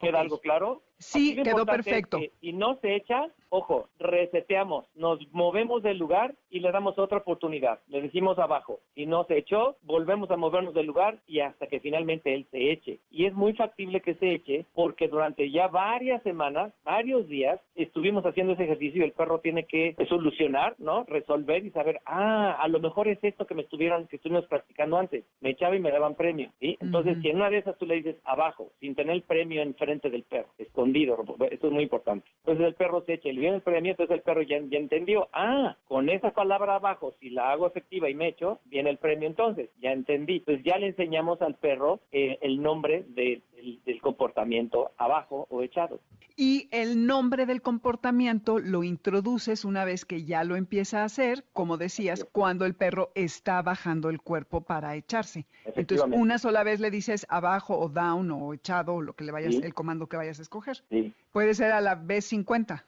¿Queda, 0.00 0.20
algo 0.20 0.38
claro? 0.40 0.82
Sí, 0.98 1.34
quedó 1.34 1.60
es 1.60 1.66
perfecto. 1.66 2.18
que 2.18 2.32
si 2.40 2.52
no 2.52 2.78
se 2.80 2.96
echa, 2.96 3.28
ojo, 3.48 3.88
reseteamos, 3.98 4.86
nos 4.94 5.20
movemos 5.32 5.82
del 5.82 5.98
lugar 5.98 6.34
y 6.50 6.60
le 6.60 6.72
damos 6.72 6.98
otra 6.98 7.18
oportunidad. 7.18 7.80
Le 7.88 8.00
decimos 8.00 8.38
abajo. 8.38 8.80
Si 8.94 9.06
no 9.06 9.24
se 9.24 9.38
echó, 9.38 9.76
volvemos 9.82 10.30
a 10.30 10.36
movernos 10.36 10.74
del 10.74 10.86
lugar 10.86 11.20
y 11.26 11.40
hasta 11.40 11.66
que 11.66 11.80
finalmente 11.80 12.34
él 12.34 12.46
se 12.50 12.72
eche. 12.72 13.00
Y 13.10 13.26
es 13.26 13.34
muy 13.34 13.52
factible 13.54 14.00
que 14.00 14.14
se 14.14 14.32
eche 14.32 14.55
porque 14.74 15.08
durante 15.08 15.50
ya 15.50 15.68
varias 15.68 16.22
semanas, 16.22 16.72
varios 16.84 17.28
días, 17.28 17.60
estuvimos 17.74 18.24
haciendo 18.24 18.54
ese 18.54 18.64
ejercicio 18.64 19.02
y 19.02 19.04
el 19.04 19.12
perro 19.12 19.40
tiene 19.40 19.64
que 19.64 19.94
solucionar, 20.08 20.74
¿no? 20.78 21.04
Resolver 21.04 21.64
y 21.64 21.70
saber, 21.70 22.00
ah, 22.06 22.56
a 22.60 22.68
lo 22.68 22.80
mejor 22.80 23.08
es 23.08 23.18
esto 23.22 23.46
que 23.46 23.54
me 23.54 23.62
estuvieron, 23.62 24.06
que 24.06 24.16
estuvimos 24.16 24.46
practicando 24.46 24.96
antes. 24.98 25.24
Me 25.40 25.50
echaba 25.50 25.76
y 25.76 25.80
me 25.80 25.90
daban 25.90 26.14
premio, 26.14 26.50
¿sí? 26.60 26.76
Entonces, 26.80 27.14
Ujú. 27.14 27.22
si 27.22 27.28
en 27.30 27.36
una 27.36 27.50
de 27.50 27.58
esas 27.58 27.76
tú 27.78 27.86
le 27.86 27.96
dices 27.96 28.16
abajo, 28.24 28.70
sin 28.80 28.94
tener 28.94 29.14
el 29.14 29.22
premio 29.22 29.62
enfrente 29.62 30.10
del 30.10 30.22
perro, 30.22 30.48
escondido, 30.58 31.16
esto 31.50 31.66
es 31.66 31.72
muy 31.72 31.82
importante. 31.84 32.26
Entonces 32.38 32.66
el 32.66 32.74
perro 32.74 33.02
se 33.04 33.14
echa 33.14 33.28
y 33.28 33.32
le 33.32 33.40
viene 33.40 33.56
el 33.56 33.62
premio, 33.62 33.90
entonces 33.92 34.16
el 34.16 34.22
perro 34.22 34.42
ya, 34.42 34.58
ya 34.60 34.78
entendió, 34.78 35.28
ah, 35.32 35.76
con 35.88 36.08
esa 36.08 36.30
palabra 36.32 36.76
abajo, 36.76 37.12
si 37.20 37.30
la 37.30 37.50
hago 37.52 37.66
efectiva 37.66 38.08
y 38.08 38.14
me 38.14 38.28
echo, 38.28 38.60
viene 38.66 38.90
el 38.90 38.98
premio 38.98 39.26
entonces, 39.28 39.70
ya 39.80 39.92
entendí. 39.92 40.36
Entonces 40.36 40.64
ya 40.64 40.78
le 40.78 40.88
enseñamos 40.88 41.40
al 41.42 41.54
perro 41.56 42.00
eh, 42.12 42.38
el 42.42 42.62
nombre 42.62 43.04
de- 43.08 43.42
del, 43.56 43.82
del 43.84 44.00
comportamiento 44.00 44.45
abajo 44.98 45.46
o 45.50 45.62
echado. 45.62 46.00
Y 46.38 46.68
el 46.70 47.06
nombre 47.06 47.46
del 47.46 47.62
comportamiento 47.62 48.58
lo 48.58 48.84
introduces 48.84 49.64
una 49.64 49.86
vez 49.86 50.04
que 50.04 50.24
ya 50.24 50.44
lo 50.44 50.56
empieza 50.56 51.00
a 51.00 51.04
hacer, 51.04 51.44
como 51.54 51.78
decías, 51.78 52.26
cuando 52.30 52.66
el 52.66 52.74
perro 52.74 53.10
está 53.14 53.62
bajando 53.62 54.10
el 54.10 54.20
cuerpo 54.20 54.60
para 54.60 54.96
echarse. 54.96 55.46
Entonces, 55.64 56.06
una 56.12 56.38
sola 56.38 56.62
vez 56.62 56.80
le 56.80 56.90
dices 56.90 57.26
abajo 57.30 57.78
o 57.78 57.88
down 57.88 58.30
o 58.32 58.52
echado 58.52 58.96
o 58.96 59.02
lo 59.02 59.14
que 59.14 59.24
le 59.24 59.32
vayas, 59.32 59.54
Sí. 59.54 59.60
el 59.64 59.72
comando 59.72 60.08
que 60.08 60.18
vayas 60.18 60.38
a 60.38 60.42
escoger. 60.42 60.82
Sí. 60.90 61.14
Puede 61.32 61.54
ser 61.54 61.72
a 61.72 61.80
la 61.80 61.94
vez 61.94 62.26
50, 62.26 62.84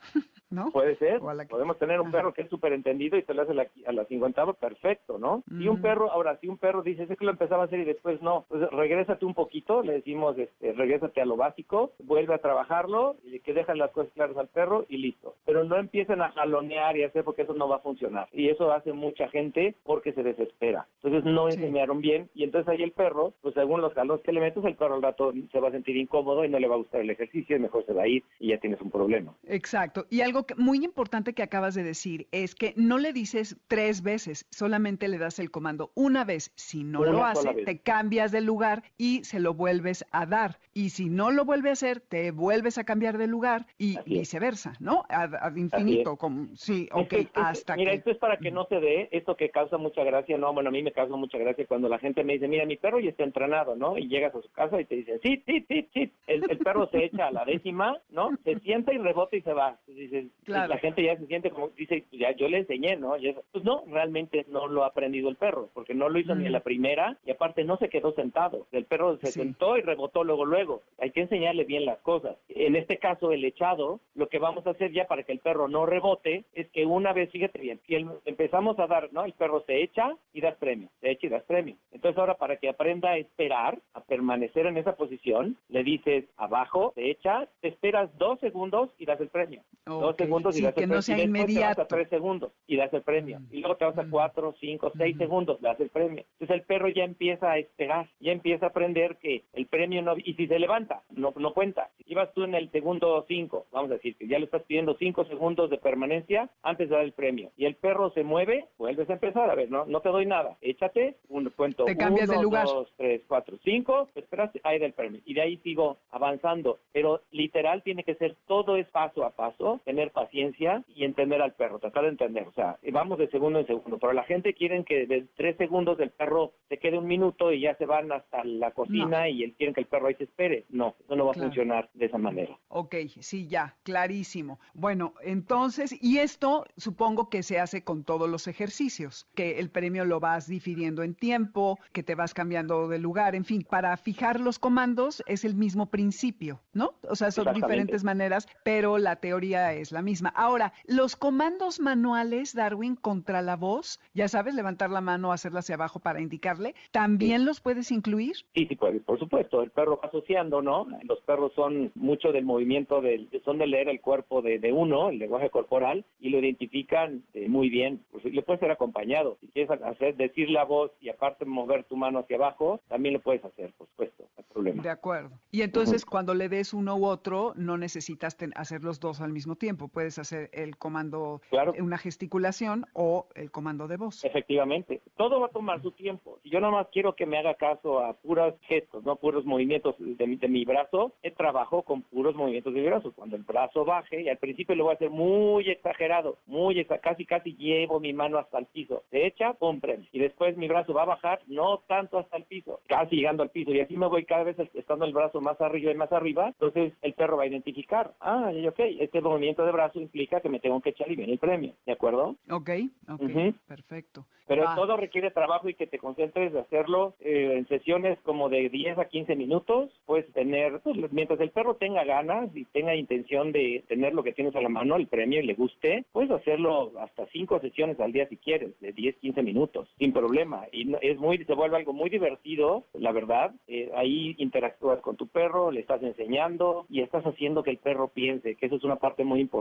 ¿no? 0.50 0.70
Puede 0.70 0.96
ser. 0.96 1.20
Que- 1.20 1.46
Podemos 1.48 1.78
tener 1.78 2.00
un 2.00 2.08
Ajá. 2.08 2.16
perro 2.18 2.32
que 2.34 2.42
es 2.42 2.48
súper 2.50 2.72
entendido 2.72 3.16
y 3.18 3.22
te 3.22 3.34
lo 3.34 3.42
hace 3.42 3.52
a 3.52 3.54
la, 3.54 3.66
a 3.86 3.92
la 3.92 4.04
50, 4.04 4.52
perfecto, 4.54 5.18
¿no? 5.18 5.42
Y 5.50 5.68
un 5.68 5.78
Mm. 5.78 5.82
perro, 5.82 6.10
ahora, 6.10 6.36
si 6.40 6.48
un 6.48 6.58
perro 6.58 6.82
dice, 6.82 7.04
es 7.04 7.18
que 7.18 7.24
lo 7.24 7.30
empezaba 7.30 7.62
a 7.62 7.66
hacer 7.66 7.80
y 7.80 7.84
después 7.84 8.20
no, 8.22 8.44
pues 8.48 8.68
regrésate 8.70 9.24
un 9.24 9.34
poquito, 9.34 9.82
le 9.82 9.92
decimos, 9.94 10.36
este, 10.38 10.72
regrésate 10.72 11.20
a 11.20 11.24
lo 11.26 11.36
básico, 11.36 11.92
vuelve 12.04 12.34
a 12.34 12.38
trabajarlo, 12.38 13.16
y 13.24 13.40
que 13.40 13.52
dejan 13.54 13.78
las 13.78 13.90
cosas 13.90 14.12
claras 14.14 14.36
al 14.36 14.48
perro 14.48 14.84
y 14.88 14.98
listo. 14.98 15.34
Pero 15.44 15.64
no 15.64 15.76
empiecen 15.76 16.20
a 16.22 16.30
jalonear 16.32 16.96
y 16.96 17.04
hacer 17.04 17.24
porque 17.24 17.42
eso 17.42 17.54
no 17.54 17.68
va 17.68 17.76
a 17.76 17.80
funcionar. 17.80 18.28
Y 18.32 18.48
eso 18.48 18.72
hace 18.72 18.92
mucha 18.92 19.28
gente 19.28 19.74
porque 19.84 20.12
se 20.12 20.22
desespera. 20.22 20.86
Entonces 21.02 21.24
no 21.30 21.48
Sí. 21.50 21.56
enseñaron 21.58 22.00
bien 22.00 22.28
y 22.34 22.44
entonces 22.44 22.68
ahí 22.68 22.82
el 22.82 22.92
perro, 22.92 23.32
pues 23.42 23.54
según 23.54 23.80
los 23.80 23.92
jalones 23.94 24.22
que 24.24 24.32
le 24.32 24.40
metes, 24.40 24.64
el 24.64 24.76
perro 24.76 24.94
al 24.94 25.02
rato 25.02 25.32
se 25.52 25.60
va 25.60 25.68
a 25.68 25.72
sentir 25.72 25.96
incómodo 25.96 26.44
y 26.44 26.48
no 26.48 26.58
le 26.58 26.68
va 26.68 26.74
a 26.74 26.78
gustar 26.78 27.00
el 27.00 27.10
ejercicio 27.10 27.56
y 27.56 27.60
mejor 27.60 27.84
se 27.86 27.92
va 27.92 28.02
a 28.02 28.08
ir 28.08 28.22
y 28.40 28.48
ya 28.48 28.58
tienes 28.58 28.80
un 28.80 28.90
problema. 28.90 29.34
Exacto. 29.46 30.06
Y 30.10 30.20
algo 30.20 30.37
que- 30.46 30.54
muy 30.56 30.84
importante 30.84 31.32
que 31.34 31.42
acabas 31.42 31.74
de 31.74 31.82
decir 31.82 32.28
es 32.32 32.54
que 32.54 32.74
no 32.76 32.98
le 32.98 33.12
dices 33.12 33.56
tres 33.68 34.02
veces, 34.02 34.46
solamente 34.50 35.08
le 35.08 35.18
das 35.18 35.38
el 35.38 35.50
comando 35.50 35.90
una 35.94 36.24
vez. 36.24 36.52
Si 36.56 36.84
no 36.84 37.00
Una 37.00 37.12
lo 37.12 37.24
hace, 37.24 37.52
vez. 37.52 37.64
te 37.64 37.78
cambias 37.80 38.32
de 38.32 38.40
lugar 38.40 38.82
y 38.96 39.24
se 39.24 39.40
lo 39.40 39.54
vuelves 39.54 40.04
a 40.12 40.26
dar. 40.26 40.58
Y 40.74 40.90
si 40.90 41.08
no 41.08 41.30
lo 41.30 41.44
vuelve 41.44 41.70
a 41.70 41.72
hacer, 41.72 42.00
te 42.00 42.30
vuelves 42.30 42.78
a 42.78 42.84
cambiar 42.84 43.18
de 43.18 43.26
lugar 43.26 43.66
y 43.78 43.96
Así 43.96 44.14
es. 44.14 44.20
viceversa, 44.20 44.74
¿no? 44.80 45.04
Ad, 45.08 45.34
ad 45.34 45.56
infinito. 45.56 46.16
Como, 46.16 46.48
sí, 46.56 46.88
ok, 46.92 47.12
es- 47.12 47.18
esto- 47.26 47.40
hasta 47.40 47.76
mira, 47.76 47.90
que... 47.92 47.96
esto 47.98 48.10
es 48.10 48.18
para 48.18 48.36
que 48.38 48.50
no 48.50 48.66
se 48.66 48.80
dé, 48.80 49.08
esto 49.12 49.36
que 49.36 49.50
causa 49.50 49.76
mucha 49.78 50.04
gracia, 50.04 50.36
no, 50.38 50.52
bueno, 50.52 50.68
a 50.68 50.72
mí 50.72 50.82
me 50.82 50.92
causa 50.92 51.16
mucha 51.16 51.38
gracia 51.38 51.66
cuando 51.66 51.88
la 51.88 51.98
gente 51.98 52.24
me 52.24 52.34
dice, 52.34 52.48
mira, 52.48 52.64
mi 52.66 52.76
perro 52.76 53.00
ya 53.00 53.10
está 53.10 53.24
entrenado, 53.24 53.76
¿no? 53.76 53.98
Y 53.98 54.08
llegas 54.08 54.34
a 54.34 54.42
su 54.42 54.50
casa 54.50 54.80
y 54.80 54.84
te 54.84 54.96
dicen, 54.96 55.20
sí, 55.22 55.42
sí, 55.46 55.64
sí, 55.68 55.88
sí. 55.92 56.12
El, 56.26 56.44
el 56.50 56.58
perro 56.58 56.88
se 56.90 57.04
echa 57.04 57.26
a 57.26 57.30
la 57.32 57.44
décima, 57.44 57.96
¿no? 58.10 58.30
Se 58.44 58.58
sienta 58.60 58.92
y 58.92 58.98
rebota 58.98 59.36
y 59.36 59.42
se 59.42 59.52
va. 59.52 59.70
Entonces 59.80 59.96
dices, 60.10 60.27
Claro. 60.44 60.68
La 60.68 60.78
gente 60.78 61.02
ya 61.02 61.16
se 61.16 61.26
siente 61.26 61.50
como, 61.50 61.68
dice, 61.70 62.04
"Pues 62.08 62.20
ya 62.20 62.32
yo 62.32 62.48
le 62.48 62.58
enseñé, 62.58 62.96
¿no? 62.96 63.16
Y 63.16 63.28
eso- 63.28 63.42
pues 63.52 63.64
no, 63.64 63.84
realmente 63.88 64.46
no 64.48 64.66
lo 64.66 64.84
ha 64.84 64.88
aprendido 64.88 65.28
el 65.28 65.36
perro, 65.36 65.68
porque 65.74 65.94
no 65.94 66.08
lo 66.08 66.18
hizo 66.18 66.34
ni 66.34 66.46
en 66.46 66.52
la 66.52 66.60
primera 66.60 67.16
y 67.26 67.30
aparte 67.30 67.64
no 67.64 67.76
se 67.76 67.88
quedó 67.88 68.12
sentado. 68.12 68.66
El 68.72 68.84
perro 68.84 69.16
se 69.18 69.26
Sí. 69.28 69.40
sentó 69.40 69.76
y 69.76 69.82
rebotó 69.82 70.24
luego, 70.24 70.44
luego. 70.44 70.82
Hay 70.98 71.10
que 71.10 71.20
enseñarle 71.22 71.64
bien 71.64 71.84
las 71.84 71.98
cosas. 71.98 72.36
En 72.48 72.76
este 72.76 72.98
caso, 72.98 73.32
el 73.32 73.44
echado, 73.44 74.00
lo 74.14 74.28
que 74.28 74.38
vamos 74.38 74.66
a 74.66 74.70
hacer 74.70 74.92
ya 74.92 75.06
para 75.06 75.22
que 75.22 75.32
el 75.32 75.38
perro 75.40 75.68
no 75.68 75.86
rebote 75.86 76.44
es 76.54 76.68
que 76.70 76.86
una 76.86 77.12
vez, 77.12 77.30
fíjate 77.30 77.58
bien, 77.58 77.80
si 77.86 77.94
empezamos 78.24 78.78
a 78.78 78.86
dar, 78.86 79.12
¿no? 79.12 79.24
El 79.24 79.32
perro 79.32 79.62
se 79.66 79.82
echa 79.82 80.16
y 80.32 80.40
das 80.40 80.56
premio, 80.56 80.88
se 81.00 81.10
echa 81.10 81.26
y 81.26 81.30
das 81.30 81.42
premio. 81.44 81.76
Entonces 81.92 82.18
ahora 82.18 82.34
para 82.34 82.56
que 82.56 82.68
aprenda 82.68 83.10
a 83.10 83.18
esperar, 83.18 83.78
a 83.94 84.00
permanecer 84.00 84.66
en 84.66 84.76
esa 84.76 84.96
posición, 84.96 85.56
le 85.68 85.82
dices 85.82 86.24
abajo, 86.36 86.92
se 86.94 87.10
echa, 87.10 87.46
te 87.60 87.68
esperas 87.68 88.10
dos 88.18 88.38
segundos 88.40 88.90
y 88.98 89.04
das 89.06 89.20
el 89.20 89.28
premio. 89.28 89.62
Dos 89.86 90.16
Segundos 90.24 90.54
y 90.54 90.58
sí, 90.58 90.64
das 90.64 90.74
que 90.74 90.80
el 90.84 90.88
no 90.88 90.92
premio. 90.94 91.02
sea 91.02 91.16
y 91.16 91.20
después 91.20 91.32
te 91.32 91.40
vas 91.42 91.50
inmediato. 91.50 91.82
a 91.82 91.86
tres 91.88 92.08
segundos 92.08 92.52
y 92.66 92.76
das 92.76 92.92
el 92.92 93.02
premio. 93.02 93.40
Mm. 93.40 93.46
Y 93.54 93.60
luego 93.60 93.76
te 93.76 93.84
vas 93.84 93.98
a 93.98 94.02
Mm. 94.02 94.10
cuatro, 94.10 94.54
cinco, 94.60 94.92
seis 94.96 95.16
Mm. 95.16 95.18
segundos, 95.18 95.60
das 95.60 95.78
el 95.80 95.88
premio. 95.90 96.24
Entonces 96.32 96.50
el 96.56 96.62
perro 96.62 96.88
ya 96.88 97.04
empieza 97.04 97.50
a 97.52 97.58
esperar, 97.58 98.08
ya 98.20 98.32
empieza 98.32 98.66
a 98.66 98.68
aprender 98.70 99.16
que 99.16 99.44
el 99.52 99.66
premio 99.66 100.02
no... 100.02 100.14
Y 100.16 100.34
si 100.34 100.46
se 100.46 100.58
levanta, 100.58 101.02
no, 101.10 101.32
no 101.36 101.52
cuenta. 101.54 101.90
Si 101.98 102.04
ibas 102.12 102.32
tú 102.34 102.44
en 102.44 102.54
el 102.54 102.70
segundo 102.70 103.24
cinco, 103.28 103.66
vamos 103.72 103.90
a 103.90 103.94
decir 103.94 104.16
que 104.16 104.26
ya 104.28 104.38
le 104.38 104.44
estás 104.46 104.62
pidiendo 104.62 104.94
cinco 104.98 105.24
segundos 105.26 105.70
de 105.70 105.78
permanencia 105.78 106.48
antes 106.62 106.88
de 106.88 106.94
dar 106.96 107.04
el 107.04 107.12
premio. 107.12 107.50
Y 107.56 107.64
el 107.66 107.74
perro 107.76 108.10
se 108.12 108.22
mueve, 108.24 108.66
vuelves 108.78 109.08
a 109.10 109.14
empezar. 109.14 109.50
A 109.50 109.54
ver, 109.54 109.70
no, 109.70 109.84
no 109.86 110.00
te 110.00 110.08
doy 110.08 110.26
nada. 110.26 110.56
Échate, 110.60 111.16
un 111.28 111.48
cuento. 111.50 111.84
Te 111.84 111.96
cambias 111.96 112.28
de 112.28 112.34
uno, 112.34 112.42
lugar. 112.42 112.66
dos, 112.66 112.92
tres, 112.96 113.22
cuatro, 113.26 113.56
cinco, 113.64 114.08
esperas, 114.14 114.50
ahí 114.64 114.78
del 114.78 114.92
premio. 114.92 115.20
Y 115.24 115.34
de 115.34 115.40
ahí 115.42 115.56
sigo 115.58 115.96
avanzando. 116.10 116.78
Pero 116.92 117.22
literal 117.30 117.82
tiene 117.82 118.04
que 118.04 118.14
ser 118.16 118.36
todo 118.46 118.76
es 118.76 118.86
paso 118.88 119.24
a 119.24 119.30
paso, 119.30 119.80
tener 119.84 120.07
tener 120.08 120.12
paciencia 120.12 120.84
y 120.88 121.04
entender 121.04 121.42
al 121.42 121.54
perro, 121.54 121.78
tratar 121.78 122.04
de 122.04 122.10
entender. 122.10 122.46
O 122.46 122.52
sea, 122.52 122.78
vamos 122.92 123.18
de 123.18 123.28
segundo 123.28 123.58
en 123.58 123.66
segundo, 123.66 123.98
pero 123.98 124.12
la 124.12 124.24
gente 124.24 124.54
quiere 124.54 124.84
que 124.84 125.06
de 125.06 125.26
tres 125.36 125.56
segundos 125.56 125.98
del 125.98 126.10
perro 126.10 126.52
se 126.68 126.78
quede 126.78 126.98
un 126.98 127.06
minuto 127.06 127.52
y 127.52 127.60
ya 127.60 127.76
se 127.76 127.86
van 127.86 128.12
hasta 128.12 128.44
la 128.44 128.70
cocina 128.72 129.28
y 129.28 129.42
él 129.42 129.54
quieren 129.56 129.74
que 129.74 129.80
el 129.80 129.86
perro 129.86 130.08
ahí 130.08 130.14
se 130.14 130.24
espere. 130.24 130.66
No, 130.68 130.94
eso 131.04 131.16
no 131.16 131.26
va 131.26 131.32
a 131.32 131.34
funcionar 131.34 131.90
de 131.94 132.06
esa 132.06 132.18
manera. 132.18 132.58
Ok, 132.68 132.94
sí, 133.20 133.48
ya, 133.48 133.76
clarísimo. 133.82 134.58
Bueno, 134.74 135.14
entonces, 135.22 135.96
y 136.02 136.18
esto 136.18 136.64
supongo 136.76 137.28
que 137.28 137.42
se 137.42 137.58
hace 137.58 137.82
con 137.82 138.04
todos 138.04 138.28
los 138.28 138.46
ejercicios, 138.48 139.26
que 139.34 139.58
el 139.58 139.70
premio 139.70 140.04
lo 140.04 140.20
vas 140.20 140.48
difiriendo 140.48 141.02
en 141.02 141.14
tiempo, 141.14 141.78
que 141.92 142.02
te 142.02 142.14
vas 142.14 142.34
cambiando 142.34 142.88
de 142.88 142.98
lugar, 142.98 143.34
en 143.34 143.44
fin, 143.44 143.66
para 143.68 143.96
fijar 143.96 144.40
los 144.40 144.58
comandos 144.58 145.22
es 145.26 145.44
el 145.44 145.54
mismo 145.54 145.86
principio, 145.86 146.60
¿no? 146.72 146.94
O 147.08 147.16
sea, 147.16 147.30
son 147.30 147.52
diferentes 147.54 148.04
maneras, 148.04 148.48
pero 148.64 148.98
la 148.98 149.16
teoría 149.16 149.72
es 149.72 149.92
la 149.92 149.97
misma. 150.02 150.30
Ahora, 150.30 150.72
los 150.86 151.16
comandos 151.16 151.80
manuales, 151.80 152.54
Darwin, 152.54 152.96
contra 152.96 153.42
la 153.42 153.56
voz, 153.56 154.00
ya 154.14 154.28
sabes, 154.28 154.54
levantar 154.54 154.90
la 154.90 155.00
mano, 155.00 155.32
hacerla 155.32 155.60
hacia 155.60 155.74
abajo 155.74 156.00
para 156.00 156.20
indicarle, 156.20 156.74
¿también 156.90 157.44
los 157.44 157.60
puedes 157.60 157.90
incluir? 157.90 158.36
Sí, 158.54 158.66
sí 158.66 158.76
puedes, 158.76 159.02
por 159.02 159.18
supuesto. 159.18 159.62
El 159.62 159.70
perro 159.70 159.98
va 160.02 160.08
asociando, 160.08 160.62
¿no? 160.62 160.86
Los 161.04 161.20
perros 161.20 161.52
son 161.54 161.92
mucho 161.94 162.32
del 162.32 162.44
movimiento, 162.44 163.00
del, 163.00 163.28
son 163.44 163.58
de 163.58 163.66
leer 163.66 163.88
el 163.88 164.00
cuerpo 164.00 164.42
de, 164.42 164.58
uno, 164.72 165.10
el 165.10 165.18
lenguaje 165.18 165.50
corporal, 165.50 166.04
y 166.20 166.30
lo 166.30 166.38
identifican 166.38 167.22
eh, 167.34 167.48
muy 167.48 167.68
bien. 167.68 168.00
Pues, 168.10 168.24
le 168.24 168.42
puede 168.42 168.58
ser 168.58 168.70
acompañado. 168.70 169.38
Si 169.40 169.48
quieres 169.48 169.70
hacer, 169.82 170.16
decir 170.16 170.50
la 170.50 170.64
voz 170.64 170.90
y 171.00 171.08
aparte 171.08 171.44
mover 171.44 171.84
tu 171.84 171.96
mano 171.96 172.20
hacia 172.20 172.36
abajo, 172.36 172.80
también 172.88 173.14
lo 173.14 173.20
puedes 173.20 173.44
hacer, 173.44 173.72
por 173.76 173.86
supuesto, 173.88 174.24
no 174.24 174.28
hay 174.36 174.44
problema. 174.52 174.82
De 174.82 174.90
acuerdo. 174.90 175.30
Y 175.50 175.62
entonces 175.62 176.04
cuando 176.04 176.34
le 176.34 176.48
des 176.48 176.74
uno 176.74 176.96
u 176.96 177.06
otro, 177.06 177.52
no 177.56 177.78
necesitas 177.78 178.36
hacer 178.54 178.84
los 178.84 179.00
dos 179.00 179.20
al 179.20 179.32
mismo 179.32 179.56
tiempo. 179.56 179.87
Puedes 179.88 180.18
hacer 180.18 180.50
el 180.52 180.76
comando, 180.76 181.40
claro. 181.50 181.74
una 181.78 181.98
gesticulación 181.98 182.86
o 182.92 183.26
el 183.34 183.50
comando 183.50 183.88
de 183.88 183.96
voz. 183.96 184.24
Efectivamente. 184.24 185.00
Todo 185.16 185.40
va 185.40 185.46
a 185.46 185.50
tomar 185.50 185.82
su 185.82 185.92
tiempo. 185.92 186.38
Si 186.42 186.50
yo 186.50 186.60
nada 186.60 186.72
más 186.72 186.88
quiero 186.92 187.14
que 187.14 187.26
me 187.26 187.38
haga 187.38 187.54
caso 187.54 188.00
a 188.00 188.14
puros 188.14 188.54
gestos, 188.62 189.04
no 189.04 189.16
puros 189.16 189.44
movimientos 189.44 189.94
de 189.98 190.26
mi, 190.26 190.36
de 190.36 190.48
mi 190.48 190.64
brazo, 190.64 191.12
trabajo 191.36 191.82
con 191.82 192.02
puros 192.02 192.34
movimientos 192.34 192.74
de 192.74 192.84
brazo. 192.84 193.12
Cuando 193.12 193.36
el 193.36 193.44
brazo 193.44 193.84
baje, 193.84 194.22
y 194.22 194.28
al 194.28 194.36
principio 194.36 194.74
lo 194.74 194.84
voy 194.84 194.92
a 194.92 194.96
hacer 194.96 195.10
muy 195.10 195.70
exagerado, 195.70 196.38
muy 196.46 196.84
casi 196.84 197.24
casi 197.24 197.54
llevo 197.56 198.00
mi 198.00 198.12
mano 198.12 198.38
hasta 198.38 198.58
el 198.58 198.66
piso. 198.66 199.04
Se 199.10 199.26
echa, 199.26 199.54
pum, 199.54 199.80
Y 200.12 200.18
después 200.18 200.56
mi 200.56 200.68
brazo 200.68 200.92
va 200.92 201.02
a 201.02 201.06
bajar, 201.06 201.40
no 201.46 201.78
tanto 201.86 202.18
hasta 202.18 202.36
el 202.36 202.44
piso, 202.44 202.80
casi 202.88 203.16
llegando 203.16 203.42
al 203.42 203.50
piso. 203.50 203.72
Y 203.72 203.80
así 203.80 203.96
me 203.96 204.06
voy 204.06 204.24
cada 204.24 204.44
vez 204.44 204.58
estando 204.74 205.04
el 205.04 205.12
brazo 205.12 205.40
más 205.40 205.60
arriba 205.60 205.92
y 205.92 205.94
más 205.94 206.12
arriba. 206.12 206.48
Entonces 206.48 206.92
el 207.02 207.14
perro 207.14 207.36
va 207.36 207.44
a 207.44 207.46
identificar, 207.46 208.12
ah, 208.20 208.50
ok, 208.68 208.80
este 209.00 209.20
movimiento 209.20 209.64
de 209.64 209.72
brazo 209.78 210.00
implica 210.00 210.40
que 210.40 210.48
me 210.48 210.58
tengo 210.58 210.80
que 210.80 210.90
echar 210.90 211.10
y 211.10 211.16
viene 211.16 211.32
el 211.32 211.38
premio. 211.38 211.72
¿De 211.86 211.92
acuerdo? 211.92 212.36
Ok, 212.50 212.70
ok, 213.08 213.54
perfecto. 213.66 214.26
Pero 214.48 214.64
todo 214.74 214.96
requiere 214.96 215.30
trabajo 215.30 215.68
y 215.68 215.74
que 215.74 215.86
te 215.86 215.98
concentres 215.98 216.54
de 216.54 216.60
hacerlo 216.60 217.14
eh, 217.20 217.54
en 217.58 217.68
sesiones 217.68 218.18
como 218.22 218.48
de 218.48 218.70
10 218.70 218.98
a 218.98 219.04
15 219.04 219.36
minutos. 219.36 219.90
Puedes 220.06 220.32
tener, 220.32 220.80
pues, 220.80 220.96
mientras 221.12 221.38
el 221.40 221.50
perro 221.50 221.74
tenga 221.74 222.02
ganas 222.04 222.48
y 222.56 222.64
tenga 222.64 222.96
intención 222.96 223.52
de 223.52 223.84
tener 223.88 224.14
lo 224.14 224.22
que 224.22 224.32
tienes 224.32 224.56
a 224.56 224.62
la 224.62 224.70
mano, 224.70 224.96
el 224.96 225.06
premio, 225.06 225.40
y 225.40 225.46
le 225.46 225.52
guste, 225.52 226.06
puedes 226.12 226.30
hacerlo 226.30 226.92
hasta 226.98 227.26
5 227.26 227.60
sesiones 227.60 228.00
al 228.00 228.12
día 228.12 228.26
si 228.28 228.38
quieres, 228.38 228.78
de 228.80 228.92
10, 228.92 229.16
15 229.16 229.42
minutos, 229.42 229.88
sin 229.98 230.14
problema. 230.14 230.64
Y 230.72 230.94
es 231.02 231.18
muy, 231.18 231.44
se 231.44 231.54
vuelve 231.54 231.76
algo 231.76 231.92
muy 231.92 232.08
divertido, 232.08 232.84
la 232.94 233.12
verdad. 233.12 233.54
Eh, 233.66 233.90
ahí 233.94 234.34
interactúas 234.38 235.00
con 235.00 235.16
tu 235.16 235.26
perro, 235.26 235.70
le 235.70 235.80
estás 235.80 236.02
enseñando 236.02 236.86
y 236.88 237.02
estás 237.02 237.24
haciendo 237.24 237.62
que 237.62 237.70
el 237.70 237.78
perro 237.78 238.08
piense, 238.08 238.54
que 238.54 238.66
eso 238.66 238.76
es 238.76 238.84
una 238.84 238.96
parte 238.96 239.24
muy 239.24 239.40
importante. 239.40 239.57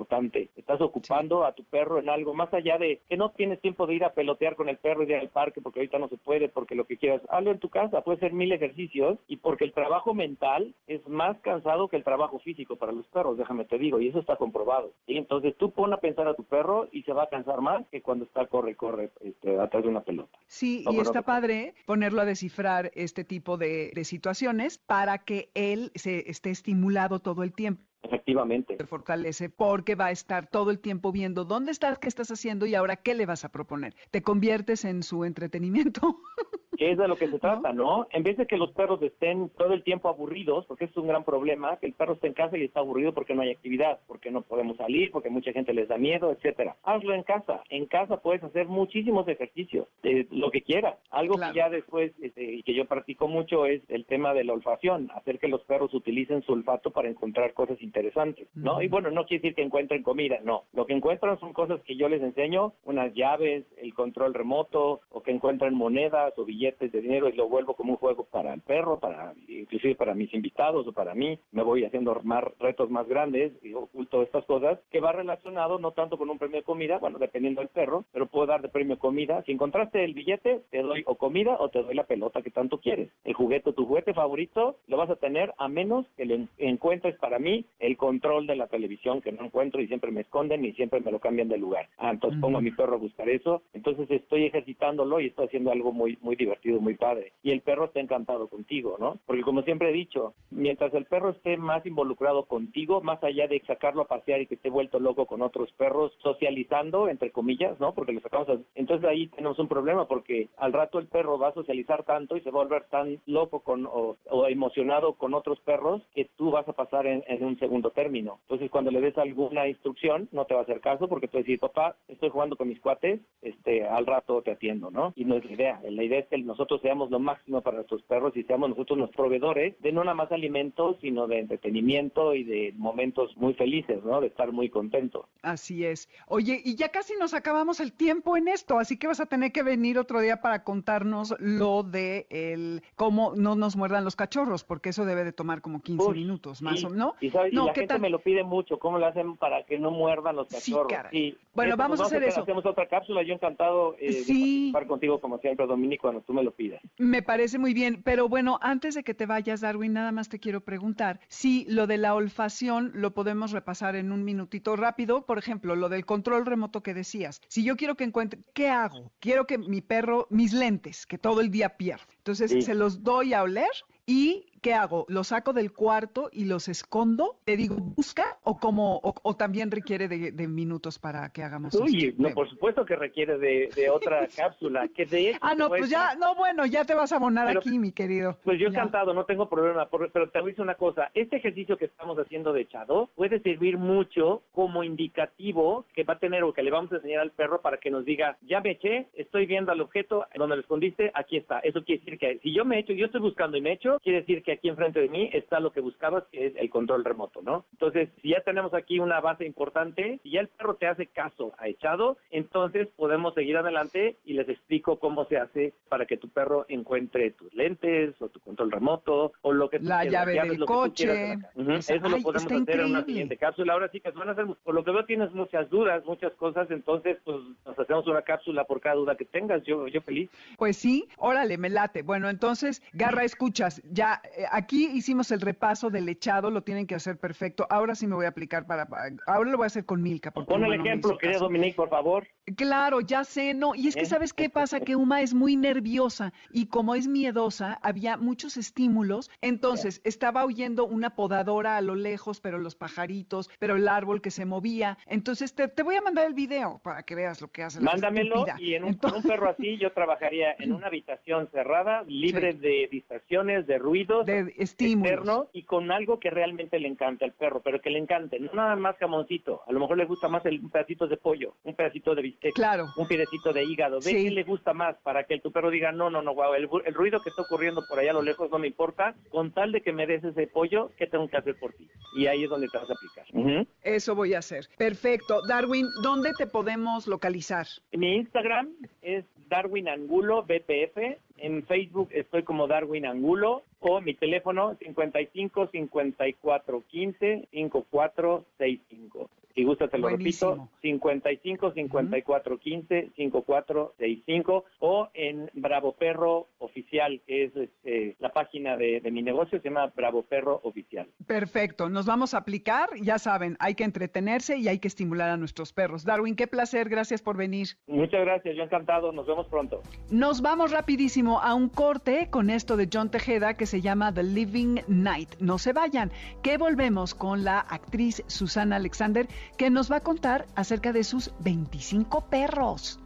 Estás 0.56 0.82
ocupando 0.82 1.46
a 1.46 1.54
tu 1.54 1.64
perro 1.64 2.00
en 2.00 2.10
algo 2.10 2.34
más 2.34 2.54
allá 2.54 2.78
de 2.78 3.02
que 3.10 3.18
no 3.18 3.32
tienes 3.32 3.60
tiempo 3.62 3.88
de 3.88 3.96
ir 3.96 4.04
a 4.04 4.14
pelotear 4.14 4.56
con 4.56 4.70
el 4.70 4.78
perro 4.78 5.04
y 5.04 5.08
ir 5.08 5.16
al 5.16 5.30
parque 5.30 5.62
porque 5.62 5.80
ahorita 5.80 6.00
no 6.00 6.08
se 6.10 6.18
puede, 6.18 6.50
porque 6.50 6.76
lo 6.76 6.86
que 6.86 6.98
quieras, 6.98 7.22
hazlo 7.30 7.52
en 7.52 7.60
tu 7.60 7.70
casa, 7.70 8.02
puede 8.02 8.20
ser 8.20 8.34
mil 8.34 8.52
ejercicios 8.52 9.18
y 9.28 9.38
porque 9.38 9.64
el 9.64 9.74
trabajo 9.74 10.14
mental 10.14 10.76
es 10.88 11.08
más 11.08 11.38
cansado 11.40 11.88
que 11.88 11.98
el 11.98 12.04
trabajo 12.04 12.40
físico 12.40 12.76
para 12.76 12.92
los 12.92 13.08
perros, 13.08 13.38
déjame 13.38 13.66
te 13.66 13.78
digo, 13.78 14.00
y 14.00 14.10
eso 14.10 14.20
está 14.20 14.36
comprobado. 14.36 14.92
Y 15.08 15.18
entonces 15.18 15.56
tú 15.58 15.72
pon 15.72 15.94
a 15.94 15.98
pensar 15.98 16.28
a 16.28 16.36
tu 16.36 16.44
perro 16.44 16.88
y 16.92 17.04
se 17.04 17.14
va 17.14 17.24
a 17.24 17.30
cansar 17.30 17.62
más 17.62 17.86
que 17.90 18.02
cuando 18.02 18.26
está 18.26 18.46
corre, 18.48 18.76
corre 18.76 19.12
este, 19.22 19.60
atrás 19.60 19.84
de 19.84 19.90
una 19.90 20.02
pelota. 20.02 20.38
Sí, 20.48 20.84
y 20.90 21.00
está 21.00 21.22
padre 21.22 21.74
ponerlo 21.86 22.22
a 22.22 22.26
descifrar 22.26 22.92
este 22.96 23.24
tipo 23.24 23.58
de, 23.58 23.92
de 23.94 24.04
situaciones 24.04 24.78
para 24.78 25.20
que 25.20 25.50
él 25.54 25.92
se 25.96 26.30
esté 26.30 26.50
estimulado 26.50 27.20
todo 27.20 27.44
el 27.44 27.54
tiempo. 27.54 27.84
Efectivamente. 28.04 28.78
Se 28.78 28.86
fortalece 28.86 29.50
porque 29.50 29.96
va 29.96 30.08
a 30.08 30.12
estar 30.12 30.48
todo 30.48 30.72
el 30.72 30.80
tiempo 30.80 31.12
viendo 31.12 31.46
dónde 31.46 31.72
estás, 31.72 32.00
qué 32.00 32.08
estás 32.08 32.32
haciendo 32.32 32.66
y 32.66 32.76
ahora 32.76 32.96
qué 32.96 33.16
le 33.16 33.26
vas 33.26 33.44
a 33.44 33.50
proponer. 33.50 33.96
Te 34.12 34.22
conviertes 34.22 34.86
en 34.86 35.04
su 35.04 35.26
entretenimiento. 35.26 36.20
que 36.78 36.92
es 36.92 36.98
de 36.98 37.08
lo 37.08 37.18
que 37.18 37.28
se 37.28 37.40
trata, 37.40 37.74
¿no? 37.74 38.08
En 38.12 38.24
vez 38.24 38.38
de 38.38 38.48
que 38.48 38.58
los 38.58 38.72
perros 38.72 39.02
estén 39.02 39.50
todo 39.50 39.74
el 39.74 39.84
tiempo 39.84 40.10
aburridos, 40.10 40.66
porque 40.66 40.86
es 40.86 40.96
un 40.96 41.08
gran 41.08 41.24
problema, 41.24 41.78
que 41.78 41.88
el 41.88 41.94
perro 41.94 42.14
esté 42.14 42.28
en 42.28 42.34
casa 42.34 42.58
y 42.58 42.64
está 42.64 42.80
aburrido 42.80 43.14
porque 43.14 43.34
no 43.36 43.42
hay 43.42 43.52
actividad, 43.52 44.00
porque 44.08 44.32
no 44.32 44.42
podemos 44.42 44.78
salir, 44.78 45.12
porque 45.12 45.30
mucha 45.30 45.52
gente 45.52 45.74
les 45.74 45.88
da 45.88 45.98
miedo, 45.98 46.32
etcétera. 46.32 46.78
Hazlo 46.84 47.14
en 47.14 47.24
casa. 47.24 47.62
En 47.70 47.86
casa 47.88 48.18
puedes 48.18 48.44
hacer 48.44 48.68
muchísimos 48.68 49.28
ejercicios, 49.28 49.88
lo 50.32 50.52
que 50.52 50.62
quieras. 50.62 50.98
Algo 51.10 51.36
que 51.36 51.54
ya 51.56 51.70
después, 51.70 52.14
este, 52.22 52.44
y 52.44 52.64
que 52.64 52.74
yo 52.74 52.86
practico 52.86 53.28
mucho, 53.28 53.66
es 53.66 53.82
el 53.90 54.06
tema 54.06 54.34
de 54.34 54.44
la 54.44 54.54
olfacción, 54.54 55.10
hacer 55.16 55.40
que 55.40 55.48
los 55.48 55.64
perros 55.64 55.94
utilicen 55.94 56.44
su 56.44 56.54
olfato 56.54 56.92
para 56.92 57.10
encontrar 57.10 57.54
cosas 57.54 57.82
interesantes, 57.82 58.48
¿no? 58.54 58.82
Y 58.82 58.88
bueno, 58.88 59.10
no 59.10 59.26
quiere 59.26 59.42
decir 59.42 59.56
que 59.56 59.64
encuentren 59.64 60.04
comida, 60.04 60.40
no. 60.44 60.64
Lo 60.74 60.86
que 60.86 60.94
encuentran 60.94 61.40
son 61.40 61.54
cosas 61.54 61.82
que 61.82 61.96
yo 61.96 62.08
les 62.08 62.22
enseño, 62.22 62.74
unas 62.86 63.14
llaves, 63.14 63.66
el 63.78 63.94
control 63.94 64.34
remoto, 64.34 65.02
o 65.10 65.24
que 65.24 65.32
encuentran 65.32 65.74
monedas 65.74 66.34
o 66.38 66.46
billetes 66.46 66.67
de 66.80 67.02
dinero 67.02 67.30
y 67.30 67.34
lo 67.34 67.48
vuelvo 67.48 67.76
como 67.76 67.94
un 67.94 67.98
juego 67.98 68.26
para 68.26 68.54
el 68.54 68.62
perro, 68.62 69.00
para 69.00 69.34
inclusive 69.48 69.96
para 69.96 70.14
mis 70.14 70.34
invitados 70.34 70.88
o 70.88 70.92
para 70.92 71.16
mí. 71.16 71.40
Me 71.52 71.64
voy 71.64 71.86
haciendo 71.86 72.20
más 72.24 72.44
retos 72.60 72.90
más 72.90 73.08
grandes 73.08 73.54
y 73.64 73.74
oculto 73.74 74.22
estas 74.22 74.46
cosas 74.46 74.80
que 74.92 75.00
va 75.00 75.12
relacionado 75.12 75.80
no 75.80 75.92
tanto 75.92 76.18
con 76.18 76.30
un 76.30 76.38
premio 76.38 76.58
de 76.58 76.64
comida, 76.64 76.98
bueno, 76.98 77.20
dependiendo 77.20 77.62
del 77.62 77.70
perro, 77.70 78.06
pero 78.12 78.28
puedo 78.28 78.48
dar 78.48 78.62
de 78.62 78.70
premio 78.70 79.00
comida. 79.00 79.44
Si 79.44 79.52
encontraste 79.52 80.04
el 80.04 80.14
billete, 80.14 80.62
te 80.70 80.82
doy 80.82 81.04
o 81.06 81.16
comida 81.16 81.58
o 81.60 81.70
te 81.70 81.82
doy 81.82 81.96
la 81.96 82.06
pelota 82.06 82.42
que 82.42 82.52
tanto 82.52 82.80
quieres. 82.80 83.10
El 83.24 83.34
juguete, 83.34 83.74
tu 83.74 83.86
juguete 83.86 84.14
favorito, 84.14 84.78
lo 84.88 84.98
vas 84.98 85.10
a 85.10 85.16
tener 85.16 85.54
a 85.58 85.68
menos 85.68 86.06
que 86.16 86.26
le 86.26 86.48
encuentres 86.58 87.18
para 87.18 87.40
mí 87.40 87.66
el 87.80 87.98
control 87.98 88.48
de 88.48 88.56
la 88.56 88.68
televisión 88.68 89.22
que 89.22 89.32
no 89.32 89.46
encuentro 89.46 89.82
y 89.82 89.88
siempre 89.88 90.12
me 90.12 90.22
esconden 90.22 90.66
y 90.66 90.74
siempre 90.74 91.00
me 91.00 91.12
lo 91.12 91.20
cambian 91.20 91.50
de 91.50 91.58
lugar. 91.58 91.88
Ah, 91.98 92.12
entonces 92.12 92.40
pongo 92.40 92.58
a 92.58 92.62
mi 92.62 92.72
perro 92.72 92.96
a 92.96 93.00
buscar 93.00 93.30
eso. 93.30 93.62
Entonces 93.74 94.10
estoy 94.10 94.46
ejercitándolo 94.46 95.20
y 95.20 95.28
estoy 95.28 95.46
haciendo 95.46 95.72
algo 95.72 95.92
muy, 95.92 96.18
muy 96.22 96.36
divertido 96.36 96.57
muy 96.66 96.96
padre. 96.96 97.34
Y 97.44 97.52
el 97.52 97.62
perro 97.62 97.86
está 97.86 98.00
encantado 98.00 98.48
contigo, 98.48 98.98
¿no? 99.00 99.18
Porque 99.26 99.42
como 99.42 99.62
siempre 99.64 99.90
he 99.90 99.94
dicho, 99.94 100.34
mientras 100.50 100.94
el 100.94 101.06
perro 101.06 101.30
esté 101.30 101.58
más 101.58 101.86
involucrado 101.86 102.46
contigo, 102.46 103.02
más 103.02 103.24
allá 103.24 103.48
de 103.48 103.62
sacarlo 103.66 104.04
a 104.04 104.08
pasear 104.08 104.42
y 104.42 104.48
que 104.48 104.56
esté 104.56 104.70
vuelto 104.70 105.00
loco 105.00 105.26
con 105.26 105.42
otros 105.42 105.72
perros, 105.74 106.12
socializando, 106.22 107.10
entre 107.10 107.32
comillas, 107.32 107.80
¿no? 107.80 107.94
Porque 107.94 108.14
le 108.14 108.22
sacamos 108.22 108.50
a... 108.50 108.58
Entonces 108.76 109.08
ahí 109.08 109.28
tenemos 109.28 109.60
un 109.60 109.68
problema 109.68 110.08
porque 110.08 110.50
al 110.58 110.74
rato 110.74 111.00
el 111.00 111.08
perro 111.08 111.38
va 111.38 111.50
a 111.50 111.54
socializar 111.54 112.04
tanto 112.04 112.38
y 112.38 112.42
se 112.42 112.52
va 112.52 112.62
a 112.62 112.64
volver 112.64 112.86
tan 112.86 113.20
loco 113.26 113.60
con, 113.62 113.88
o, 113.88 114.18
emocionado 114.48 115.14
con 115.14 115.34
otros 115.34 115.60
perros 115.62 116.02
que 116.14 116.26
tú 116.36 116.52
vas 116.52 116.68
a 116.68 116.74
pasar 116.74 117.06
en, 117.08 117.24
un 117.44 117.58
segundo 117.60 117.92
término. 117.92 118.40
Entonces 118.44 118.70
cuando 118.72 118.92
le 118.92 119.02
des 119.02 119.18
alguna 119.18 119.68
instrucción, 119.68 120.28
no 120.32 120.46
te 120.46 120.54
va 120.54 120.62
a 120.62 120.64
hacer 120.64 120.82
caso 120.82 121.08
porque 121.08 121.28
tú 121.28 121.38
decís, 121.38 121.60
papá, 121.60 121.96
estoy 122.08 122.30
jugando 122.30 122.56
con 122.56 122.68
mis 122.68 122.80
cuates, 122.80 123.22
este, 123.42 123.86
al 123.86 124.06
rato 124.06 124.42
te 124.42 124.52
atiendo, 124.52 124.92
¿no? 124.92 125.14
Y 125.16 125.26
no 125.26 125.36
es 125.36 125.46
la 125.46 125.52
idea. 125.52 125.82
La 125.84 126.04
idea 126.04 126.20
es 126.20 126.28
que 126.28 126.36
nosotros 126.44 126.82
seamos 126.82 127.10
lo 127.12 127.20
máximo 127.20 127.62
para 127.62 127.78
nuestros 127.78 128.02
perros 128.04 128.36
y 128.36 128.44
seamos 128.44 128.70
nosotros 128.70 128.98
los 128.98 129.10
proveedores 129.12 129.80
de 129.82 129.92
no 129.92 130.04
nada 130.04 130.16
más 130.16 130.32
alimentos, 130.32 130.98
sino 131.02 131.28
de 131.28 131.40
entretenimiento 131.40 132.34
y 132.34 132.44
de 132.44 132.74
momentos 132.78 133.36
muy 133.38 133.54
felices, 133.54 134.04
¿no? 134.04 134.22
De 134.22 134.28
estar 134.28 134.52
muy 134.52 134.70
contentos. 134.70 135.26
Así 135.42 135.86
es. 135.86 136.10
Oye, 136.28 136.62
y 136.64 136.76
ya 136.76 136.90
casi 136.90 137.14
nos 137.20 137.34
acabamos 137.34 137.80
el 137.80 137.94
tiempo 137.94 138.38
en 138.38 138.48
esto, 138.48 138.80
así 138.80 138.98
que 138.98 139.08
vas 139.08 139.20
a 139.20 139.26
tener 139.26 139.52
que 139.52 139.64
venir 139.64 139.98
otro 139.98 140.20
día 140.20 140.42
para 140.42 140.64
contarnos 140.64 141.36
lo 141.40 141.84
de 141.84 142.28
el 142.30 142.84
cómo 142.96 143.34
no 143.36 143.56
nos 143.56 143.76
muerdan 143.76 144.04
los 144.04 144.16
cachorros, 144.16 144.64
porque 144.64 144.90
eso 144.90 145.06
debe 145.06 145.24
de 145.24 145.32
tomar 145.32 145.62
como 145.62 145.82
15 145.82 146.12
minutos 146.12 146.62
más 146.62 146.84
o 146.84 146.90
menos. 146.90 147.14
Y, 147.22 147.30
sabes, 147.30 147.54
la 147.54 147.74
gente 147.74 148.00
me 148.00 148.10
lo 148.10 148.20
pide 148.20 148.44
mucho, 148.44 148.80
¿cómo 148.80 148.98
lo 148.98 149.06
hacen 149.06 149.38
para 149.38 149.64
que 149.64 149.80
no 149.80 149.92
muerdan 149.92 150.36
los 150.36 150.48
cachorros? 150.48 150.92
Sí, 151.12 151.38
Bueno, 151.54 151.78
vamos 151.78 152.00
a 152.00 152.06
hacer 152.06 152.24
eso. 152.24 152.42
Hacemos 152.42 152.66
otra 152.66 152.88
cápsula, 152.88 153.24
yo 153.24 153.34
encantado 153.34 153.96
eh, 154.00 154.12
de 154.12 154.18
participar 154.18 154.88
contigo 154.88 155.20
como 155.20 155.38
siempre, 155.40 155.66
Dominico, 155.66 156.04
cuando 156.04 156.22
tú 156.28 156.34
me 156.34 156.44
lo 156.44 156.52
pidas. 156.52 156.82
Me 156.98 157.24
parece 157.24 157.58
muy 157.58 157.74
bien, 157.74 158.04
pero 158.04 158.28
bueno, 158.30 158.60
antes 158.62 158.94
de 158.94 159.04
que 159.04 159.14
te 159.14 159.26
vayas, 159.26 159.62
Darwin, 159.62 159.94
nada 159.94 160.12
más 160.12 160.30
te 160.30 160.40
quiero 160.40 160.62
preguntar 160.62 161.22
si 161.30 161.66
lo 161.70 161.88
de 161.88 161.98
la 161.98 162.14
olfacción 162.14 162.92
lo 162.94 163.14
podemos 163.14 163.52
repasar 163.52 163.96
en 163.96 164.12
un 164.12 164.24
minutito 164.24 164.76
rápido. 164.76 165.26
Por 165.26 165.40
ejemplo, 165.40 165.76
lo 165.76 165.90
del 165.90 166.06
control 166.06 166.46
remoto 166.46 166.84
que 166.84 166.94
decías. 166.94 167.42
Si 167.48 167.64
yo 167.64 167.78
quiero 167.78 167.96
que 167.96 168.04
encuentre, 168.04 168.42
¿qué 168.54 168.70
hago? 168.70 169.12
Quiero 169.20 169.48
que 169.48 169.58
mi 169.58 169.82
perro, 169.82 170.28
mis 170.30 170.54
lentes, 170.54 171.06
que 171.06 171.18
todo 171.18 171.40
el 171.40 171.50
día 171.50 171.78
pierde. 171.78 172.04
Entonces, 172.18 172.64
se 172.64 172.76
los 172.76 173.04
doy 173.04 173.34
a 173.34 173.44
oler 173.44 173.72
y 174.06 174.52
¿qué 174.68 174.74
hago? 174.74 175.06
¿Lo 175.08 175.24
saco 175.24 175.54
del 175.54 175.72
cuarto 175.72 176.30
y 176.34 176.44
los 176.44 176.68
escondo? 176.68 177.38
¿Te 177.46 177.56
digo, 177.56 177.78
busca 177.78 178.38
o 178.44 178.60
como 178.60 179.00
o, 179.02 179.36
también 179.36 179.72
requiere 179.72 180.10
de, 180.10 180.48
minutos 180.48 181.00
para 181.00 181.30
que 181.30 181.42
hagamos 181.42 181.74
Uy, 181.76 182.14
no, 182.18 182.30
por 182.32 182.50
supuesto 182.50 182.84
que 182.84 182.98
requiere 182.98 183.38
de, 183.38 183.90
otra 183.90 184.28
cápsula. 184.36 184.90
Que 184.90 185.06
de 185.06 185.38
ah, 185.40 185.56
no, 185.56 185.70
pues 185.70 185.90
ya, 185.90 186.16
no, 186.16 186.36
bueno, 186.36 186.66
ya 186.66 186.84
te 186.84 186.94
vas 186.96 187.14
a 187.14 187.16
abonar 187.16 187.48
aquí, 187.48 187.80
mi 187.80 187.94
querido. 187.94 188.38
Pues 188.44 188.60
yo 188.60 188.68
he 188.68 188.70
encantado, 188.70 189.14
no 189.14 189.24
tengo 189.24 189.48
problema, 189.48 189.88
pero 189.90 190.30
te 190.30 190.40
voy 190.42 190.50
a 190.50 190.52
decir 190.52 190.62
una 190.62 190.76
cosa. 190.76 191.12
Este 191.14 191.38
ejercicio 191.38 191.78
que 191.78 191.86
estamos 191.86 192.18
haciendo 192.20 192.52
de 192.52 192.62
echado 192.62 193.10
puede 193.16 193.40
servir 193.40 193.78
mucho 193.78 194.44
como 194.52 194.84
indicativo 194.84 195.86
que 195.94 196.04
va 196.04 196.16
a 196.16 196.20
tener 196.20 196.44
o 196.44 196.52
que 196.52 196.64
le 196.64 196.72
vamos 196.72 196.92
a 196.92 196.98
enseñar 196.98 197.22
al 197.22 197.32
perro 197.32 197.62
para 197.62 197.78
que 197.78 197.90
nos 197.90 198.04
diga, 198.04 198.38
ya 198.42 198.60
me 198.60 198.72
eché, 198.72 199.08
estoy 199.14 199.46
viendo 199.46 199.72
al 199.72 199.80
objeto, 199.80 200.26
donde 200.36 200.58
lo 200.58 200.62
escondiste, 200.62 201.10
aquí 201.14 201.38
está. 201.38 201.60
Eso 201.60 201.86
quiere 201.86 202.02
decir 202.02 202.20
que 202.20 202.40
si 202.40 202.54
yo 202.54 202.66
me 202.66 202.80
echo, 202.80 202.92
yo 202.92 203.06
estoy 203.06 203.22
buscando 203.22 203.56
y 203.56 203.62
me 203.62 203.72
echo, 203.72 204.00
quiere 204.02 204.20
decir 204.20 204.44
que 204.44 204.57
aquí 204.58 204.70
enfrente 204.70 205.00
de 205.00 205.10
mí 205.10 205.30
está 205.34 205.60
lo 205.60 205.72
que 205.72 205.82
buscabas, 205.82 206.24
que 206.32 206.48
es 206.48 206.56
el 206.56 206.70
control 206.70 207.06
remoto, 207.06 207.42
¿no? 207.42 207.66
Entonces, 207.72 208.10
si 208.22 208.30
ya 208.30 208.42
tenemos 208.42 208.74
aquí 208.74 209.00
una 209.00 209.20
base 209.22 209.46
importante, 209.46 210.20
si 210.24 210.32
ya 210.32 210.42
el 210.42 210.48
perro 210.50 210.76
te 210.76 210.88
hace 210.88 211.08
caso 211.08 211.54
a 211.58 211.68
echado, 211.68 212.18
entonces 212.32 212.88
podemos 212.96 213.34
seguir 213.34 213.58
adelante 213.58 214.18
y 214.26 214.34
les 214.34 214.50
explico 214.50 215.00
cómo 215.00 215.26
se 215.26 215.38
hace 215.38 215.74
para 215.90 216.06
que 216.06 216.18
tu 216.18 216.30
perro 216.30 216.66
encuentre 216.70 217.32
tus 217.32 217.54
lentes 217.54 218.16
o 218.22 218.30
tu 218.30 218.40
control 218.40 218.72
remoto 218.72 219.34
o 219.42 219.54
lo 219.54 219.70
que 219.70 219.80
tú 219.80 219.86
La 219.86 220.06
llave 220.06 220.34
del 220.34 220.66
coche. 220.66 221.34
Eso 221.34 222.10
lo 222.10 222.22
podemos 222.22 222.62
hacer 222.62 222.80
en 222.80 222.86
una 222.86 223.06
siguiente 223.06 223.38
cápsula. 223.38 223.74
Ahora 223.74 223.90
sí 223.90 224.00
que 224.00 224.12
van 224.12 224.30
a 224.30 224.32
hacer, 224.32 224.46
por 224.64 224.74
lo 224.74 224.84
que 224.84 224.92
veo 224.92 225.06
tienes 225.06 225.32
muchas 225.34 225.70
dudas, 225.70 226.04
muchas 226.06 226.34
cosas, 226.34 226.70
entonces 226.72 227.18
pues 227.24 227.38
nos 227.66 227.78
hacemos 227.78 228.08
una 228.08 228.22
cápsula 228.22 228.64
por 228.64 228.82
cada 228.82 228.96
duda 228.96 229.16
que 229.16 229.26
tengas. 229.26 229.64
Yo, 229.64 229.88
yo 229.88 230.02
feliz. 230.02 230.30
Pues 230.58 230.78
sí, 230.78 231.08
órale, 231.18 231.58
me 231.58 231.70
late. 231.70 232.02
Bueno, 232.02 232.30
entonces, 232.30 232.82
Garra, 232.94 233.24
escuchas, 233.24 233.82
ya 233.92 234.22
aquí 234.52 234.88
hicimos 234.94 235.32
el 235.32 235.42
repaso 235.42 235.90
del 235.90 236.10
echado, 236.10 236.50
lo 236.52 236.62
tienen 236.62 236.88
que 236.88 236.96
hacer 236.96 237.18
perfecto. 237.18 237.66
Ahora 237.70 237.96
sí 237.96 238.08
me 238.08 238.16
voy 238.16 238.26
a 238.26 238.30
aplicar 238.30 238.66
para, 238.66 238.88
ahora 239.26 239.52
lo 239.52 239.58
voy 239.58 239.66
a 239.66 239.68
hacer 239.68 239.86
con 239.86 240.02
Milka. 240.02 240.32
Pon 240.32 240.64
el 240.64 240.74
ejemplo, 240.74 241.18
querida 241.18 241.40
Dominique, 241.40 241.76
por 241.76 241.90
favor. 241.90 242.28
Claro, 242.56 243.02
ya 243.02 243.24
sé, 243.24 243.54
no, 243.54 243.76
y 243.76 243.88
es 243.88 243.96
que 243.96 244.06
sabes 244.06 244.34
qué 244.34 244.50
pasa, 244.50 244.80
que 244.80 244.96
Uma 244.96 245.22
es 245.22 245.34
muy 245.34 245.58
nerviosa 245.58 246.32
y 246.52 246.68
como 246.68 246.96
es 246.96 247.08
miedosa, 247.08 247.80
había 247.82 248.16
muchos 248.18 248.56
estímulos, 248.56 249.30
entonces 249.42 250.02
estaba 250.06 250.46
oyendo 250.46 250.86
una 250.86 251.16
podadora 251.16 251.78
a 251.78 251.82
lo 251.82 251.96
lejos, 251.96 252.40
pero 252.40 252.58
los 252.58 252.76
pajaritos, 252.76 253.50
pero 253.60 253.76
el 253.76 253.88
árbol 253.88 254.22
que 254.22 254.32
se 254.32 254.46
movía. 254.46 254.98
Entonces 255.08 255.54
te, 255.56 255.84
voy 255.84 255.96
a 255.96 256.02
mandar 256.02 256.26
el 256.28 256.34
video 256.34 256.80
para 256.84 257.04
que 257.04 257.16
veas 257.16 257.42
lo 257.42 257.50
que 257.50 257.64
hace. 257.64 257.82
Mándamelo 257.82 258.46
la 258.46 258.56
y 258.60 258.76
en 258.76 258.84
un, 258.84 259.00
un 259.16 259.24
perro 259.24 259.50
así 259.50 259.78
yo 259.78 259.92
trabajaría 259.92 260.56
en 260.60 260.72
una 260.72 260.88
habitación 260.88 261.50
cerrada, 261.52 262.04
libre 262.04 262.54
de 262.54 262.88
distracciones, 262.92 263.68
de 263.68 263.78
ruidos, 263.78 264.27
de 264.28 264.54
estímulos 264.58 265.48
y 265.54 265.64
con 265.64 265.92
algo 265.92 266.20
que 266.20 266.30
realmente 266.30 266.80
le 266.80 266.88
encanta 266.88 267.26
al 267.26 267.32
perro, 267.32 267.62
pero 267.64 267.82
que 267.82 267.90
le 267.90 267.98
encante, 267.98 268.40
no 268.40 268.52
nada 268.54 268.76
más 268.76 268.98
jamoncito, 268.98 269.62
a 269.66 269.72
lo 269.72 269.80
mejor 269.80 269.98
le 269.98 270.06
gusta 270.06 270.28
más 270.28 270.46
el, 270.46 270.60
un 270.60 270.70
pedacito 270.70 271.08
de 271.08 271.18
pollo, 271.18 271.56
un 271.64 271.74
pedacito 271.74 272.14
de 272.14 272.22
bistec, 272.22 272.54
claro. 272.54 272.88
un 272.98 273.08
piedecito 273.08 273.54
de 273.54 273.64
hígado, 273.64 274.00
ve 274.04 274.12
qué 274.12 274.32
le 274.32 274.44
gusta 274.44 274.74
más 274.74 274.98
para 274.98 275.24
que 275.24 275.40
tu 275.40 275.52
perro 275.52 275.70
diga, 275.70 275.92
no, 275.92 276.10
no, 276.10 276.22
no, 276.22 276.36
wow, 276.36 276.54
el, 276.54 276.68
ruido 276.94 277.22
que 277.22 277.30
está 277.30 277.42
ocurriendo 277.42 277.82
por 277.88 278.00
allá 278.00 278.12
a 278.12 278.16
lo 278.16 278.22
lejos 278.22 278.52
no 278.52 278.60
me 278.60 278.68
importa, 278.68 279.16
con 279.30 279.52
tal 279.52 279.72
de 279.72 279.82
que 279.82 279.94
me 279.94 280.06
des 280.06 280.24
ese 280.24 280.48
pollo, 280.48 280.92
¿qué 280.98 281.08
tengo 281.08 281.28
que 281.28 281.38
hacer 281.38 281.56
por 281.58 281.74
ti? 281.74 281.88
Y 282.16 282.28
ahí 282.28 282.44
es 282.44 282.50
donde 282.50 282.68
te 282.68 282.78
vas 282.78 282.90
a 282.90 282.94
aplicar. 282.94 283.66
Eso 283.82 284.16
voy 284.16 284.34
a 284.34 284.40
hacer. 284.40 284.66
Perfecto. 284.78 285.42
Darwin, 285.48 285.88
¿dónde 286.04 286.34
te 286.38 286.48
podemos 286.48 287.08
localizar? 287.08 287.66
Mi 287.92 288.16
Instagram 288.16 288.74
es 289.02 289.26
Darwin 289.48 289.88
Angulo 289.88 290.44
BPF. 290.44 290.98
En 291.38 291.64
Facebook 291.66 292.10
estoy 292.12 292.44
como 292.44 292.68
Darwin 292.68 293.06
Angulo 293.06 293.64
o 293.88 294.02
mi 294.02 294.14
teléfono 294.14 294.76
55 294.76 295.68
54 295.72 296.84
15 296.88 297.48
5465. 297.52 299.30
Si 299.58 299.64
gusta, 299.64 299.88
te 299.88 299.98
lo 299.98 300.10
repito, 300.10 300.70
55 300.84 301.72
54 301.72 302.60
15 302.60 303.10
5465 303.16 304.66
o 304.82 305.10
en 305.16 305.50
Bravo 305.56 305.94
Perro 305.94 306.46
Oficial, 306.60 307.20
que 307.26 307.46
es 307.46 307.56
este, 307.56 308.16
la 308.20 308.30
página 308.30 308.78
de, 308.78 309.02
mi 309.10 309.24
negocio, 309.24 309.60
se 309.60 309.68
llama 309.68 309.92
Bravo 309.96 310.22
Perro 310.22 310.62
Oficial. 310.64 311.08
Perfecto, 311.26 311.90
nos 311.90 312.06
vamos 312.06 312.36
a 312.36 312.38
aplicar, 312.38 312.90
ya 313.02 313.18
saben, 313.18 313.58
hay 313.60 313.74
que 313.74 313.84
entretenerse 313.84 314.60
y 314.60 314.68
hay 314.68 314.78
que 314.78 314.88
estimular 314.88 315.32
a 315.32 315.38
nuestros 315.38 315.74
perros. 315.74 316.06
Darwin, 316.06 316.36
qué 316.36 316.46
placer, 316.46 316.88
gracias 316.88 317.24
por 317.24 317.36
venir. 317.36 317.70
Muchas 317.88 318.22
gracias, 318.22 318.56
yo 318.56 318.62
encantado, 318.62 319.12
nos 319.12 319.26
vemos 319.26 319.48
pronto. 319.48 319.82
Nos 320.12 320.44
vamos 320.44 320.70
rapidísimo 320.70 321.40
a 321.42 321.56
un 321.56 321.70
corte 321.70 322.30
con 322.30 322.52
esto 322.52 322.78
de 322.78 322.90
John 322.94 323.10
Tejeda 323.10 323.56
que 323.56 323.66
se 323.66 323.77
llama 323.82 324.14
The 324.14 324.24
Living 324.24 324.82
Night. 324.88 325.36
No 325.40 325.58
se 325.58 325.74
vayan, 325.74 326.12
que 326.42 326.58
volvemos 326.58 327.16
con 327.16 327.44
la 327.44 327.60
actriz 327.60 328.24
Susana 328.28 328.78
Alexander 328.78 329.28
que 329.58 329.70
nos 329.70 329.92
va 329.92 329.98
a 329.98 330.02
contar 330.02 330.48
acerca 330.56 330.94
de 330.94 331.04
sus 331.04 331.32
25 331.40 332.30
perros. 332.30 333.00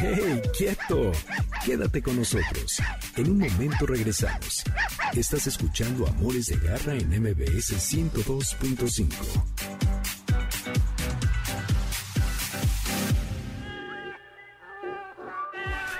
¡Hey, 0.00 0.40
quieto! 0.56 1.10
Quédate 1.64 2.00
con 2.00 2.16
nosotros. 2.16 2.80
En 3.16 3.32
un 3.32 3.40
momento 3.40 3.84
regresamos. 3.84 4.62
Estás 5.14 5.48
escuchando 5.48 6.06
Amores 6.06 6.46
de 6.46 6.56
Garra 6.56 6.94
en 6.94 7.08
MBS 7.20 7.74
102.5. 7.74 10.07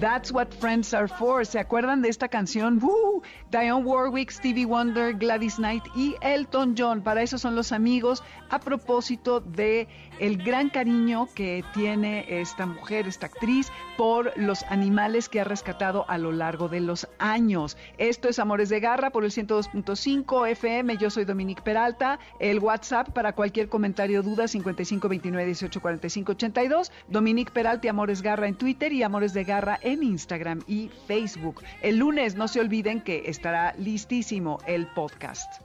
That's 0.00 0.32
What 0.32 0.48
Friends 0.58 0.94
Are 0.94 1.08
For. 1.08 1.44
¿Se 1.44 1.58
acuerdan 1.58 2.00
de 2.00 2.08
esta 2.08 2.26
canción? 2.26 2.82
¡Uh! 2.82 3.20
Dionne 3.50 3.84
Warwick, 3.84 4.30
Stevie 4.30 4.64
Wonder, 4.64 5.12
Gladys 5.12 5.56
Knight 5.56 5.84
y 5.94 6.14
Elton 6.22 6.74
John. 6.76 7.02
Para 7.02 7.20
eso 7.20 7.36
son 7.36 7.54
los 7.54 7.70
amigos. 7.70 8.22
A 8.48 8.60
propósito 8.60 9.40
de 9.40 9.88
el 10.18 10.42
gran 10.42 10.70
cariño 10.70 11.28
que 11.34 11.62
tiene 11.74 12.40
esta 12.40 12.64
mujer, 12.64 13.08
esta 13.08 13.26
actriz, 13.26 13.70
por 13.98 14.32
los 14.38 14.62
animales 14.70 15.28
que 15.28 15.40
ha 15.40 15.44
rescatado 15.44 16.06
a 16.08 16.16
lo 16.16 16.32
largo 16.32 16.68
de 16.68 16.80
los 16.80 17.06
años. 17.18 17.76
Esto 17.98 18.30
es 18.30 18.38
Amores 18.38 18.70
de 18.70 18.80
Garra 18.80 19.10
por 19.10 19.24
el 19.24 19.30
102.5 19.30 20.48
FM. 20.48 20.96
Yo 20.96 21.10
soy 21.10 21.26
Dominique 21.26 21.62
Peralta. 21.62 22.18
El 22.38 22.60
WhatsApp 22.60 23.10
para 23.10 23.34
cualquier 23.34 23.68
comentario, 23.68 24.22
duda 24.22 24.48
55 24.48 25.08
29 25.10 25.44
18 25.44 25.80
45 25.80 26.32
82. 26.32 26.90
Dominique 27.08 27.52
Peralta, 27.52 27.90
Amores 27.90 28.22
Garra 28.22 28.48
en 28.48 28.54
Twitter 28.54 28.94
y 28.94 29.02
Amores 29.02 29.34
de 29.34 29.44
Garra 29.44 29.78
en 29.82 29.89
Instagram 29.94 30.60
y 30.66 30.90
Facebook. 31.06 31.62
El 31.82 31.98
lunes 31.98 32.36
no 32.36 32.48
se 32.48 32.60
olviden 32.60 33.00
que 33.00 33.24
estará 33.26 33.74
listísimo 33.78 34.58
el 34.66 34.86
podcast. 34.88 35.62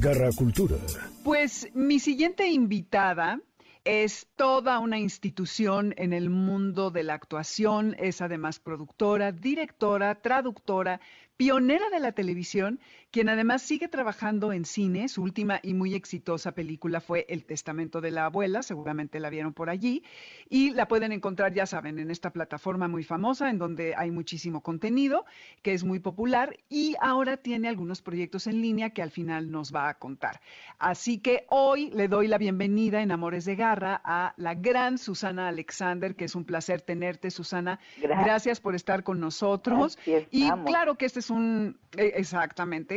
Garra 0.00 0.30
Cultura. 0.36 0.76
Pues 1.24 1.68
mi 1.74 1.98
siguiente 1.98 2.48
invitada 2.48 3.40
es 3.84 4.26
toda 4.36 4.78
una 4.80 4.98
institución 4.98 5.94
en 5.96 6.12
el 6.12 6.30
mundo 6.30 6.90
de 6.90 7.02
la 7.02 7.14
actuación, 7.14 7.96
es 7.98 8.20
además 8.20 8.60
productora, 8.60 9.32
directora, 9.32 10.14
traductora, 10.16 11.00
pionera 11.38 11.88
de 11.88 12.00
la 12.00 12.12
televisión, 12.12 12.80
quien 13.10 13.28
además 13.28 13.62
sigue 13.62 13.88
trabajando 13.88 14.52
en 14.52 14.64
cine. 14.64 15.08
Su 15.08 15.22
última 15.22 15.60
y 15.62 15.74
muy 15.74 15.94
exitosa 15.94 16.52
película 16.52 17.00
fue 17.00 17.26
El 17.28 17.44
Testamento 17.44 18.00
de 18.00 18.10
la 18.10 18.26
Abuela, 18.26 18.62
seguramente 18.62 19.20
la 19.20 19.30
vieron 19.30 19.52
por 19.54 19.70
allí, 19.70 20.02
y 20.48 20.70
la 20.70 20.88
pueden 20.88 21.12
encontrar, 21.12 21.54
ya 21.54 21.66
saben, 21.66 21.98
en 21.98 22.10
esta 22.10 22.30
plataforma 22.30 22.88
muy 22.88 23.04
famosa, 23.04 23.50
en 23.50 23.58
donde 23.58 23.94
hay 23.96 24.10
muchísimo 24.10 24.62
contenido, 24.62 25.24
que 25.62 25.72
es 25.72 25.84
muy 25.84 26.00
popular, 26.00 26.56
y 26.68 26.94
ahora 27.00 27.36
tiene 27.36 27.68
algunos 27.68 28.02
proyectos 28.02 28.46
en 28.46 28.60
línea 28.60 28.90
que 28.90 29.02
al 29.02 29.10
final 29.10 29.50
nos 29.50 29.74
va 29.74 29.88
a 29.88 29.94
contar. 29.94 30.40
Así 30.78 31.18
que 31.18 31.46
hoy 31.48 31.90
le 31.90 32.08
doy 32.08 32.28
la 32.28 32.38
bienvenida 32.38 33.02
en 33.02 33.10
Amores 33.10 33.44
de 33.44 33.56
Garra 33.56 34.00
a 34.04 34.34
la 34.36 34.54
gran 34.54 34.98
Susana 34.98 35.48
Alexander, 35.48 36.14
que 36.14 36.26
es 36.26 36.34
un 36.34 36.44
placer 36.44 36.82
tenerte, 36.82 37.30
Susana. 37.30 37.80
Gracias, 38.00 38.60
por 38.60 38.74
estar 38.74 39.02
con 39.02 39.20
nosotros. 39.20 39.98
Y 40.30 40.50
claro 40.66 40.96
que 40.96 41.06
este 41.06 41.20
es 41.20 41.30
un, 41.30 41.78
e, 41.96 42.12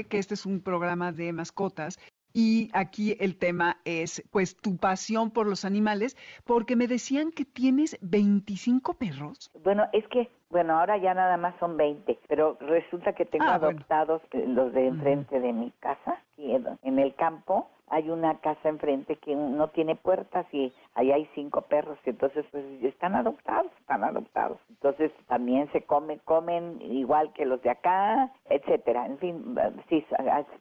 que 0.05 0.17
este 0.17 0.33
es 0.33 0.45
un 0.45 0.61
programa 0.61 1.11
de 1.11 1.33
mascotas. 1.33 1.99
Y 2.33 2.69
aquí 2.73 3.17
el 3.19 3.35
tema 3.35 3.81
es, 3.83 4.23
pues, 4.31 4.55
tu 4.55 4.77
pasión 4.77 5.31
por 5.31 5.47
los 5.47 5.65
animales, 5.65 6.15
porque 6.45 6.75
me 6.75 6.87
decían 6.87 7.31
que 7.31 7.43
tienes 7.43 7.97
25 8.01 8.93
perros. 8.93 9.51
Bueno, 9.63 9.87
es 9.91 10.07
que, 10.07 10.31
bueno, 10.51 10.79
ahora 10.79 10.97
ya 10.97 11.13
nada 11.13 11.37
más 11.37 11.55
son 11.59 11.77
20, 11.77 12.19
pero 12.27 12.57
resulta 12.59 13.13
que 13.13 13.25
tengo 13.25 13.45
ah, 13.45 13.55
adoptados 13.55 14.21
los 14.33 14.73
de 14.73 14.87
enfrente 14.87 15.39
de 15.39 15.53
mi 15.53 15.71
casa, 15.79 16.21
en 16.37 16.99
el 16.99 17.13
campo, 17.15 17.67
hay 17.91 18.09
una 18.09 18.39
casa 18.39 18.69
enfrente 18.69 19.17
que 19.17 19.35
no 19.35 19.67
tiene 19.67 19.95
puertas 19.95 20.45
y 20.53 20.73
ahí 20.95 21.11
hay 21.11 21.29
cinco 21.35 21.61
perros, 21.63 21.97
entonces 22.05 22.45
pues 22.49 22.63
están 22.83 23.15
adoptados, 23.15 23.71
están 23.81 24.03
adoptados. 24.03 24.57
Entonces 24.69 25.11
también 25.27 25.69
se 25.73 25.81
comen, 25.83 26.19
comen 26.23 26.81
igual 26.81 27.33
que 27.33 27.45
los 27.45 27.61
de 27.61 27.69
acá, 27.69 28.31
etcétera. 28.49 29.05
En 29.05 29.17
fin, 29.17 29.55
sí, 29.89 30.05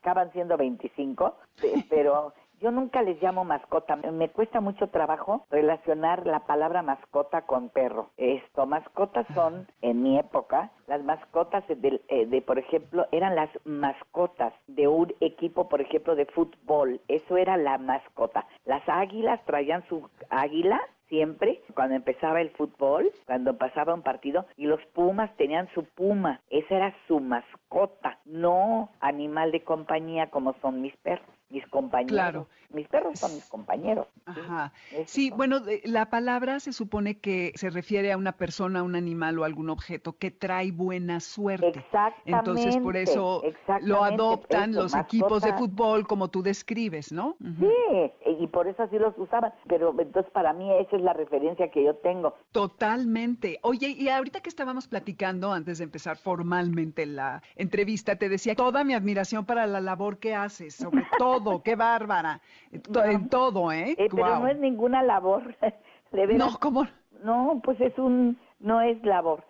acaban 0.01 0.33
siendo 0.33 0.57
25, 0.57 1.35
pero 1.89 2.35
yo 2.61 2.71
nunca 2.71 3.03
les 3.03 3.21
llamo 3.23 3.45
mascota. 3.45 3.97
Me 3.97 4.29
cuesta 4.29 4.61
mucho 4.61 4.89
trabajo 4.89 5.47
relacionar 5.51 6.27
la 6.27 6.41
palabra 6.41 6.83
mascota 6.83 7.43
con 7.43 7.71
perro. 7.71 8.11
Esto, 8.17 8.67
mascotas 8.67 9.27
son, 9.35 9.67
en 9.81 10.03
mi 10.03 10.19
época, 10.19 10.71
las 10.87 11.03
mascotas 11.03 11.67
de, 11.69 12.01
eh, 12.09 12.27
de, 12.27 12.43
por 12.43 12.59
ejemplo, 12.59 13.07
eran 13.13 13.35
las 13.35 13.51
mascotas 13.65 14.53
de 14.67 14.89
un 14.89 15.13
equipo, 15.21 15.69
por 15.69 15.81
ejemplo, 15.81 16.15
de 16.15 16.27
fútbol. 16.27 17.01
Eso 17.09 17.37
era 17.37 17.57
la 17.57 17.79
mascota. 17.79 18.47
Las 18.65 18.87
águilas 18.89 19.41
traían 19.47 19.83
su 19.89 20.09
águila 20.29 20.81
siempre 21.09 21.61
cuando 21.75 21.97
empezaba 21.97 22.41
el 22.41 22.51
fútbol, 22.51 23.11
cuando 23.27 23.59
pasaba 23.59 23.95
un 23.95 24.03
partido, 24.03 24.47
y 24.57 24.67
los 24.67 24.81
pumas 24.95 25.35
tenían 25.37 25.69
su 25.75 25.85
puma, 25.85 26.41
esa 26.51 26.77
era 26.77 26.95
su 27.09 27.19
mascota, 27.19 28.21
no 28.25 28.91
animal 29.01 29.51
de 29.51 29.65
compañía 29.65 30.31
como 30.31 30.55
son 30.63 30.81
mis 30.81 30.97
perros 30.99 31.27
mis 31.51 31.67
compañeros. 31.67 32.13
Claro. 32.13 32.49
Mis 32.73 32.87
perros 32.87 33.19
son 33.19 33.35
mis 33.35 33.45
compañeros. 33.47 34.07
Ajá. 34.27 34.73
Sí, 35.05 35.31
bueno, 35.31 35.61
la 35.83 36.09
palabra 36.09 36.61
se 36.61 36.73
supone 36.73 37.19
que 37.19 37.53
se 37.57 37.69
refiere 37.69 38.13
a 38.13 38.17
una 38.17 38.33
persona, 38.33 38.85
un 38.85 38.95
animal 38.95 39.41
o 39.41 39.45
algún 39.45 39.71
objeto 39.71 40.17
que 40.17 40.31
trae 40.31 40.71
buena 40.71 41.19
suerte. 41.19 41.67
Exactamente. 41.67 42.31
Entonces, 42.31 42.77
por 42.77 42.97
eso 42.97 43.43
lo 43.83 44.05
adoptan 44.05 44.73
los 44.73 44.95
equipos 44.95 45.43
de 45.43 45.53
fútbol 45.55 46.07
como 46.07 46.29
tú 46.29 46.43
describes, 46.43 47.11
¿no? 47.11 47.37
Sí, 47.41 48.13
y 48.39 48.47
por 48.47 48.69
eso 48.69 48.85
así 48.85 48.99
los 48.99 49.19
usaban. 49.19 49.53
Pero 49.67 49.93
entonces 49.99 50.31
para 50.31 50.53
mí 50.53 50.73
esa 50.75 50.97
es 50.97 51.03
la 51.03 51.13
referencia 51.13 51.73
que 51.73 51.83
yo 51.83 51.97
tengo. 51.97 52.37
Totalmente. 52.53 53.59
Oye, 53.63 53.89
y 53.89 54.09
ahorita 54.09 54.43
que 54.43 54.49
estábamos 54.49 54.87
platicando 54.87 55.53
antes 55.53 55.79
de 55.79 55.85
empezar 55.85 56.19
formalmente 56.19 57.05
la 57.05 57.43
entrevista, 57.57 58.15
te 58.15 58.29
decía 58.29 58.55
toda 58.55 58.85
mi 58.85 58.95
admiración 58.95 59.45
para 59.45 59.67
la 59.67 59.81
labor 59.81 60.19
que 60.19 60.37
haces, 60.37 60.77
sobre 60.77 61.05
todo 61.19 61.40
qué 61.63 61.77
bárbara. 61.77 62.41
En 62.73 63.29
todo, 63.29 63.73
¿eh? 63.73 63.95
eh 63.99 64.09
pero 64.11 64.41
no 64.41 64.49
es 64.49 64.59
ninguna 64.59 65.03
labor. 65.03 65.55
no, 66.13 66.59
¿cómo? 66.61 66.87
No, 67.23 67.61
pues 67.63 67.81
es 67.81 67.99
un, 67.99 68.39
no 68.61 68.81
es 68.81 69.03
labor. 69.05 69.45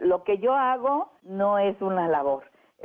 Lo 0.00 0.24
que 0.24 0.38
yo 0.38 0.54
hago 0.54 1.10
no 1.22 1.58
es 1.58 1.80
una 1.80 2.08
labor. 2.08 2.44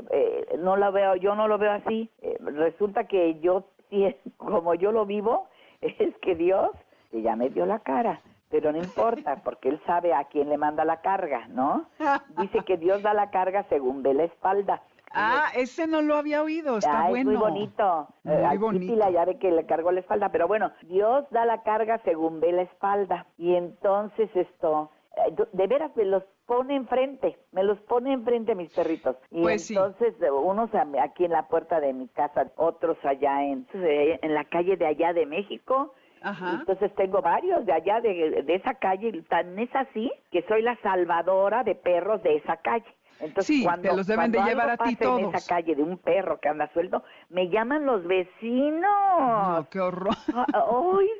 Eh, 0.09 0.57
no 0.59 0.77
lo 0.77 0.91
veo, 0.91 1.15
yo 1.15 1.35
no 1.35 1.47
lo 1.47 1.57
veo 1.57 1.71
así. 1.71 2.09
Eh, 2.21 2.37
resulta 2.41 3.05
que 3.05 3.39
yo, 3.39 3.65
como 4.37 4.75
yo 4.75 4.91
lo 4.91 5.05
vivo, 5.05 5.47
es 5.81 6.15
que 6.21 6.35
Dios 6.35 6.71
ya 7.11 7.35
me 7.35 7.49
dio 7.49 7.65
la 7.65 7.79
cara 7.79 8.21
pero 8.51 8.73
no 8.73 8.77
importa, 8.77 9.37
porque 9.37 9.69
él 9.69 9.81
sabe 9.85 10.13
a 10.13 10.25
quién 10.25 10.49
le 10.49 10.57
manda 10.57 10.83
la 10.83 10.99
carga, 10.99 11.47
¿no? 11.47 11.85
Dice 12.37 12.59
que 12.65 12.75
Dios 12.75 13.01
da 13.01 13.13
la 13.13 13.31
carga 13.31 13.65
según 13.69 14.03
ve 14.03 14.13
la 14.13 14.25
espalda. 14.25 14.83
Ah, 15.13 15.51
ese 15.55 15.87
no 15.87 16.01
lo 16.01 16.15
había 16.15 16.41
oído, 16.41 16.77
está 16.77 17.07
bueno. 17.09 17.31
muy 17.31 17.39
bonito. 17.39 18.07
Muy 18.23 18.35
eh, 18.35 18.57
bonito. 18.57 18.95
la 18.95 19.09
llave 19.09 19.37
que 19.37 19.51
le 19.51 19.65
cargó 19.65 19.91
la 19.91 19.99
espalda, 19.99 20.29
pero 20.29 20.47
bueno, 20.47 20.71
Dios 20.83 21.25
da 21.31 21.45
la 21.45 21.63
carga 21.63 21.99
según 22.03 22.39
ve 22.39 22.51
la 22.51 22.63
espalda. 22.63 23.25
Y 23.37 23.55
entonces 23.55 24.29
esto, 24.35 24.89
eh, 25.17 25.35
de 25.51 25.67
veras 25.67 25.95
me 25.95 26.05
los 26.05 26.23
pone 26.45 26.75
enfrente, 26.75 27.37
me 27.51 27.63
los 27.63 27.79
pone 27.81 28.13
enfrente 28.13 28.55
mis 28.55 28.73
perritos. 28.73 29.15
Y 29.29 29.41
pues 29.41 29.69
entonces 29.69 30.13
eh, 30.21 30.31
unos 30.31 30.69
aquí 31.01 31.25
en 31.25 31.31
la 31.31 31.47
puerta 31.47 31.79
de 31.79 31.93
mi 31.93 32.07
casa, 32.09 32.51
otros 32.57 32.97
allá 33.03 33.43
en, 33.43 33.67
en 33.73 34.33
la 34.33 34.45
calle 34.45 34.77
de 34.77 34.85
allá 34.85 35.13
de 35.13 35.25
México. 35.25 35.93
Ajá. 36.21 36.57
Entonces 36.59 36.93
tengo 36.95 37.21
varios 37.21 37.65
de 37.65 37.73
allá 37.73 37.99
de, 37.99 38.43
de 38.43 38.55
esa 38.55 38.75
calle, 38.75 39.23
tan 39.23 39.57
es 39.57 39.75
así 39.75 40.11
que 40.29 40.43
soy 40.43 40.61
la 40.61 40.75
salvadora 40.83 41.63
de 41.63 41.73
perros 41.73 42.21
de 42.21 42.35
esa 42.35 42.57
calle. 42.57 42.85
Entonces, 43.21 43.45
sí, 43.45 43.63
cuando, 43.63 43.89
te 43.89 43.95
los 43.95 44.07
deben 44.07 44.31
de 44.31 44.41
llevar 44.41 44.69
a 44.71 44.77
ti 44.77 44.95
todos. 44.95 45.19
en 45.19 45.29
esa 45.29 45.47
calle 45.47 45.75
de 45.75 45.83
un 45.83 45.97
perro 45.97 46.39
que 46.39 46.49
anda 46.49 46.71
suelto, 46.73 47.03
me 47.29 47.49
llaman 47.49 47.85
los 47.85 48.05
vecinos. 48.05 48.81
No, 49.19 49.67
qué 49.69 49.79
horror. 49.79 50.15
Ah, 50.53 50.65
oiga, 50.65 51.13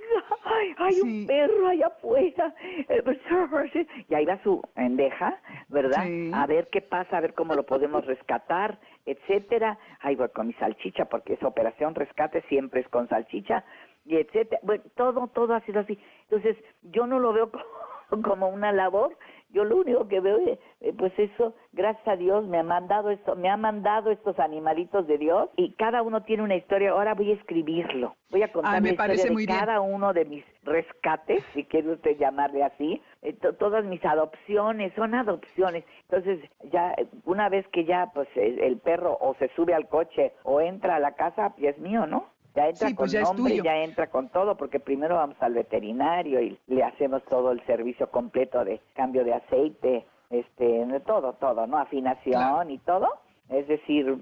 hay 0.78 1.00
un 1.02 1.28
perro 1.28 1.68
allá 1.68 1.88
afuera. 1.88 2.54
Y 4.10 4.16
ahí 4.16 4.26
va 4.26 4.42
su 4.44 4.62
endeja, 4.76 5.38
¿verdad? 5.70 6.06
A 6.34 6.46
ver 6.48 6.68
qué 6.72 6.82
pasa, 6.82 7.18
a 7.18 7.22
ver 7.22 7.34
cómo 7.34 7.54
lo 7.54 7.64
podemos 7.64 8.06
rescatar, 8.06 8.80
etcétera. 9.06 9.78
Ahí 10.02 10.16
voy 10.16 10.30
con 10.30 10.48
mi 10.48 10.54
salchicha, 10.54 11.06
porque 11.06 11.34
esa 11.34 11.48
operación 11.48 11.96
rescate 11.96 12.42
siempre 12.50 12.82
es 12.82 12.88
con 12.90 13.08
salchicha, 13.08 13.64
y 14.06 14.18
etcétera. 14.18 14.60
Bueno, 14.64 14.84
todo, 14.96 15.28
todo 15.28 15.54
ha 15.54 15.62
sido 15.62 15.82
así. 15.82 15.98
Entonces, 16.30 16.58
yo 16.84 17.08
no 17.08 17.20
lo 17.20 17.34
veo 17.34 17.52
como 18.24 18.50
una 18.50 18.72
labor, 18.72 19.18
yo 19.52 19.64
lo 19.66 19.78
único 19.78 20.08
que 20.08 20.20
veo 20.20 20.38
es, 20.38 20.60
eh, 20.82 20.94
pues 20.98 21.12
eso, 21.18 21.54
gracias 21.74 22.08
a 22.08 22.16
Dios 22.16 22.46
me 22.46 22.60
ha 22.60 22.64
mandado 22.64 23.10
esto, 23.10 23.36
me 23.36 23.50
ha 23.50 23.58
mandado 23.58 24.12
estos 24.12 24.40
animalitos 24.40 25.08
de 25.08 25.18
Dios 25.18 25.50
y 25.56 25.74
cada 25.74 26.02
uno 26.02 26.24
tiene 26.24 26.44
una 26.44 26.56
historia. 26.56 26.92
Ahora 26.92 27.14
voy 27.14 27.32
a 27.32 27.36
escribirlo. 27.36 28.16
Voy 28.30 28.44
a 28.44 28.52
contar 28.52 28.82
me 28.82 28.92
la 28.92 28.98
parece 28.98 29.28
de 29.28 29.32
muy 29.32 29.46
cada 29.46 29.82
uno 29.82 30.14
de 30.14 30.26
mis 30.26 30.46
rescates, 30.64 31.44
si 31.54 31.66
quiere 31.66 31.92
usted 31.92 32.18
llamarle 32.18 32.64
así. 32.64 33.02
Eh, 33.22 33.34
todas 33.60 33.84
mis 33.86 34.04
adopciones 34.06 34.94
son 34.96 35.16
adopciones. 35.16 35.84
Entonces, 36.10 36.40
ya 36.72 36.96
una 37.26 37.50
vez 37.50 37.68
que 37.70 37.86
ya 37.86 38.12
pues 38.14 38.28
el 38.36 38.78
perro 38.78 39.18
o 39.20 39.36
se 39.36 39.50
sube 39.56 39.74
al 39.74 39.88
coche 39.88 40.34
o 40.44 40.62
entra 40.62 40.96
a 40.96 41.00
la 41.00 41.16
casa, 41.16 41.54
pues 41.56 41.76
es 41.76 41.78
mío, 41.80 42.06
¿no? 42.06 42.30
Ya 42.54 42.68
entra 42.68 42.88
con 42.88 42.96
pues 42.96 43.14
nombre, 43.14 43.62
ya 43.64 43.78
entra 43.78 44.08
con 44.08 44.28
todo, 44.30 44.58
porque 44.58 44.80
primero 44.80 45.16
vamos 45.16 45.38
al 45.40 45.54
veterinario 45.54 46.42
y 46.42 46.60
le 46.68 46.84
hacemos 46.84 47.24
todo 47.26 47.52
el 47.52 47.66
servicio 47.66 48.12
completo 48.12 48.66
de 48.66 48.82
cambio 48.94 49.24
de 49.24 49.34
aceite, 49.34 50.06
este, 50.30 50.86
todo, 51.06 51.34
todo, 51.34 51.66
¿no? 51.68 51.78
Afinación 51.78 52.72
y 52.72 52.78
todo. 52.80 53.08
Es 53.50 53.68
decir, 53.68 54.18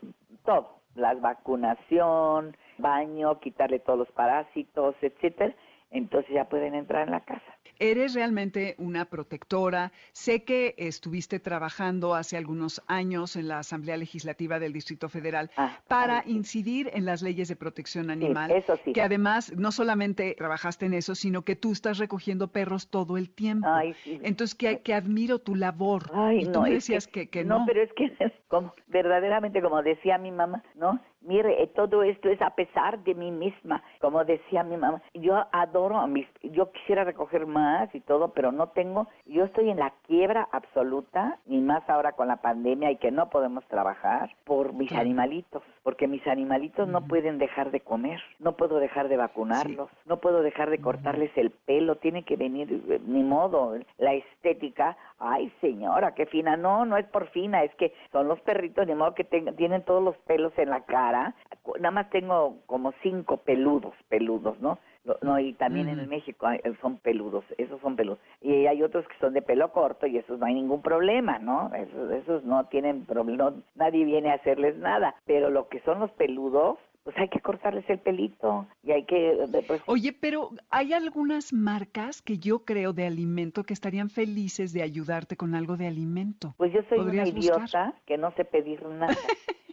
todo. 0.46 0.76
La 0.96 1.14
vacunación, 1.16 2.56
baño, 2.78 3.40
quitarle 3.40 3.80
todos 3.80 4.00
los 4.00 4.12
parásitos, 4.12 4.96
etcétera. 5.02 5.56
Entonces 5.92 6.32
ya 6.34 6.46
pueden 6.46 6.76
entrar 6.76 7.08
en 7.08 7.12
la 7.12 7.22
casa. 7.22 7.42
Eres 7.80 8.14
realmente 8.14 8.76
una 8.78 9.06
protectora. 9.06 9.94
Sé 10.12 10.44
que 10.44 10.76
estuviste 10.78 11.40
trabajando 11.40 12.14
hace 12.14 12.36
algunos 12.36 12.84
años 12.88 13.38
en 13.38 13.48
la 13.48 13.60
Asamblea 13.60 13.96
Legislativa 13.96 14.60
del 14.60 14.74
Distrito 14.74 15.08
Federal 15.08 15.50
ah, 15.56 15.80
para 15.88 16.24
incidir 16.26 16.90
en 16.94 17.06
las 17.06 17.22
leyes 17.22 17.48
de 17.48 17.56
protección 17.56 18.10
animal. 18.10 18.52
eso 18.52 18.76
sí. 18.84 18.92
Que 18.92 19.02
además 19.02 19.54
no 19.56 19.72
solamente 19.72 20.36
trabajaste 20.38 20.88
en 20.88 20.94
eso, 20.94 21.16
sino 21.16 21.44
que 21.44 21.56
tú 21.56 21.72
estás 21.72 21.98
recogiendo 22.00 22.50
perros 22.50 22.90
todo 22.90 23.18
el 23.18 23.30
tiempo. 23.30 23.68
Ay, 23.70 23.94
sí. 24.04 24.20
Entonces, 24.24 24.56
que, 24.56 24.82
que 24.82 24.94
admiro 24.94 25.40
tu 25.40 25.56
labor. 25.56 26.12
Ay, 26.14 26.42
y 26.42 26.52
tú 26.52 26.62
me 26.62 26.72
decías 26.72 27.08
que, 27.08 27.30
que, 27.30 27.46
no. 27.46 27.60
No, 27.60 27.66
pero 27.66 27.82
es 27.82 27.94
que 27.94 28.12
como, 28.50 28.74
verdaderamente, 28.88 29.62
como 29.62 29.82
decía 29.82 30.18
mi 30.18 30.32
mamá, 30.32 30.64
¿no? 30.76 31.00
Mire, 31.22 31.62
eh, 31.62 31.68
todo 31.68 32.02
esto 32.04 32.30
es 32.30 32.42
a 32.42 32.52
pesar 32.52 33.04
de 33.04 33.14
mí 33.14 33.32
misma, 33.32 33.84
como 34.00 34.24
decía 34.24 34.64
mi 34.64 34.78
mamá. 34.78 35.02
Yo 35.14 35.46
adoro 35.52 35.98
a 35.98 36.08
mis, 36.08 36.28
yo 36.44 36.72
quisiera 36.72 37.04
recoger 37.04 37.46
más 37.46 37.94
y 37.94 38.00
todo, 38.00 38.30
pero 38.34 38.52
no 38.52 38.70
tengo, 38.70 39.08
yo 39.26 39.44
estoy 39.44 39.70
en 39.70 39.80
la 39.80 39.94
quiebra 40.08 40.48
absoluta, 40.52 41.38
ni 41.46 41.60
más 41.60 41.88
ahora 41.90 42.14
con 42.14 42.28
la 42.28 42.38
pandemia 42.38 42.92
y 42.92 42.98
que 42.98 43.12
no 43.12 43.30
podemos 43.30 43.66
trabajar 43.68 44.32
por 44.46 44.74
mis 44.74 44.92
animalitos, 44.94 45.62
porque 45.84 46.08
mis 46.08 46.26
animalitos 46.26 46.88
no 46.88 47.02
pueden 47.02 47.38
dejar 47.38 47.72
de 47.72 47.82
comer, 47.82 48.22
no 48.40 48.54
puedo 48.54 48.80
dejar 48.80 49.10
de 49.10 49.18
vacunarlos, 49.18 49.90
no 50.06 50.18
puedo 50.18 50.42
dejar 50.42 50.70
de 50.70 50.80
cortarles 50.80 51.32
el 51.36 51.52
pelo, 51.52 51.96
tiene 51.96 52.24
que 52.24 52.38
venir, 52.38 52.84
eh, 52.90 53.00
ni 53.06 53.24
modo, 53.24 53.78
la 53.98 54.14
estética, 54.14 54.98
ay 55.20 55.52
señora, 55.62 56.14
qué 56.16 56.26
fina, 56.26 56.58
no, 56.58 56.86
no 56.86 56.98
es 56.98 57.06
por 57.08 57.28
fina, 57.30 57.64
es 57.64 57.74
que 57.76 57.94
son 58.12 58.28
los 58.28 58.40
perritos, 58.42 58.88
ni 58.88 58.96
modo 58.96 59.14
que 59.14 59.24
tienen 59.24 59.84
todos 59.84 60.04
los 60.04 60.18
pelos 60.20 60.54
en 60.58 60.70
la 60.70 60.82
cara, 60.82 61.36
nada 61.80 61.92
más 61.92 62.10
tengo 62.10 62.58
como 62.66 62.94
cinco 63.04 63.38
peludos, 63.38 63.94
peludos, 64.08 64.60
¿no? 64.60 64.80
No, 65.22 65.40
y 65.40 65.54
también 65.54 65.88
en 65.90 66.08
México 66.08 66.48
son 66.82 66.98
peludos, 66.98 67.44
esos 67.58 67.80
son 67.82 67.96
peludos. 67.96 68.20
Y 68.42 68.68
hay 68.68 68.84
otros 68.84 69.08
que 69.08 69.18
son 69.20 69.34
de 69.34 69.42
pelo 69.42 69.72
corto 69.72 70.06
y 70.06 70.18
esos 70.18 70.38
no 70.38 70.46
hay 70.46 70.54
ningún 70.54 70.82
problema, 70.82 71.40
¿no? 71.40 71.72
Esos, 71.74 72.12
esos 72.12 72.44
no 72.44 72.66
tienen 72.66 73.06
problema, 73.06 73.54
nadie 73.76 74.06
viene 74.06 74.30
a 74.30 74.36
hacerles 74.36 74.78
nada. 74.78 75.16
Pero 75.26 75.50
lo 75.50 75.68
que 75.70 75.80
son 75.82 76.00
los 76.00 76.12
peludos, 76.12 76.78
pues 77.10 77.22
hay 77.22 77.30
que 77.30 77.40
cortarles 77.40 77.90
el 77.90 77.98
pelito 77.98 78.68
y 78.84 78.92
hay 78.92 79.04
que... 79.06 79.36
Pues 79.66 79.82
Oye, 79.88 80.14
pero 80.14 80.52
hay 80.70 80.94
algunas 80.94 81.54
marcas 81.54 82.22
que 82.22 82.38
yo 82.38 82.66
creo 82.66 82.94
de 82.94 83.08
alimento 83.08 83.64
que 83.64 83.74
estarían 83.74 84.12
felices 84.12 84.74
de 84.74 84.84
ayudarte 84.84 85.36
con 85.36 85.56
algo 85.56 85.76
de 85.76 85.88
alimento. 85.88 86.54
Pues 86.58 86.72
yo 86.72 86.82
soy 86.88 87.00
una 87.00 87.28
idiota 87.28 87.96
que 88.06 88.20
no 88.20 88.32
sé 88.36 88.46
pedir 88.46 88.86
nada. 88.86 89.16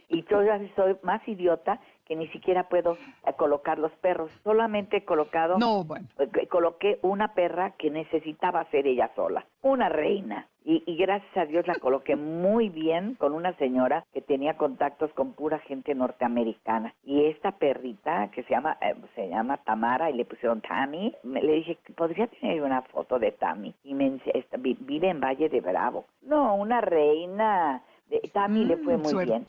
y 0.09 0.23
yo 0.23 0.41
ya 0.43 0.59
soy 0.75 0.95
más 1.03 1.21
idiota 1.27 1.79
que 2.07 2.15
ni 2.15 2.27
siquiera 2.29 2.69
puedo 2.69 2.93
eh, 3.25 3.33
colocar 3.37 3.77
los 3.77 3.91
perros. 3.93 4.31
Solamente 4.43 4.97
he 4.97 5.05
colocado, 5.05 5.57
no, 5.57 5.83
bueno. 5.83 6.07
Eh, 6.19 6.47
coloqué 6.47 6.99
una 7.01 7.33
perra 7.33 7.71
que 7.71 7.91
necesitaba 7.91 8.63
ser 8.71 8.87
ella 8.87 9.11
sola, 9.15 9.45
una 9.61 9.89
reina. 9.89 10.47
Y, 10.63 10.83
y, 10.85 10.97
gracias 10.97 11.37
a 11.37 11.45
Dios 11.45 11.65
la 11.65 11.75
coloqué 11.75 12.17
muy 12.17 12.67
bien 12.67 13.15
con 13.15 13.31
una 13.31 13.53
señora 13.53 14.05
que 14.11 14.19
tenía 14.19 14.57
contactos 14.57 15.13
con 15.13 15.31
pura 15.31 15.59
gente 15.59 15.95
norteamericana. 15.95 16.93
Y 17.05 17.23
esta 17.25 17.53
perrita 17.53 18.29
que 18.31 18.43
se 18.43 18.49
llama 18.49 18.77
eh, 18.81 18.93
se 19.15 19.29
llama 19.29 19.57
Tamara 19.63 20.09
y 20.09 20.15
le 20.15 20.25
pusieron 20.25 20.59
Tammy, 20.59 21.15
le 21.23 21.53
dije, 21.53 21.77
¿podría 21.95 22.27
tener 22.27 22.61
una 22.61 22.81
foto 22.81 23.17
de 23.17 23.31
Tammy? 23.31 23.73
Y 23.85 23.93
me 23.93 24.19
esta, 24.33 24.57
vive 24.57 25.09
en 25.09 25.21
Valle 25.21 25.47
de 25.47 25.61
Bravo. 25.61 26.05
No, 26.21 26.55
una 26.55 26.81
reina. 26.81 27.81
De, 28.09 28.19
Tammy 28.33 28.65
le 28.65 28.77
fue 28.77 28.97
mm, 28.97 29.01
muy 29.01 29.25
bien 29.25 29.45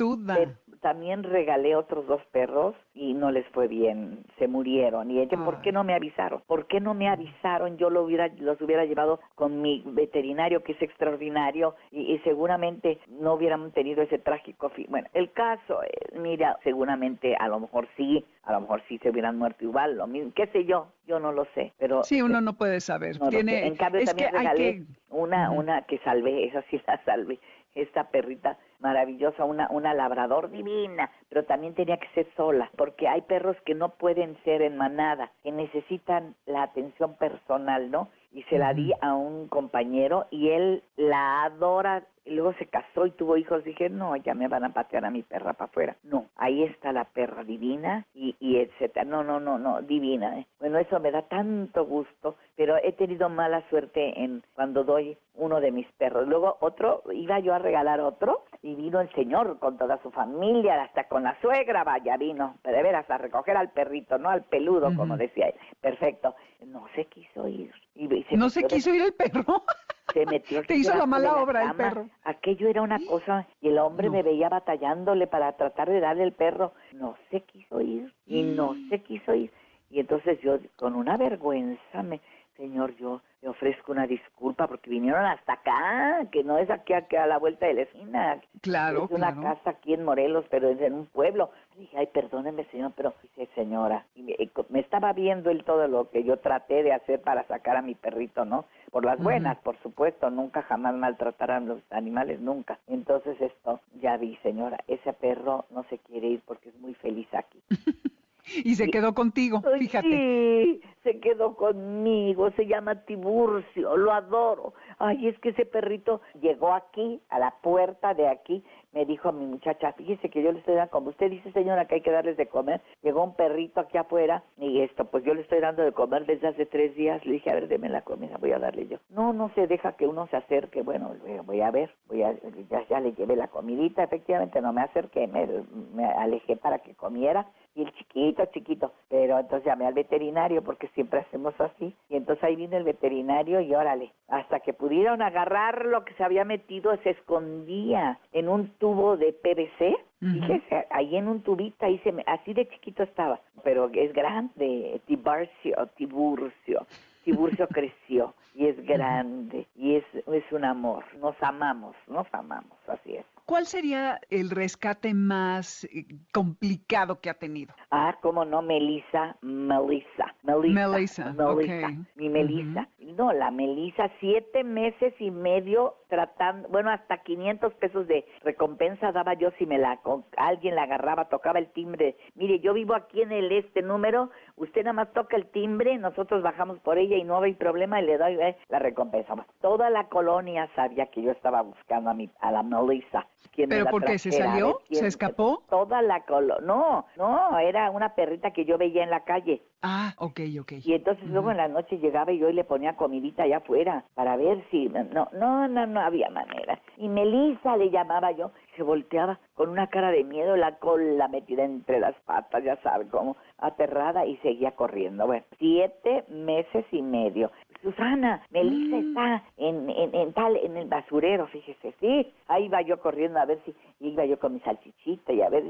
también 0.81 1.23
regalé 1.23 1.77
otros 1.77 2.07
dos 2.07 2.23
perros 2.33 2.75
y 2.95 3.15
no 3.15 3.31
les 3.31 3.47
fue 3.49 3.69
bien, 3.69 4.25
se 4.39 4.49
murieron. 4.49 5.11
Y 5.11 5.21
ella, 5.21 5.37
¿por 5.45 5.61
qué 5.61 5.73
no 5.73 5.85
me 5.85 5.95
avisaron? 5.95 6.43
¿Por 6.47 6.67
qué 6.67 6.81
no 6.81 6.95
me 6.95 7.09
avisaron? 7.09 7.77
Yo 7.77 7.91
lo 7.91 8.03
hubiera, 8.03 8.29
los 8.39 8.61
hubiera 8.61 8.85
llevado 8.85 9.21
con 9.35 9.63
mi 9.63 9.83
veterinario, 9.87 10.63
que 10.63 10.73
es 10.73 10.83
extraordinario, 10.83 11.75
y, 11.91 12.19
seguramente 12.25 12.99
no 13.09 13.35
hubieran 13.35 13.71
tenido 13.73 14.03
ese 14.03 14.19
trágico 14.19 14.69
fin. 14.71 14.87
Bueno, 14.89 15.09
el 15.15 15.33
caso, 15.33 15.81
mira, 16.15 16.59
seguramente 16.65 17.37
a 17.37 17.49
lo 17.49 17.61
mejor 17.61 17.89
sí, 17.97 18.25
a 18.43 18.53
lo 18.53 18.63
mejor 18.63 18.83
sí 18.89 18.99
se 18.99 19.11
hubieran 19.11 19.39
muerto 19.39 19.65
igual, 19.65 19.97
lo 19.97 20.07
mismo, 20.07 20.33
qué 20.35 20.47
sé 20.49 20.65
yo, 20.65 20.89
yo 21.07 21.19
no 21.21 21.33
lo 21.33 21.47
sé, 21.55 21.73
pero... 21.79 22.03
Sí, 22.03 22.23
uno 22.23 22.41
no 22.41 22.55
puede 22.55 22.81
saber. 22.81 23.19
Tiene, 23.31 23.67
En 23.67 23.77
cambio, 23.77 24.05
también 24.05 24.33
regalé 24.33 24.83
una, 25.11 25.51
una 25.51 25.83
que 25.83 25.99
salvé, 25.99 26.45
esa 26.49 26.63
sí 26.71 26.81
la 26.87 27.03
salvé, 27.05 27.39
esta 27.83 28.11
perrita 28.11 28.59
maravillosa, 28.81 29.45
una, 29.45 29.69
una 29.71 29.95
labrador 29.95 30.51
divina, 30.51 31.11
pero 31.29 31.45
también 31.45 31.75
tenía 31.75 31.97
que 31.97 32.09
ser 32.15 32.27
sola, 32.37 32.71
porque 32.77 33.09
hay 33.09 33.23
perros 33.23 33.57
que 33.65 33.75
no 33.75 33.91
pueden 33.91 34.37
ser 34.45 34.63
en 34.63 34.77
manada, 34.77 35.33
que 35.43 35.53
necesitan 35.53 36.35
la 36.47 36.63
atención 36.63 37.15
personal, 37.17 37.91
¿no? 37.91 38.09
Y 38.33 38.43
se 38.45 38.59
la 38.59 38.75
di 38.75 38.93
a 39.01 39.15
un 39.15 39.49
compañero 39.49 40.27
y 40.31 40.51
él 40.51 40.83
la 40.97 41.45
adora 41.45 42.05
y 42.29 42.35
luego 42.35 42.53
se 42.59 42.67
casó 42.67 43.07
y 43.07 43.11
tuvo 43.13 43.37
hijos, 43.37 43.65
dije, 43.65 43.89
no, 43.89 44.15
ya 44.17 44.35
me 44.35 44.49
van 44.49 44.65
a 44.65 44.75
patear 44.75 45.05
a 45.07 45.11
mi 45.11 45.23
perra 45.23 45.55
para 45.55 45.71
afuera. 45.71 45.97
No, 46.03 46.27
ahí 46.37 46.63
está 46.63 46.93
la 46.93 47.05
perra 47.05 47.43
divina 47.43 48.05
y, 48.15 48.37
y 48.39 48.59
etcétera. 48.59 49.05
No, 49.05 49.25
no, 49.25 49.41
no, 49.41 49.59
no, 49.59 49.81
divina. 49.81 50.39
¿eh? 50.39 50.47
Bueno, 50.61 50.79
eso 50.79 51.01
me 51.01 51.11
da 51.11 51.23
tanto 51.23 51.87
gusto, 51.87 52.37
pero 52.55 52.77
he 52.77 52.93
tenido 52.93 53.31
mala 53.31 53.67
suerte 53.71 54.23
en 54.23 54.43
cuando 54.55 54.85
doy 54.85 55.17
uno 55.37 55.61
de 55.61 55.73
mis 55.73 55.91
perros. 55.93 56.29
Luego 56.29 56.59
otro, 56.61 57.03
iba 57.13 57.39
yo 57.39 57.55
a 57.55 57.59
regalar 57.59 58.01
otro 58.01 58.45
y 58.63 58.75
vino 58.75 59.01
el 59.01 59.11
señor 59.13 59.59
con 59.59 59.79
toda 59.79 60.01
su 60.03 60.11
familia, 60.11 60.83
hasta 60.83 61.05
con 61.05 61.23
la 61.23 61.41
suegra, 61.41 61.85
vaya, 61.85 62.17
vino, 62.17 62.57
pero 62.63 62.77
de 62.77 62.83
veras, 62.83 63.09
a 63.11 63.19
recoger 63.19 63.57
al 63.57 63.71
perrito, 63.71 64.19
no 64.19 64.29
al 64.29 64.45
peludo, 64.45 64.95
como 64.97 65.17
decía 65.17 65.47
él. 65.47 65.55
Perfecto. 65.81 66.35
No 66.67 66.87
se 66.95 67.05
quiso 67.07 67.47
ir. 67.47 67.73
Y 67.95 68.09
¿No 68.37 68.51
se 68.51 68.65
quiso 68.65 68.93
ir 68.93 69.03
el 69.03 69.13
perro? 69.15 69.63
se 70.13 70.27
metió. 70.27 70.63
Te 70.63 70.75
hizo 70.75 70.95
la 70.95 71.07
mala 71.07 71.37
obra 71.37 71.65
el 71.65 71.77
perro. 71.77 72.09
Aquello 72.25 72.69
era 72.69 72.83
una 72.83 72.99
cosa 73.07 73.47
y 73.61 73.69
el 73.69 73.79
hombre 73.79 74.11
me 74.11 74.23
veía 74.23 74.49
batallándole 74.49 75.27
para 75.27 75.53
tratar 75.53 75.89
de 75.89 76.01
darle 76.01 76.25
el 76.25 76.33
perro. 76.33 76.73
No 76.93 77.17
se 77.31 77.43
quiso 77.43 77.81
ir 77.81 78.13
y 78.27 78.43
no 78.43 78.75
se 78.89 79.03
quiso 79.03 79.35
ir. 79.35 79.53
Y 79.91 80.01
entonces 80.01 80.39
yo 80.41 80.59
con 80.77 80.95
una 80.95 81.17
vergüenza 81.17 82.03
me, 82.03 82.21
señor, 82.59 82.95
yo 82.97 83.23
le 83.41 83.49
ofrezco 83.49 83.93
una 83.93 84.07
disculpa 84.07 84.67
porque 84.67 84.91
vinieron 84.91 85.25
hasta 85.25 85.55
acá, 85.55 86.27
que 86.31 86.43
no 86.43 86.59
es 86.59 86.69
aquí, 86.69 86.93
a 86.93 87.27
la 87.27 87.39
vuelta 87.39 87.67
de 87.67 87.75
la 87.75 87.83
esquina. 87.83 88.41
Claro, 88.61 89.05
Es 89.05 89.11
una 89.13 89.41
casa 89.41 89.71
aquí 89.71 89.95
en 89.95 90.05
Morelos, 90.05 90.45
pero 90.51 90.69
es 90.69 90.81
en 90.81 90.93
un 90.93 91.07
pueblo. 91.07 91.51
dije, 91.77 91.97
ay, 91.97 92.09
perdóneme, 92.09 92.65
señor, 92.65 92.93
pero 92.97 93.15
dice, 93.23 93.49
señora, 93.55 94.05
y 94.17 94.23
me, 94.23 94.81
estaba 94.81 95.13
viendo 95.13 95.51
él 95.51 95.65
todo 95.65 95.87
lo 95.87 96.11
que 96.11 96.25
yo 96.25 96.39
traté 96.39 96.83
de 96.83 96.93
hacer 96.93 97.23
para 97.23 97.47
sacar 97.47 97.77
a 97.77 97.83
mi 97.83 97.95
perrito, 97.95 98.45
¿no? 98.45 98.65
Por 98.91 99.05
las 99.05 99.23
buenas, 99.23 99.57
por 99.59 99.79
supuesto, 99.79 100.29
nunca 100.31 100.63
jamás 100.63 100.95
maltratar 100.95 101.53
a 101.53 101.61
los 101.61 101.81
animales, 101.91 102.41
nunca. 102.41 102.81
Entonces 102.89 103.41
esto, 103.41 103.81
ya 104.01 104.17
vi, 104.17 104.37
señora, 104.43 104.79
ese 104.89 105.13
perro 105.13 105.67
no 105.71 105.85
se 105.85 105.99
quiere 105.99 106.27
ir 106.27 106.43
porque 106.45 106.71
es 106.71 106.79
muy 106.81 106.95
feliz 106.95 107.29
aquí. 107.33 107.63
y 108.65 108.75
se 108.75 108.89
quedó 108.91 109.15
contigo, 109.15 109.63
fíjate. 109.79 110.09
Sí, 110.09 110.81
se 111.03 111.21
quedó 111.21 111.55
conmigo, 111.55 112.51
se 112.53 112.67
llama 112.67 113.05
Tiburcio, 113.05 113.97
lo 113.97 114.13
adoro. 114.13 114.75
Ay, 114.99 115.29
es 115.29 115.39
que 115.39 115.51
ese 115.51 115.65
perrito 115.65 116.21
llegó 116.41 116.73
aquí, 116.75 117.21
a 117.29 117.39
la 117.39 117.55
puerta 117.63 118.15
de 118.15 118.29
aquí, 118.29 118.63
me 118.93 119.05
dijo 119.05 119.29
a 119.29 119.33
mi 119.33 119.47
muchacha, 119.47 119.93
fíjese 119.93 120.31
que 120.31 120.43
yo 120.43 120.53
le 120.53 120.59
estoy 120.61 120.75
dando, 120.75 120.91
como 120.91 121.11
usted 121.11 121.31
dice 121.31 121.53
señora 121.53 121.87
que 121.87 121.97
hay 121.97 122.01
que 122.01 122.11
darles 122.11 122.37
de 122.37 122.47
comer, 122.47 122.81
llegó 123.03 123.23
un 123.23 123.35
perrito 123.35 123.81
aquí 123.81 123.99
afuera 123.99 124.43
y 124.57 124.81
esto, 124.81 125.05
pues 125.05 125.25
yo 125.25 125.35
le 125.35 125.43
estoy 125.43 125.61
dando 125.61 125.83
de 125.83 125.93
comer 125.93 126.27
desde 126.27 126.49
hace 126.49 126.67
tres 126.67 126.95
días, 126.97 127.25
le 127.25 127.35
dije, 127.35 127.51
a 127.51 127.55
ver, 127.55 127.69
deme 127.69 127.89
la 127.89 128.03
comida, 128.03 128.37
voy 128.39 128.53
a 128.53 128.59
darle 128.59 128.89
yo. 128.89 128.99
No, 129.11 129.33
no 129.33 129.51
se 129.55 129.67
deja 129.67 129.93
que 129.93 130.07
uno 130.07 130.27
se 130.29 130.37
acerque, 130.37 130.83
bueno, 130.83 131.15
voy 131.45 131.61
a 131.61 131.71
ver, 131.71 131.91
voy 132.09 132.23
a, 132.23 132.35
ya, 132.71 132.87
ya 132.89 133.01
le 133.01 133.13
llevé 133.13 133.37
la 133.37 133.49
comidita, 133.49 134.03
efectivamente 134.03 134.61
no 134.61 134.73
me 134.73 134.83
acerqué, 134.83 135.27
me, 135.27 135.47
me 135.95 136.05
alejé 136.05 136.57
para 136.57 136.79
que 136.79 136.95
comiera 136.95 137.47
y 137.79 137.83
el 137.83 137.93
chiquito, 137.95 138.45
chiquito, 138.47 138.93
pero 139.09 139.39
entonces 139.39 139.67
llamé 139.67 139.87
al 139.87 139.95
veterinario 139.95 140.63
porque 140.63 140.89
siempre 140.89 141.21
hacemos 141.21 141.55
así. 141.61 141.95
Y 142.09 142.17
entonces 142.17 142.43
ahí 142.45 142.57
vino 142.57 142.77
el 142.77 142.85
veterinario 142.85 143.61
y 143.61 143.75
órale, 143.75 144.13
hasta 144.29 144.61
que 144.61 144.73
pudieron 144.73 145.23
agarrar 145.23 145.85
lo 145.87 146.05
que 146.05 146.15
se 146.15 146.25
había 146.25 146.45
metido 146.45 146.97
se 146.99 147.11
escondía 147.11 148.19
en 148.33 148.49
un 148.49 148.69
tubo 148.79 149.17
de 149.17 149.33
PVC 149.33 149.97
Fíjese, 150.21 150.87
ahí 150.91 151.17
en 151.17 151.29
un 151.29 151.43
tubito, 151.43 151.87
ahí 151.87 151.99
se 151.99 152.11
me, 152.11 152.25
así 152.27 152.53
de 152.53 152.69
chiquito 152.69 153.05
estaba, 153.05 153.41
pero 153.63 153.89
es 153.93 154.13
grande, 154.13 155.01
Tiburcio, 155.07 155.87
Tiburcio, 155.97 156.87
Tiburcio 157.23 157.69
creció 157.73 158.35
y 158.53 158.67
es 158.67 158.85
grande 158.85 159.69
y 159.77 159.95
es, 159.95 160.05
es 160.15 160.51
un 160.51 160.65
amor, 160.65 161.05
nos 161.21 161.41
amamos, 161.41 161.95
nos 162.09 162.27
amamos, 162.33 162.77
así 162.89 163.15
es. 163.15 163.25
¿Cuál 163.49 163.65
sería 163.65 164.21
el 164.29 164.51
rescate 164.51 165.15
más 165.15 165.85
eh, 165.85 166.05
complicado 166.35 167.19
que 167.19 167.31
ha 167.31 167.35
tenido? 167.35 167.75
Ah, 167.91 168.15
cómo 168.21 168.45
no, 168.45 168.61
Melissa, 168.61 169.39
Melissa, 169.41 170.35
Melissa, 170.43 171.33
Melissa, 171.33 171.95
mi 172.15 172.29
Melissa. 172.29 172.87
No, 172.99 173.33
la 173.33 173.51
Melissa, 173.51 174.11
siete 174.21 174.65
meses 174.65 175.15
y 175.19 175.31
medio 175.31 175.95
tratando, 176.09 176.69
bueno, 176.69 176.91
hasta 176.91 177.23
500 177.23 177.73
pesos 177.75 178.07
de 178.07 178.27
recompensa 178.43 179.13
daba 179.13 179.33
yo 179.33 179.51
si 179.59 179.65
me 179.65 179.79
la, 179.79 179.99
alguien 180.37 180.75
la 180.75 180.83
agarraba, 180.83 181.31
tocaba 181.31 181.59
el 181.59 181.73
timbre. 181.73 182.19
Mire, 182.35 182.61
yo 182.61 182.75
vivo 182.75 182.95
aquí 182.95 183.23
en 183.23 183.33
el 183.33 183.51
este 183.51 183.81
número, 183.81 184.31
usted 184.57 184.83
nada 184.83 184.93
más 184.93 185.13
toca 185.15 185.37
el 185.37 185.47
timbre, 185.47 185.97
nosotros 185.97 186.43
bajamos 186.43 186.81
por 186.81 186.99
ella 186.99 187.17
y 187.17 187.25
no 187.25 187.41
hay 187.41 187.55
problema 187.55 187.99
y 188.03 188.05
le 188.05 188.19
doy 188.19 188.35
eh, 188.35 188.59
la 188.69 188.79
recompensa. 188.79 189.35
Toda 189.63 189.89
la 189.89 190.09
colonia 190.09 190.69
sabía 190.77 191.07
que 191.07 191.23
yo 191.23 191.31
estaba 191.31 191.63
buscando 191.63 192.11
a, 192.11 192.15
mi, 192.15 192.29
a 192.41 192.53
la 192.53 192.63
Melissa. 192.63 193.27
¿Pero 193.67 193.87
por 193.87 194.05
qué? 194.05 194.19
¿Se 194.19 194.31
salió? 194.31 194.81
¿Se 194.91 195.07
escapó? 195.07 195.63
Toda 195.69 196.03
la 196.03 196.21
colonia. 196.25 196.65
No, 196.65 197.07
no, 197.17 197.59
era 197.59 197.91
una 197.91 198.15
perrita 198.15 198.53
que 198.53 198.65
yo 198.65 198.79
veía 198.79 199.03
en 199.03 199.11
la 199.11 199.25
calle. 199.25 199.63
Ah, 199.83 200.13
ok, 200.19 200.41
ok. 200.61 200.73
Y 200.85 200.95
entonces 200.95 201.25
luego 201.29 201.51
en 201.51 201.57
la 201.57 201.69
noche 201.69 201.99
llegaba 201.99 202.33
y 202.33 202.39
yo 202.39 202.49
y 202.49 202.53
le 202.53 202.65
ponía 202.65 202.97
comidita 202.97 203.45
allá 203.45 203.59
afuera 203.59 204.05
para 204.15 204.37
ver 204.37 204.65
si... 204.71 204.89
No, 204.89 205.29
no, 205.33 205.69
no, 205.69 205.87
no 205.87 206.01
había 206.01 206.31
manera. 206.31 206.81
Y 206.97 207.09
Melissa 207.09 207.77
le 207.77 207.91
llamaba 207.91 208.33
yo, 208.33 208.51
se 208.77 208.83
volteaba 208.83 209.39
con 209.55 209.69
una 209.69 209.87
cara 209.89 210.11
de 210.11 210.25
miedo, 210.25 210.57
la 210.57 210.77
cola 210.79 211.29
metida 211.29 211.65
entre 211.65 212.01
las 212.01 212.17
patas, 212.27 212.65
ya 212.65 212.77
sabe 212.83 213.07
cómo, 213.09 213.37
aterrada 213.59 214.27
y 214.27 214.37
seguía 214.39 214.73
corriendo. 214.73 215.27
Bueno, 215.27 215.45
siete 215.59 216.25
meses 216.29 216.85
y 216.91 217.03
medio. 217.03 217.53
Susana, 217.83 218.43
Melissa 218.51 218.97
mm. 218.97 219.09
está 219.09 219.43
en, 219.57 219.91
en, 219.91 220.33
tal, 220.33 220.57
en 220.57 220.77
el 220.77 220.89
basurero, 220.89 221.47
fíjese, 221.47 221.95
sí. 222.01 222.33
Ahí 222.49 222.65
iba 222.65 222.83
yo 222.83 223.01
corriendo 223.01 223.39
a 223.39 223.45
ver 223.45 223.61
si 223.65 223.75
iba 224.01 224.25
yo 224.25 224.39
con 224.39 224.55
mi 224.55 224.61
salchichita 224.61 225.33
y 225.33 225.43
a 225.43 225.49
ver 225.49 225.65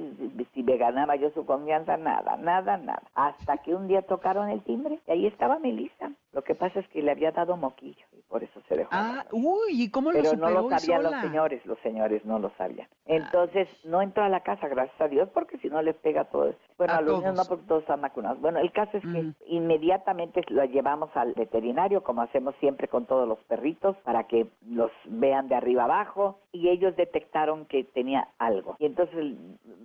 si 0.54 0.62
me 0.62 0.76
ganaba 0.76 1.16
yo 1.16 1.30
su 1.30 1.44
confianza, 1.44 1.96
nada, 1.96 2.36
nada, 2.36 2.76
nada. 2.76 3.02
Hasta 3.14 3.59
que 3.59 3.74
un 3.74 3.88
día 3.88 4.02
tocaron 4.02 4.48
el 4.48 4.62
timbre 4.62 5.00
y 5.06 5.11
ahí 5.11 5.26
estaba 5.26 5.59
Melissa. 5.59 6.12
Lo 6.32 6.42
que 6.42 6.54
pasa 6.54 6.80
es 6.80 6.88
que 6.88 7.02
le 7.02 7.11
había 7.11 7.32
dado 7.32 7.56
moquillo 7.56 8.04
y 8.12 8.20
por 8.28 8.44
eso 8.44 8.61
se 8.68 8.76
dejó. 8.76 8.90
Ah, 8.92 9.24
uy, 9.32 9.82
¿y 9.82 9.90
cómo 9.90 10.12
lo 10.12 10.22
Pero 10.22 10.36
no 10.36 10.50
lo 10.50 10.68
sabían 10.68 11.02
los 11.02 11.14
señores, 11.22 11.64
los 11.64 11.78
señores 11.80 12.24
no 12.24 12.38
lo 12.38 12.50
sabían. 12.59 12.86
Entonces 13.06 13.66
no 13.84 14.02
entró 14.02 14.22
a 14.24 14.28
la 14.28 14.40
casa, 14.40 14.68
gracias 14.68 15.00
a 15.00 15.09
Dios, 15.09 15.28
porque 15.32 15.56
si 15.59 15.68
no 15.68 15.80
les 15.80 15.96
pega 15.96 16.24
todo. 16.24 16.54
Bueno, 16.76 16.92
a, 16.92 17.00
los 17.00 17.18
niños 17.18 17.34
no, 17.34 17.44
porque 17.46 17.64
todos 17.66 17.82
están 17.82 18.02
vacunados. 18.02 18.40
Bueno, 18.40 18.61
el 18.61 18.70
caso 18.72 18.98
es 18.98 19.02
que 19.02 19.22
mm. 19.22 19.34
inmediatamente 19.46 20.42
lo 20.48 20.64
llevamos 20.64 21.11
al 21.16 21.32
veterinario, 21.32 21.97
como 22.03 22.22
hacemos 22.22 22.55
siempre 22.61 22.88
con 22.88 23.07
todos 23.07 23.28
los 23.28 23.38
perritos, 23.44 23.96
para 23.99 24.24
que 24.24 24.49
los 24.66 24.90
vean 25.07 25.49
de 25.49 25.55
arriba 25.55 25.84
abajo, 25.84 26.38
y 26.53 26.68
ellos 26.68 26.96
detectaron 26.96 27.66
que 27.66 27.84
tenía 27.84 28.28
algo. 28.38 28.76
Y 28.78 28.86
entonces 28.86 29.36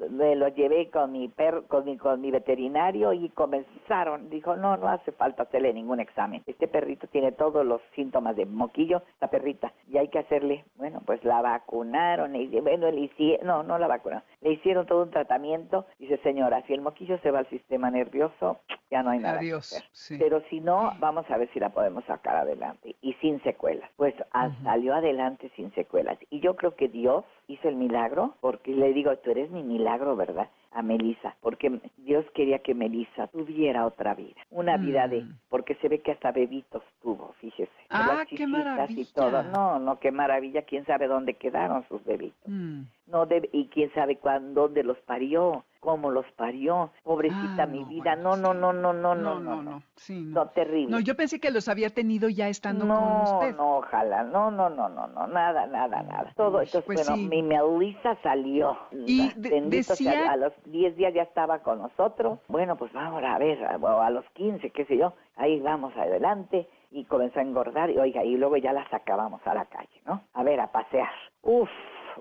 me 0.10 0.36
lo 0.36 0.48
llevé 0.50 0.90
con 0.90 1.12
mi 1.12 1.28
perro, 1.28 1.68
con 1.68 1.86
mi, 1.86 1.98
con 1.98 2.22
mi 2.22 2.32
veterinario 2.32 3.14
y 3.14 3.30
comenzaron, 3.30 4.30
dijo, 4.30 4.56
no, 4.56 4.78
no 4.78 4.88
hace 4.88 5.12
falta 5.12 5.44
hacerle 5.44 5.74
ningún 5.74 6.00
examen. 6.00 6.42
Este 6.46 6.68
perrito 6.68 7.08
tiene 7.08 7.32
todos 7.32 7.66
los 7.66 7.82
síntomas 7.96 8.36
de 8.36 8.46
moquillo, 8.46 9.04
la 9.22 9.30
perrita, 9.30 9.74
y 9.88 9.98
hay 9.98 10.08
que 10.08 10.20
hacerle, 10.20 10.66
bueno, 10.76 11.02
pues 11.06 11.24
la 11.24 11.42
vacunaron, 11.42 12.36
y 12.36 12.48
bueno, 12.62 12.90
le 12.92 13.02
hicieron, 13.02 13.48
no, 13.48 13.64
no 13.64 13.78
la 13.78 13.88
vacunaron, 13.88 14.24
le 14.42 14.54
hicieron 14.54 14.86
todo 14.86 15.04
un 15.04 15.12
tratamiento, 15.12 15.86
dice, 16.00 16.18
señora, 16.24 16.64
si 16.68 16.74
el 16.74 16.82
moquillo 16.82 17.18
se 17.20 17.32
va 17.32 17.40
al 17.40 17.50
sistema 17.50 17.90
nervioso, 17.92 18.60
ya 18.90 19.04
no 19.04 19.10
hay 19.10 19.20
nada 19.20 19.40
Adiós, 19.40 19.70
que 19.70 19.78
hacer. 19.78 20.20
Pero 20.20 20.42
si 20.50 20.60
no, 20.60 20.94
vamos 21.00 21.30
a 21.30 21.38
ver 21.38 21.50
si 21.52 21.60
la 21.60 21.70
podemos 21.70 22.04
sacar 22.06 22.38
adelante, 22.38 22.96
y 23.02 23.14
sin 23.14 23.42
secuelas. 23.44 23.90
Pues 23.96 24.14
ah, 24.32 24.50
salió 24.64 24.96
adelante 24.96 25.52
sin 25.56 25.74
secuelas. 25.74 26.18
Y 26.30 26.40
yo 26.40 26.56
creo 26.64 26.76
que 26.76 26.88
Dios 26.88 27.26
hizo 27.48 27.68
el 27.68 27.76
milagro, 27.76 28.36
porque 28.40 28.72
le 28.72 28.94
digo, 28.94 29.14
tú 29.18 29.32
eres 29.32 29.52
mi 29.52 29.64
milagro, 29.64 30.16
¿verdad? 30.16 30.48
a 30.72 30.82
Melissa, 30.82 31.36
porque 31.42 31.80
Dios 31.98 32.26
quería 32.34 32.60
que 32.60 32.74
Melissa 32.74 33.28
tuviera 33.28 33.86
otra 33.86 34.16
vida, 34.16 34.42
una 34.50 34.76
vida 34.78 35.08
de, 35.08 35.22
mm. 35.22 35.38
porque 35.50 35.76
se 35.76 35.88
ve 35.88 36.00
que 36.00 36.14
hasta 36.14 36.32
bebitos 36.32 36.82
tuvo, 37.04 37.36
fíjese. 37.40 37.72
Ah, 37.92 38.24
qué 38.28 38.48
maravilla. 38.48 39.02
Y 39.02 39.06
todo. 39.06 39.44
No, 39.44 39.78
no, 39.78 40.00
qué 40.00 40.12
maravilla, 40.12 40.64
quién 40.64 40.84
sabe 40.86 41.06
dónde 41.06 41.36
quedaron 41.36 41.88
sus 41.90 42.04
bebitos. 42.06 42.42
Mm. 42.48 42.86
No 43.06 43.28
debe, 43.28 43.50
y 43.52 43.68
quién 43.68 43.94
sabe 43.94 44.16
cuándo, 44.16 44.62
dónde 44.62 44.84
los 44.84 44.98
parió, 45.02 45.64
cómo 45.84 46.10
los 46.10 46.26
parió, 46.38 46.92
pobrecita 47.04 47.64
ah, 47.64 47.68
mi 47.68 47.84
vida, 47.84 48.16
no, 48.16 48.38
no, 48.38 48.54
no, 48.54 48.72
no, 48.72 48.94
no, 48.94 49.14
no, 49.14 49.40
no, 49.40 49.62
no, 49.62 49.84
sí, 49.96 50.22
no, 50.22 50.48
terrible. 50.48 50.90
No, 50.90 51.00
yo 51.02 51.16
pensé 51.16 51.42
que 51.42 51.52
los 51.52 51.68
había 51.68 51.90
tenido 51.90 52.30
ya 52.30 52.48
estando 52.48 52.88
con 52.88 53.22
usted. 53.22 53.56
No, 53.58 53.80
ojalá, 53.80 54.24
no, 54.24 54.50
no, 54.50 54.70
no, 54.70 54.88
no, 54.88 55.08
no, 55.08 55.28
nada, 55.28 55.68
nada, 55.68 56.02
nada. 56.02 56.32
Todo 56.38 56.62
esto, 56.62 56.82
pues 56.84 57.06
bueno, 57.06 57.18
mi 57.18 57.44
Melissa 57.44 58.16
salió. 58.24 58.78
Y 58.92 59.30
decía... 59.36 60.32
a 60.32 60.38
los 60.38 60.54
10 60.66 60.96
días 60.96 61.14
ya 61.14 61.24
estaba 61.24 61.60
con 61.60 61.80
nosotros. 61.80 62.40
Bueno, 62.48 62.78
pues 62.78 62.94
vamos 62.94 63.22
a 63.22 63.38
ver, 63.38 63.64
a, 63.66 63.76
a 63.76 64.10
los 64.10 64.26
15, 64.32 64.70
qué 64.70 64.86
sé 64.86 64.98
yo, 64.98 65.14
ahí 65.36 65.60
vamos 65.60 65.94
adelante 65.98 66.70
y 66.92 67.04
comenzó 67.06 67.40
a 67.40 67.42
engordar 67.42 67.90
y 67.90 67.98
oiga, 67.98 68.24
y 68.24 68.38
luego 68.38 68.56
ya 68.56 68.72
la 68.72 68.88
sacábamos 68.90 69.42
a 69.46 69.54
la 69.54 69.66
calle, 69.66 70.02
¿no? 70.06 70.22
A 70.34 70.44
ver, 70.44 70.60
a 70.62 70.72
pasear. 70.72 71.10
Uf, 71.42 71.70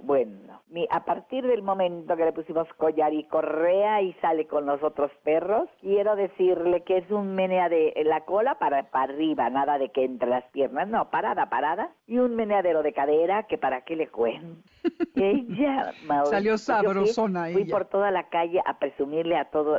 bueno, 0.03 0.63
mi, 0.69 0.87
a 0.91 1.05
partir 1.05 1.47
del 1.47 1.63
momento 1.63 2.17
que 2.17 2.25
le 2.25 2.33
pusimos 2.33 2.67
collar 2.75 3.13
y 3.13 3.25
correa 3.25 4.03
y 4.03 4.13
sale 4.15 4.47
con 4.47 4.67
los 4.67 4.83
otros 4.83 5.11
perros, 5.23 5.69
quiero 5.81 6.17
decirle 6.17 6.83
que 6.83 6.99
es 6.99 7.11
un 7.11 7.35
menea 7.35 7.69
de 7.69 7.93
la 8.05 8.25
cola 8.25 8.59
para, 8.59 8.85
para 8.91 9.13
arriba, 9.13 9.51
nada 9.51 9.79
de 9.79 9.91
que 9.91 10.05
entre 10.05 10.29
las 10.29 10.45
piernas, 10.53 10.89
no, 10.89 11.11
parada, 11.11 11.49
parada, 11.51 11.91
y 12.07 12.19
un 12.19 12.37
meneadero 12.37 12.83
de 12.83 12.93
cadera 12.93 13.45
que 13.45 13.59
para 13.59 13.83
qué 13.83 13.97
le 13.97 14.09
cuento. 14.09 14.63
Ella, 15.15 15.93
Salió 16.25 16.59
sabrosona 16.59 17.45
fui, 17.45 17.53
fui 17.53 17.65
por 17.65 17.85
toda 17.87 18.11
la 18.11 18.29
calle 18.29 18.61
a 18.65 18.79
presumirle 18.79 19.37
a 19.37 19.45
todo, 19.47 19.79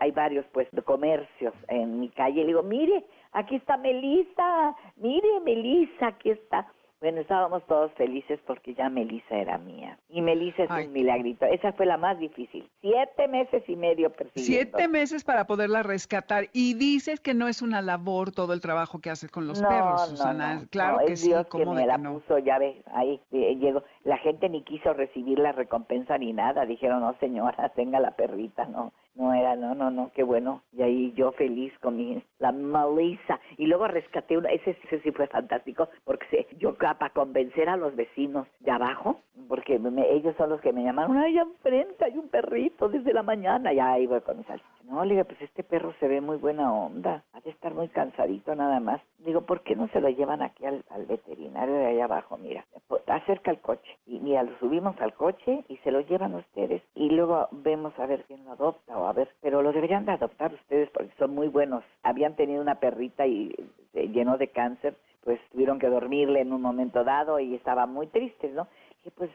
hay 0.00 0.10
varios 0.10 0.44
pues 0.52 0.68
comercios 0.84 1.54
en 1.68 2.00
mi 2.00 2.08
calle, 2.10 2.42
le 2.42 2.48
digo, 2.48 2.62
mire, 2.62 3.04
aquí 3.32 3.56
está 3.56 3.76
Melissa, 3.76 4.74
mire 4.96 5.40
Melissa, 5.44 6.08
aquí 6.08 6.30
está. 6.30 6.66
Bueno, 7.02 7.20
estábamos 7.20 7.66
todos 7.66 7.90
felices 7.94 8.38
porque 8.46 8.74
ya 8.74 8.88
Melissa 8.88 9.34
era 9.34 9.58
mía. 9.58 9.98
Y 10.08 10.22
Melissa 10.22 10.62
es 10.62 10.70
un 10.70 10.92
milagrito. 10.92 11.44
Esa 11.46 11.72
fue 11.72 11.84
la 11.84 11.96
más 11.96 12.16
difícil. 12.20 12.70
Siete 12.80 13.26
meses 13.26 13.64
y 13.66 13.74
medio 13.74 14.10
persiguiendo. 14.10 14.78
Siete 14.78 14.86
meses 14.86 15.24
para 15.24 15.48
poderla 15.48 15.82
rescatar. 15.82 16.44
Y 16.52 16.74
dices 16.74 17.18
que 17.18 17.34
no 17.34 17.48
es 17.48 17.60
una 17.60 17.82
labor 17.82 18.30
todo 18.30 18.52
el 18.52 18.60
trabajo 18.60 19.00
que 19.00 19.10
haces 19.10 19.32
con 19.32 19.48
los 19.48 19.60
perros, 19.60 20.10
Susana. 20.10 20.60
No, 20.60 20.68
claro 20.68 20.98
que 21.04 21.16
sí. 21.16 21.30
Dios 21.30 21.44
que 21.48 21.66
me 21.66 21.84
la 21.84 21.98
puso, 21.98 22.38
ya 22.38 22.60
ves, 22.60 22.76
ahí 22.94 23.20
eh, 23.32 23.56
llegó. 23.56 23.82
La 24.04 24.18
gente 24.18 24.48
ni 24.48 24.62
quiso 24.62 24.92
recibir 24.92 25.38
la 25.38 25.52
recompensa 25.52 26.18
ni 26.18 26.32
nada. 26.32 26.66
Dijeron, 26.66 27.00
no 27.00 27.14
señora, 27.20 27.68
tenga 27.76 28.00
la 28.00 28.12
perrita, 28.12 28.64
no 28.66 28.92
no 29.14 29.34
era, 29.34 29.56
no, 29.56 29.74
no, 29.74 29.90
no, 29.90 30.10
qué 30.14 30.22
bueno. 30.22 30.62
Y 30.72 30.82
ahí 30.82 31.12
yo 31.14 31.32
feliz 31.32 31.72
con 31.80 31.96
mi, 31.96 32.22
la 32.38 32.52
Melissa. 32.52 33.38
Y 33.58 33.66
luego 33.66 33.86
rescaté 33.86 34.38
una, 34.38 34.50
ese, 34.50 34.76
ese 34.84 35.00
sí 35.00 35.12
fue 35.12 35.26
fantástico, 35.26 35.88
porque 36.04 36.26
se, 36.30 36.56
yo 36.56 36.74
para 36.74 37.10
convencer 37.10 37.68
a 37.68 37.76
los 37.76 37.94
vecinos 37.94 38.46
de 38.60 38.70
abajo, 38.70 39.20
porque 39.48 39.80
ellos 40.08 40.34
son 40.36 40.50
los 40.50 40.60
que 40.60 40.72
me 40.72 40.82
llamaron, 40.82 41.16
ay, 41.18 41.38
enfrente 41.38 42.04
hay 42.04 42.16
un 42.16 42.28
perrito 42.28 42.88
desde 42.88 43.12
la 43.12 43.22
mañana, 43.22 43.72
ya 43.72 43.92
ahí 43.92 44.06
voy 44.06 44.20
con 44.22 44.38
mi 44.38 44.44
salsa. 44.44 44.64
No, 44.92 45.06
le 45.06 45.24
pues 45.24 45.40
este 45.40 45.62
perro 45.62 45.94
se 46.00 46.06
ve 46.06 46.20
muy 46.20 46.36
buena 46.36 46.70
onda, 46.70 47.24
ha 47.32 47.40
de 47.40 47.48
estar 47.48 47.72
muy 47.72 47.88
cansadito 47.88 48.54
nada 48.54 48.78
más. 48.78 49.00
Digo, 49.20 49.40
¿por 49.40 49.62
qué 49.62 49.74
no 49.74 49.88
se 49.88 50.02
lo 50.02 50.10
llevan 50.10 50.42
aquí 50.42 50.66
al, 50.66 50.84
veterinario 51.08 51.76
de 51.76 51.86
allá 51.86 52.04
abajo? 52.04 52.36
Mira, 52.36 52.66
acerca 53.06 53.50
el 53.50 53.60
coche. 53.60 53.90
Y 54.06 54.20
mira, 54.20 54.42
lo 54.42 54.54
subimos 54.58 54.94
al 55.00 55.14
coche 55.14 55.64
y 55.68 55.78
se 55.78 55.90
lo 55.90 56.02
llevan 56.02 56.34
ustedes. 56.34 56.82
Y 56.94 57.08
luego 57.08 57.48
vemos 57.52 57.98
a 57.98 58.04
ver 58.04 58.24
quién 58.24 58.44
lo 58.44 58.52
adopta 58.52 58.98
o 58.98 59.06
a 59.06 59.14
ver, 59.14 59.30
pero 59.40 59.62
lo 59.62 59.72
deberían 59.72 60.04
de 60.04 60.12
adoptar 60.12 60.52
ustedes 60.52 60.90
porque 60.90 61.14
son 61.18 61.34
muy 61.34 61.48
buenos. 61.48 61.82
Habían 62.02 62.36
tenido 62.36 62.60
una 62.60 62.74
perrita 62.74 63.26
y 63.26 63.50
se 63.92 64.08
llenó 64.08 64.36
de 64.36 64.48
cáncer, 64.48 64.94
pues 65.24 65.40
tuvieron 65.52 65.78
que 65.78 65.88
dormirle 65.88 66.42
en 66.42 66.52
un 66.52 66.60
momento 66.60 67.02
dado 67.02 67.40
y 67.40 67.54
estaba 67.54 67.86
muy 67.86 68.08
triste, 68.08 68.50
¿no? 68.50 68.68
Y 69.06 69.10
pues 69.10 69.30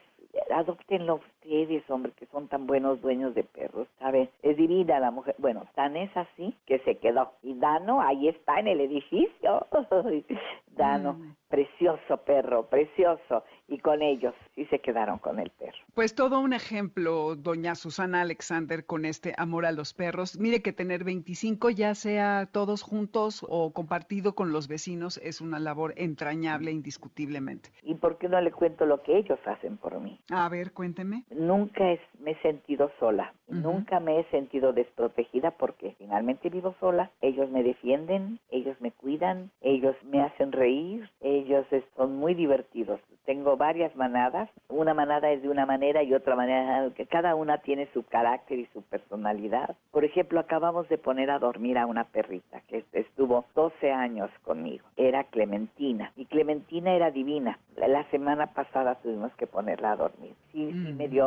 adoptenlo 0.54 1.20
ustedes, 1.48 1.90
hombre, 1.90 2.12
que 2.14 2.26
son 2.28 2.48
tan 2.48 2.68
buenos 2.68 3.02
dueños 3.02 3.34
de 3.34 3.44
perros, 3.44 3.88
¿sabe? 4.00 4.30
Es 4.44 4.58
divina 4.58 5.00
la 5.00 5.12
mujer. 5.12 5.36
Bueno, 5.38 5.66
tan 5.76 5.96
es 5.96 6.16
así 6.16 6.56
que 6.66 6.80
se 6.80 6.98
quedó. 6.98 7.32
Y 7.44 7.54
Dano 7.56 8.02
ahí 8.02 8.28
está 8.28 8.60
en 8.60 8.68
el 8.68 8.82
edificio. 8.82 9.68
Dano, 10.78 11.14
mm. 11.14 11.36
precioso 11.50 12.18
perro, 12.18 12.68
precioso. 12.68 13.44
Y 13.68 13.80
con 13.80 14.02
ellos 14.02 14.34
sí 14.54 14.66
se 14.66 14.80
quedaron 14.80 15.18
con 15.18 15.40
el 15.40 15.50
perro. 15.50 15.78
Pues 15.96 16.14
todo 16.14 16.40
un 16.40 16.54
ejemplo, 16.54 17.36
doña 17.36 17.74
Susana 17.76 18.22
Alexander, 18.22 18.86
con 18.86 19.04
este 19.04 19.34
amor 19.38 19.66
a 19.66 19.72
los 19.72 19.94
perros. 19.94 20.38
Mire 20.40 20.62
que 20.62 20.72
tener 20.72 21.04
25, 21.04 21.72
ya 21.72 21.96
sea 21.96 22.48
todos 22.52 22.84
juntos 22.84 23.46
o 23.50 23.74
compartido 23.74 24.36
con 24.36 24.52
los 24.52 24.68
vecinos, 24.68 25.18
es 25.24 25.42
una 25.42 25.60
labor 25.60 25.94
entrañable 25.98 26.72
indiscutiblemente. 26.72 27.72
¿Y 27.82 27.96
por 27.96 28.18
qué 28.20 28.30
no 28.30 28.40
le 28.40 28.52
cuento 28.52 28.86
lo 28.86 29.02
que 29.02 29.18
ellos 29.18 29.40
hacen 29.46 29.78
por 29.78 30.00
mí? 30.00 30.20
A 30.30 30.48
ver, 30.50 30.72
cuénteme. 30.74 31.26
Nunca 31.38 31.84
me 32.20 32.32
he 32.32 32.36
sentido 32.42 32.90
sola, 33.00 33.32
nunca 33.48 34.00
me 34.00 34.20
he 34.20 34.24
sentido 34.26 34.74
desprotegida 34.74 35.52
porque 35.52 35.94
finalmente 36.00 36.50
vivo 36.50 36.74
sola. 36.80 37.12
Ellos 37.22 37.50
me 37.52 37.62
defienden, 37.62 38.40
ellos 38.50 38.76
me 38.82 38.92
cuidan, 38.92 39.52
ellos 39.62 39.96
me 40.04 40.22
hacen 40.24 40.52
reír, 40.52 41.08
ellos 41.22 41.66
son 41.96 42.16
muy 42.16 42.34
divertidos. 42.34 43.00
Tengo 43.26 43.56
varias 43.56 43.96
manadas, 43.96 44.50
una 44.70 44.94
manada 44.94 45.30
es 45.32 45.42
de 45.42 45.50
una 45.50 45.66
manera 45.66 46.02
y 46.02 46.14
otra 46.14 46.36
manera, 46.36 46.90
cada 47.10 47.36
una 47.36 47.60
tiene 47.60 47.88
su 47.94 48.04
carácter 48.04 48.58
y 48.58 48.66
su 48.74 48.82
personalidad. 48.82 49.76
Por 49.92 50.06
ejemplo, 50.06 50.40
acabamos 50.40 50.90
de 50.90 50.98
poner 50.98 51.30
a 51.30 51.38
dormir 51.38 51.78
a 51.78 51.86
una 51.86 52.06
perrita 52.06 52.62
que 52.68 52.84
estuvo 52.94 53.46
12 53.54 53.92
años 53.92 54.32
conmigo, 54.44 54.86
era 54.96 55.26
Clementina, 55.26 56.12
y 56.16 56.26
Clementina 56.26 56.94
era 56.94 57.12
divina. 57.12 57.60
La 57.76 58.10
semana 58.10 58.48
pasada 58.48 58.96
tuvimos 58.96 59.32
que 59.36 59.46
ponerla 59.46 59.92
a 59.92 59.96
dormir. 59.98 60.34
Sí, 60.52 60.72
sí 60.72 60.94
me 60.94 61.08
mm. 61.08 61.12
dio, 61.12 61.27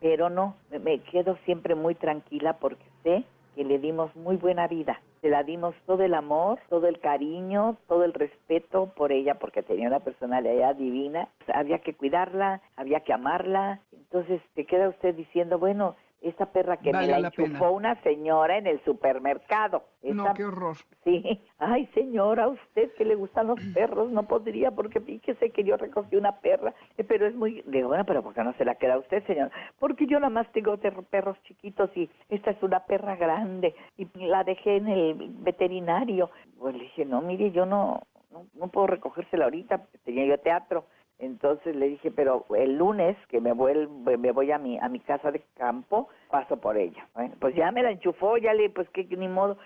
pero 0.00 0.30
no, 0.30 0.54
me 0.70 1.00
quedo 1.00 1.36
siempre 1.44 1.74
muy 1.74 1.94
tranquila 1.94 2.54
porque 2.58 2.84
sé 3.02 3.24
que 3.54 3.64
le 3.64 3.78
dimos 3.78 4.14
muy 4.16 4.36
buena 4.36 4.66
vida. 4.66 5.00
Le 5.22 5.30
la 5.30 5.42
dimos 5.42 5.74
todo 5.86 6.02
el 6.02 6.12
amor, 6.12 6.58
todo 6.68 6.86
el 6.86 6.98
cariño, 7.00 7.76
todo 7.88 8.04
el 8.04 8.12
respeto 8.12 8.92
por 8.94 9.12
ella, 9.12 9.36
porque 9.36 9.62
tenía 9.62 9.88
una 9.88 10.00
personalidad 10.00 10.74
divina. 10.74 11.28
Había 11.52 11.78
que 11.78 11.94
cuidarla, 11.94 12.60
había 12.76 13.00
que 13.00 13.12
amarla. 13.12 13.80
Entonces 13.92 14.42
te 14.54 14.66
queda 14.66 14.88
usted 14.88 15.14
diciendo, 15.14 15.58
bueno, 15.58 15.96
esta 16.28 16.46
perra 16.46 16.78
que 16.78 16.92
me 16.92 17.06
la, 17.06 17.18
enchufó 17.18 17.72
una 17.72 18.00
señora 18.02 18.56
en 18.56 18.66
el 18.66 18.82
supermercado. 18.84 19.84
no, 20.02 20.32
qué 20.34 20.44
horror. 20.44 20.76
Sí. 21.04 21.40
Ay, 21.58 21.86
señora, 21.94 22.44
a 22.44 22.48
usted 22.48 22.92
que 22.94 23.04
le 23.04 23.14
gustan 23.14 23.46
los 23.48 23.60
perros, 23.74 24.10
no 24.10 24.22
podría, 24.26 24.70
porque 24.70 25.00
fíjese 25.00 25.50
que 25.50 25.64
yo 25.64 25.76
recogí 25.76 26.16
una 26.16 26.40
perra, 26.40 26.74
eh, 26.96 27.04
pero 27.04 27.26
es 27.26 27.34
muy... 27.34 27.62
Digo, 27.66 27.88
bueno, 27.88 28.04
pero 28.04 28.22
¿por 28.22 28.34
qué 28.34 28.42
no 28.42 28.54
se 28.54 28.64
la 28.64 28.74
queda 28.76 28.98
usted, 28.98 29.24
señora? 29.26 29.50
Porque 29.78 30.06
yo 30.06 30.18
nada 30.18 30.30
más 30.30 30.50
tengo 30.52 30.76
perros 31.10 31.36
chiquitos 31.44 31.90
y 31.96 32.08
esta 32.30 32.52
es 32.52 32.62
una 32.62 32.80
perra 32.86 33.16
grande 33.16 33.74
y 33.98 34.06
la 34.14 34.44
dejé 34.44 34.76
en 34.76 34.88
el 34.88 35.14
veterinario. 35.40 36.30
Pues 36.58 36.74
le 36.74 36.84
dije, 36.84 37.04
no, 37.04 37.20
mire, 37.20 37.50
yo 37.50 37.66
no, 37.66 38.02
no, 38.30 38.46
no 38.54 38.68
puedo 38.68 38.86
recogérsela 38.86 39.44
ahorita, 39.44 39.86
tenía 40.04 40.26
yo 40.26 40.38
teatro. 40.38 40.86
Entonces 41.18 41.76
le 41.76 41.88
dije, 41.88 42.10
pero 42.10 42.44
el 42.56 42.76
lunes 42.76 43.16
que 43.28 43.40
me, 43.40 43.52
vuelvo, 43.52 44.16
me 44.18 44.32
voy 44.32 44.50
a 44.50 44.58
mi, 44.58 44.78
a 44.78 44.88
mi 44.88 45.00
casa 45.00 45.30
de 45.30 45.42
campo, 45.56 46.08
paso 46.30 46.56
por 46.56 46.76
ella. 46.76 47.08
Bueno, 47.14 47.34
pues 47.40 47.54
ya 47.54 47.70
me 47.70 47.82
la 47.82 47.90
enchufó, 47.90 48.36
ya 48.36 48.52
le, 48.52 48.70
pues 48.70 48.88
que 48.90 49.04
ni 49.04 49.28
modo. 49.28 49.56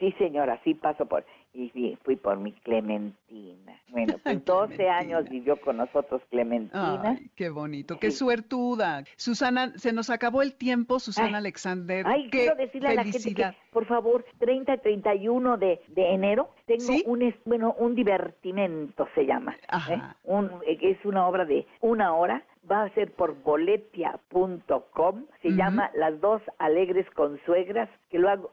Sí, 0.00 0.12
señora, 0.18 0.60
sí 0.64 0.74
paso 0.74 1.06
por 1.06 1.24
y 1.54 1.96
fui 2.02 2.16
por 2.16 2.38
mi 2.38 2.52
Clementina. 2.52 3.80
Bueno, 3.88 4.14
pues 4.22 4.44
12 4.44 4.88
años 4.88 5.28
vivió 5.28 5.56
con 5.60 5.76
nosotros 5.76 6.20
Clementina. 6.28 7.00
Ay, 7.04 7.30
qué 7.36 7.48
bonito, 7.48 7.98
qué 7.98 8.10
suertuda. 8.10 9.04
Susana, 9.16 9.72
se 9.76 9.92
nos 9.92 10.10
acabó 10.10 10.42
el 10.42 10.54
tiempo, 10.54 10.98
Susana 10.98 11.38
Alexander. 11.38 12.04
Ay, 12.06 12.28
quiero 12.30 12.56
decirle 12.56 12.88
a 12.88 12.94
la 12.94 13.04
gente 13.04 13.34
que, 13.34 13.56
por 13.70 13.86
favor, 13.86 14.24
30 14.38 14.74
y 14.74 14.78
31 14.78 15.56
de, 15.56 15.80
de 15.88 16.12
enero 16.12 16.50
tengo 16.66 16.92
un, 17.06 17.34
bueno, 17.44 17.74
un 17.78 17.94
divertimento, 17.94 19.06
se 19.14 19.24
llama. 19.24 19.56
¿eh? 19.90 20.00
Un, 20.24 20.50
es 20.66 21.04
una 21.04 21.28
obra 21.28 21.44
de 21.44 21.66
una 21.80 22.14
hora 22.14 22.42
va 22.70 22.84
a 22.84 22.90
ser 22.90 23.12
por 23.12 23.42
boletia.com, 23.42 25.24
se 25.42 25.50
llama 25.50 25.90
Las 25.94 26.20
dos 26.20 26.42
alegres 26.58 27.08
consuegras, 27.10 27.88
que 28.10 28.18
lo 28.18 28.28
hago, 28.28 28.50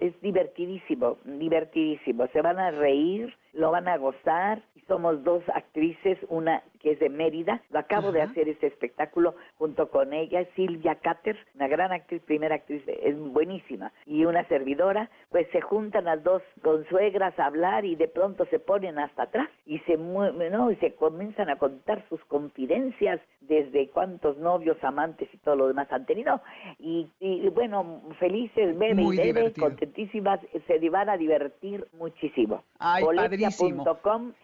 es 0.00 0.20
divertidísimo, 0.20 1.18
divertidísimo, 1.24 2.26
se 2.28 2.42
van 2.42 2.58
a 2.58 2.70
reír, 2.70 3.34
lo 3.52 3.70
van 3.70 3.88
a 3.88 3.96
gozar, 3.96 4.62
somos 4.88 5.22
dos 5.24 5.42
actrices, 5.54 6.18
una 6.28 6.62
que 6.80 6.92
es 6.92 6.98
de 6.98 7.08
Mérida, 7.08 7.62
lo 7.70 7.78
acabo 7.78 8.10
de 8.10 8.22
hacer 8.22 8.48
este 8.48 8.66
espectáculo 8.66 9.36
junto 9.56 9.88
con 9.88 10.12
ella, 10.12 10.44
Silvia 10.56 10.96
Cater, 10.96 11.38
una 11.54 11.68
gran 11.68 11.92
actriz, 11.92 12.20
primera 12.22 12.56
actriz, 12.56 12.82
es 12.86 13.16
buenísima, 13.16 13.92
y 14.04 14.24
una 14.24 14.44
servidora, 14.48 15.08
pues 15.30 15.46
se 15.52 15.60
juntan 15.60 16.06
las 16.06 16.24
dos 16.24 16.42
consuegras 16.60 17.38
a 17.38 17.46
hablar 17.46 17.84
y 17.84 17.94
de 17.94 18.08
pronto 18.08 18.46
se 18.46 18.58
ponen 18.58 18.98
hasta 18.98 19.24
atrás 19.24 19.48
y 19.64 19.78
se 19.80 19.96
mueven, 19.96 20.52
¿no? 20.52 20.72
y 20.72 20.76
se 20.76 20.94
comienzan 20.94 21.50
a 21.50 21.56
contar 21.56 22.04
sus 22.08 22.22
confidencias 22.24 23.20
desde 23.42 23.88
cuántos 23.90 24.36
novios, 24.38 24.76
amantes 24.82 25.28
y 25.32 25.38
todo 25.38 25.56
lo 25.56 25.68
demás 25.68 25.90
han 25.92 26.06
tenido. 26.06 26.40
Y, 26.78 27.08
bueno, 27.50 28.02
felices, 28.18 28.76
bebe 28.78 29.02
y 29.02 29.16
bebe, 29.16 29.52
contentísimas, 29.52 30.40
se 30.66 30.90
van 30.90 31.08
a 31.08 31.16
divertir 31.16 31.86
muchísimo. 31.98 32.64
Ay, 32.78 33.04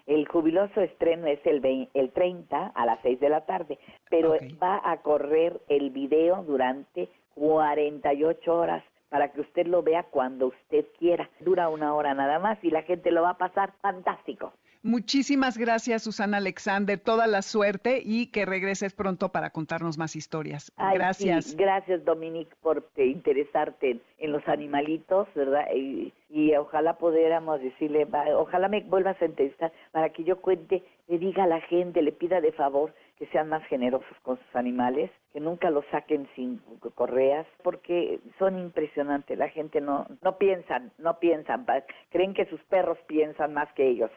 el 0.07 0.27
jubiloso 0.29 0.81
estreno 0.81 1.27
es 1.27 1.41
el, 1.45 1.89
el 1.95 2.11
30 2.11 2.73
a 2.75 2.87
las 2.87 2.99
6 3.03 3.21
de 3.21 3.29
la 3.29 3.47
tarde, 3.47 3.79
pero 4.11 4.35
va 4.63 4.81
a 4.85 4.97
correr 4.99 5.61
el 5.69 5.91
video 5.91 6.43
durante 6.43 7.09
48 7.35 8.55
horas 8.55 8.85
para 9.09 9.33
que 9.33 9.41
usted 9.41 9.67
lo 9.67 9.83
vea 9.83 10.05
cuando 10.05 10.49
usted 10.49 10.85
quiera. 10.99 11.31
Dura 11.41 11.69
una 11.69 11.95
hora 11.95 12.15
nada 12.15 12.39
más 12.39 12.59
y 12.63 12.71
la 12.71 12.83
gente 12.83 13.11
lo 13.11 13.23
va 13.23 13.31
a 13.31 13.39
pasar 13.39 13.73
fantástico. 13.81 14.53
Muchísimas 14.83 15.59
gracias, 15.59 16.05
Susana 16.05 16.37
Alexander. 16.37 16.99
Toda 16.99 17.27
la 17.27 17.43
suerte 17.43 18.01
y 18.05 18.27
que 18.27 18.47
regreses 18.47 18.95
pronto 18.95 19.31
para 19.33 19.51
contarnos 19.51 19.99
más 19.99 20.15
historias. 20.15 20.73
gracias. 20.95 21.57
Gracias, 21.57 22.05
Dominique, 22.05 22.55
por 22.63 22.89
interesarte 22.97 24.01
en, 24.19 24.33
los 24.33 24.47
animalitos, 24.49 25.29
¿verdad? 25.35 25.67
Y, 25.75 26.13
y, 26.29 26.55
ojalá 26.57 26.95
pudiéramos 26.95 27.61
decirle, 27.61 28.07
ojalá 28.37 28.69
me 28.69 28.81
vuelvas 28.83 29.21
a 29.23 29.25
entrevistar 29.25 29.73
para 29.93 30.11
que 30.11 30.25
yo 30.25 30.41
cuente, 30.41 30.83
le 31.09 31.19
diga 31.19 31.45
a 31.45 31.47
la 31.47 31.61
gente, 31.63 32.03
le 32.03 32.13
pida 32.13 32.41
de 32.41 32.53
favor 32.53 32.93
que 33.19 33.27
sean 33.27 33.49
más 33.49 33.65
generosos 33.67 34.17
con 34.23 34.39
sus 34.39 34.57
animales, 34.57 35.11
que 35.33 35.41
nunca 35.41 35.71
los 35.71 35.85
saquen 35.91 36.29
sin 36.37 36.59
correas, 36.95 37.47
porque 37.65 38.21
son 38.39 38.59
impresionantes. 38.59 39.37
La 39.37 39.49
gente 39.49 39.81
no, 39.81 40.07
no 40.23 40.39
piensan, 40.39 40.93
no 40.99 41.19
piensan, 41.19 41.67
creen 42.11 42.33
que 42.33 42.47
sus 42.47 42.61
perros 42.65 42.97
piensan 43.09 43.55
más 43.55 43.73
que 43.73 43.89
ellos. 43.89 44.11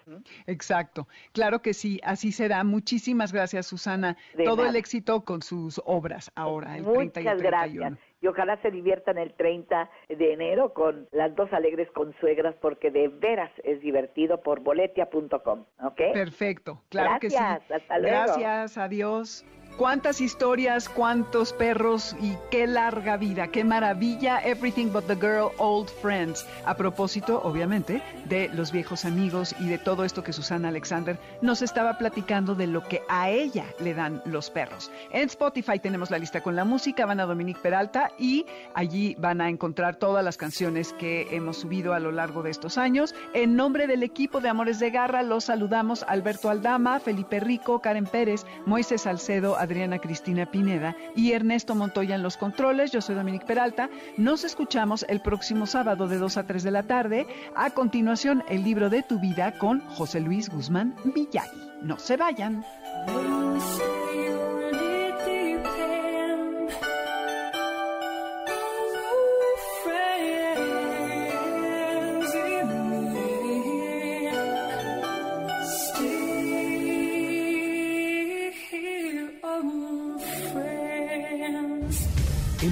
Exacto, 0.46 1.08
claro 1.34 1.62
que 1.64 1.74
sí, 1.74 2.00
así 2.04 2.32
será. 2.32 2.64
Muchísimas 2.64 3.34
gracias, 3.34 3.66
Susana. 3.66 4.18
Todo 4.46 4.68
el 4.68 4.76
éxito 4.76 5.26
con 5.26 5.42
sus 5.42 5.82
obras 5.86 6.32
ahora, 6.36 6.78
el 6.78 6.84
Muchas 6.84 7.14
30 7.14 7.22
y 7.22 7.28
el 7.28 7.42
gracias 7.42 8.11
y 8.22 8.28
ojalá 8.28 8.62
se 8.62 8.72
diviertan 8.72 9.18
el 9.18 9.34
30 9.34 9.90
de 10.10 10.34
enero 10.34 10.74
con 10.74 11.08
las 11.12 11.36
dos 11.36 11.52
alegres 11.54 11.90
consuegras 11.92 12.56
porque 12.62 12.92
de 12.92 13.08
veras 13.08 13.52
es 13.64 13.82
divertido 13.82 14.42
por 14.42 14.62
boletia.com, 14.62 15.66
¿ok? 15.84 16.02
Perfecto, 16.14 16.82
claro 16.90 17.20
que 17.20 17.30
sí. 17.30 17.36
Hasta 17.36 18.00
luego. 18.00 18.16
Gracias, 18.16 18.78
adiós. 18.78 19.46
Cuántas 19.78 20.22
historias, 20.22 20.88
cuántos 20.90 21.54
perros 21.54 22.16
y 22.22 22.38
qué 22.52 22.68
larga 22.68 23.18
vida, 23.18 23.48
qué 23.48 23.64
maravilla. 23.64 24.40
Everything 24.40 24.92
but 24.92 25.06
the 25.08 25.16
girl, 25.16 25.52
old 25.58 25.90
friends. 26.02 26.46
A 26.66 26.76
propósito, 26.76 27.42
obviamente, 27.44 28.02
de 28.26 28.50
los 28.50 28.72
viejos 28.72 29.06
amigos 29.06 29.56
y 29.60 29.68
de 29.68 29.78
todo 29.78 30.06
esto 30.06 30.24
que 30.24 30.34
Susana 30.34 30.70
Alexander 30.70 31.18
nos 31.42 31.62
estaba 31.62 31.98
platicando 31.98 32.54
de 32.54 32.68
lo 32.68 32.84
que 32.88 33.02
a 33.10 33.30
ella 33.30 33.66
le 33.80 33.94
dan 33.94 34.22
los 34.26 34.50
perros. 34.50 34.92
En 35.12 35.24
Spotify 35.24 35.80
tenemos 35.80 36.12
la 36.12 36.20
lista 36.20 36.42
con 36.42 36.56
la 36.56 36.64
música, 36.64 37.06
van 37.06 37.20
a 37.20 37.26
Dominique 37.26 37.62
Peralta 37.62 38.12
y 38.20 38.46
allí 38.74 39.16
van 39.20 39.42
a 39.42 39.50
encontrar 39.50 39.96
todas 39.96 40.24
las 40.24 40.38
canciones 40.38 40.94
que 40.94 41.28
hemos 41.32 41.58
subido 41.58 41.94
a 41.94 42.00
lo 42.00 42.12
largo 42.12 42.44
de 42.44 42.52
estos 42.52 42.78
años. 42.78 43.16
En 43.34 43.56
nombre 43.56 43.88
del 43.88 44.04
equipo 44.04 44.42
de 44.42 44.50
Amores 44.50 44.80
de 44.80 44.92
Garra, 44.92 45.24
los 45.24 45.46
saludamos 45.46 46.04
Alberto 46.08 46.50
Aldama, 46.50 47.00
Felipe 47.00 47.40
Rico, 47.40 47.80
Karen 47.80 48.06
Pérez, 48.06 48.46
Moisés 48.66 49.02
Salcedo, 49.02 49.58
Adriana 49.62 50.00
Cristina 50.00 50.46
Pineda 50.46 50.96
y 51.16 51.32
Ernesto 51.34 51.76
Montoya 51.76 52.16
en 52.16 52.24
los 52.24 52.38
controles. 52.38 52.92
Yo 52.92 53.02
soy 53.02 53.16
Dominique 53.16 53.46
Peralta. 53.46 53.90
Nos 54.18 54.44
escuchamos 54.44 55.06
el 55.08 55.22
próximo 55.22 55.66
sábado 55.66 56.08
de 56.08 56.18
2 56.18 56.38
a 56.38 56.48
3 56.48 56.64
de 56.64 56.72
la 56.72 56.84
tarde. 56.84 57.28
A 57.56 57.70
continuación, 57.72 58.44
el 58.50 58.64
libro 58.64 58.90
de 58.90 59.04
tu 59.04 59.20
vida 59.20 59.58
con 59.58 59.82
José 59.82 60.20
Luis 60.20 60.50
Guzmán 60.50 60.96
Villagui. 61.04 61.72
No 61.82 61.98
se 61.98 62.18
vayan. 62.18 62.64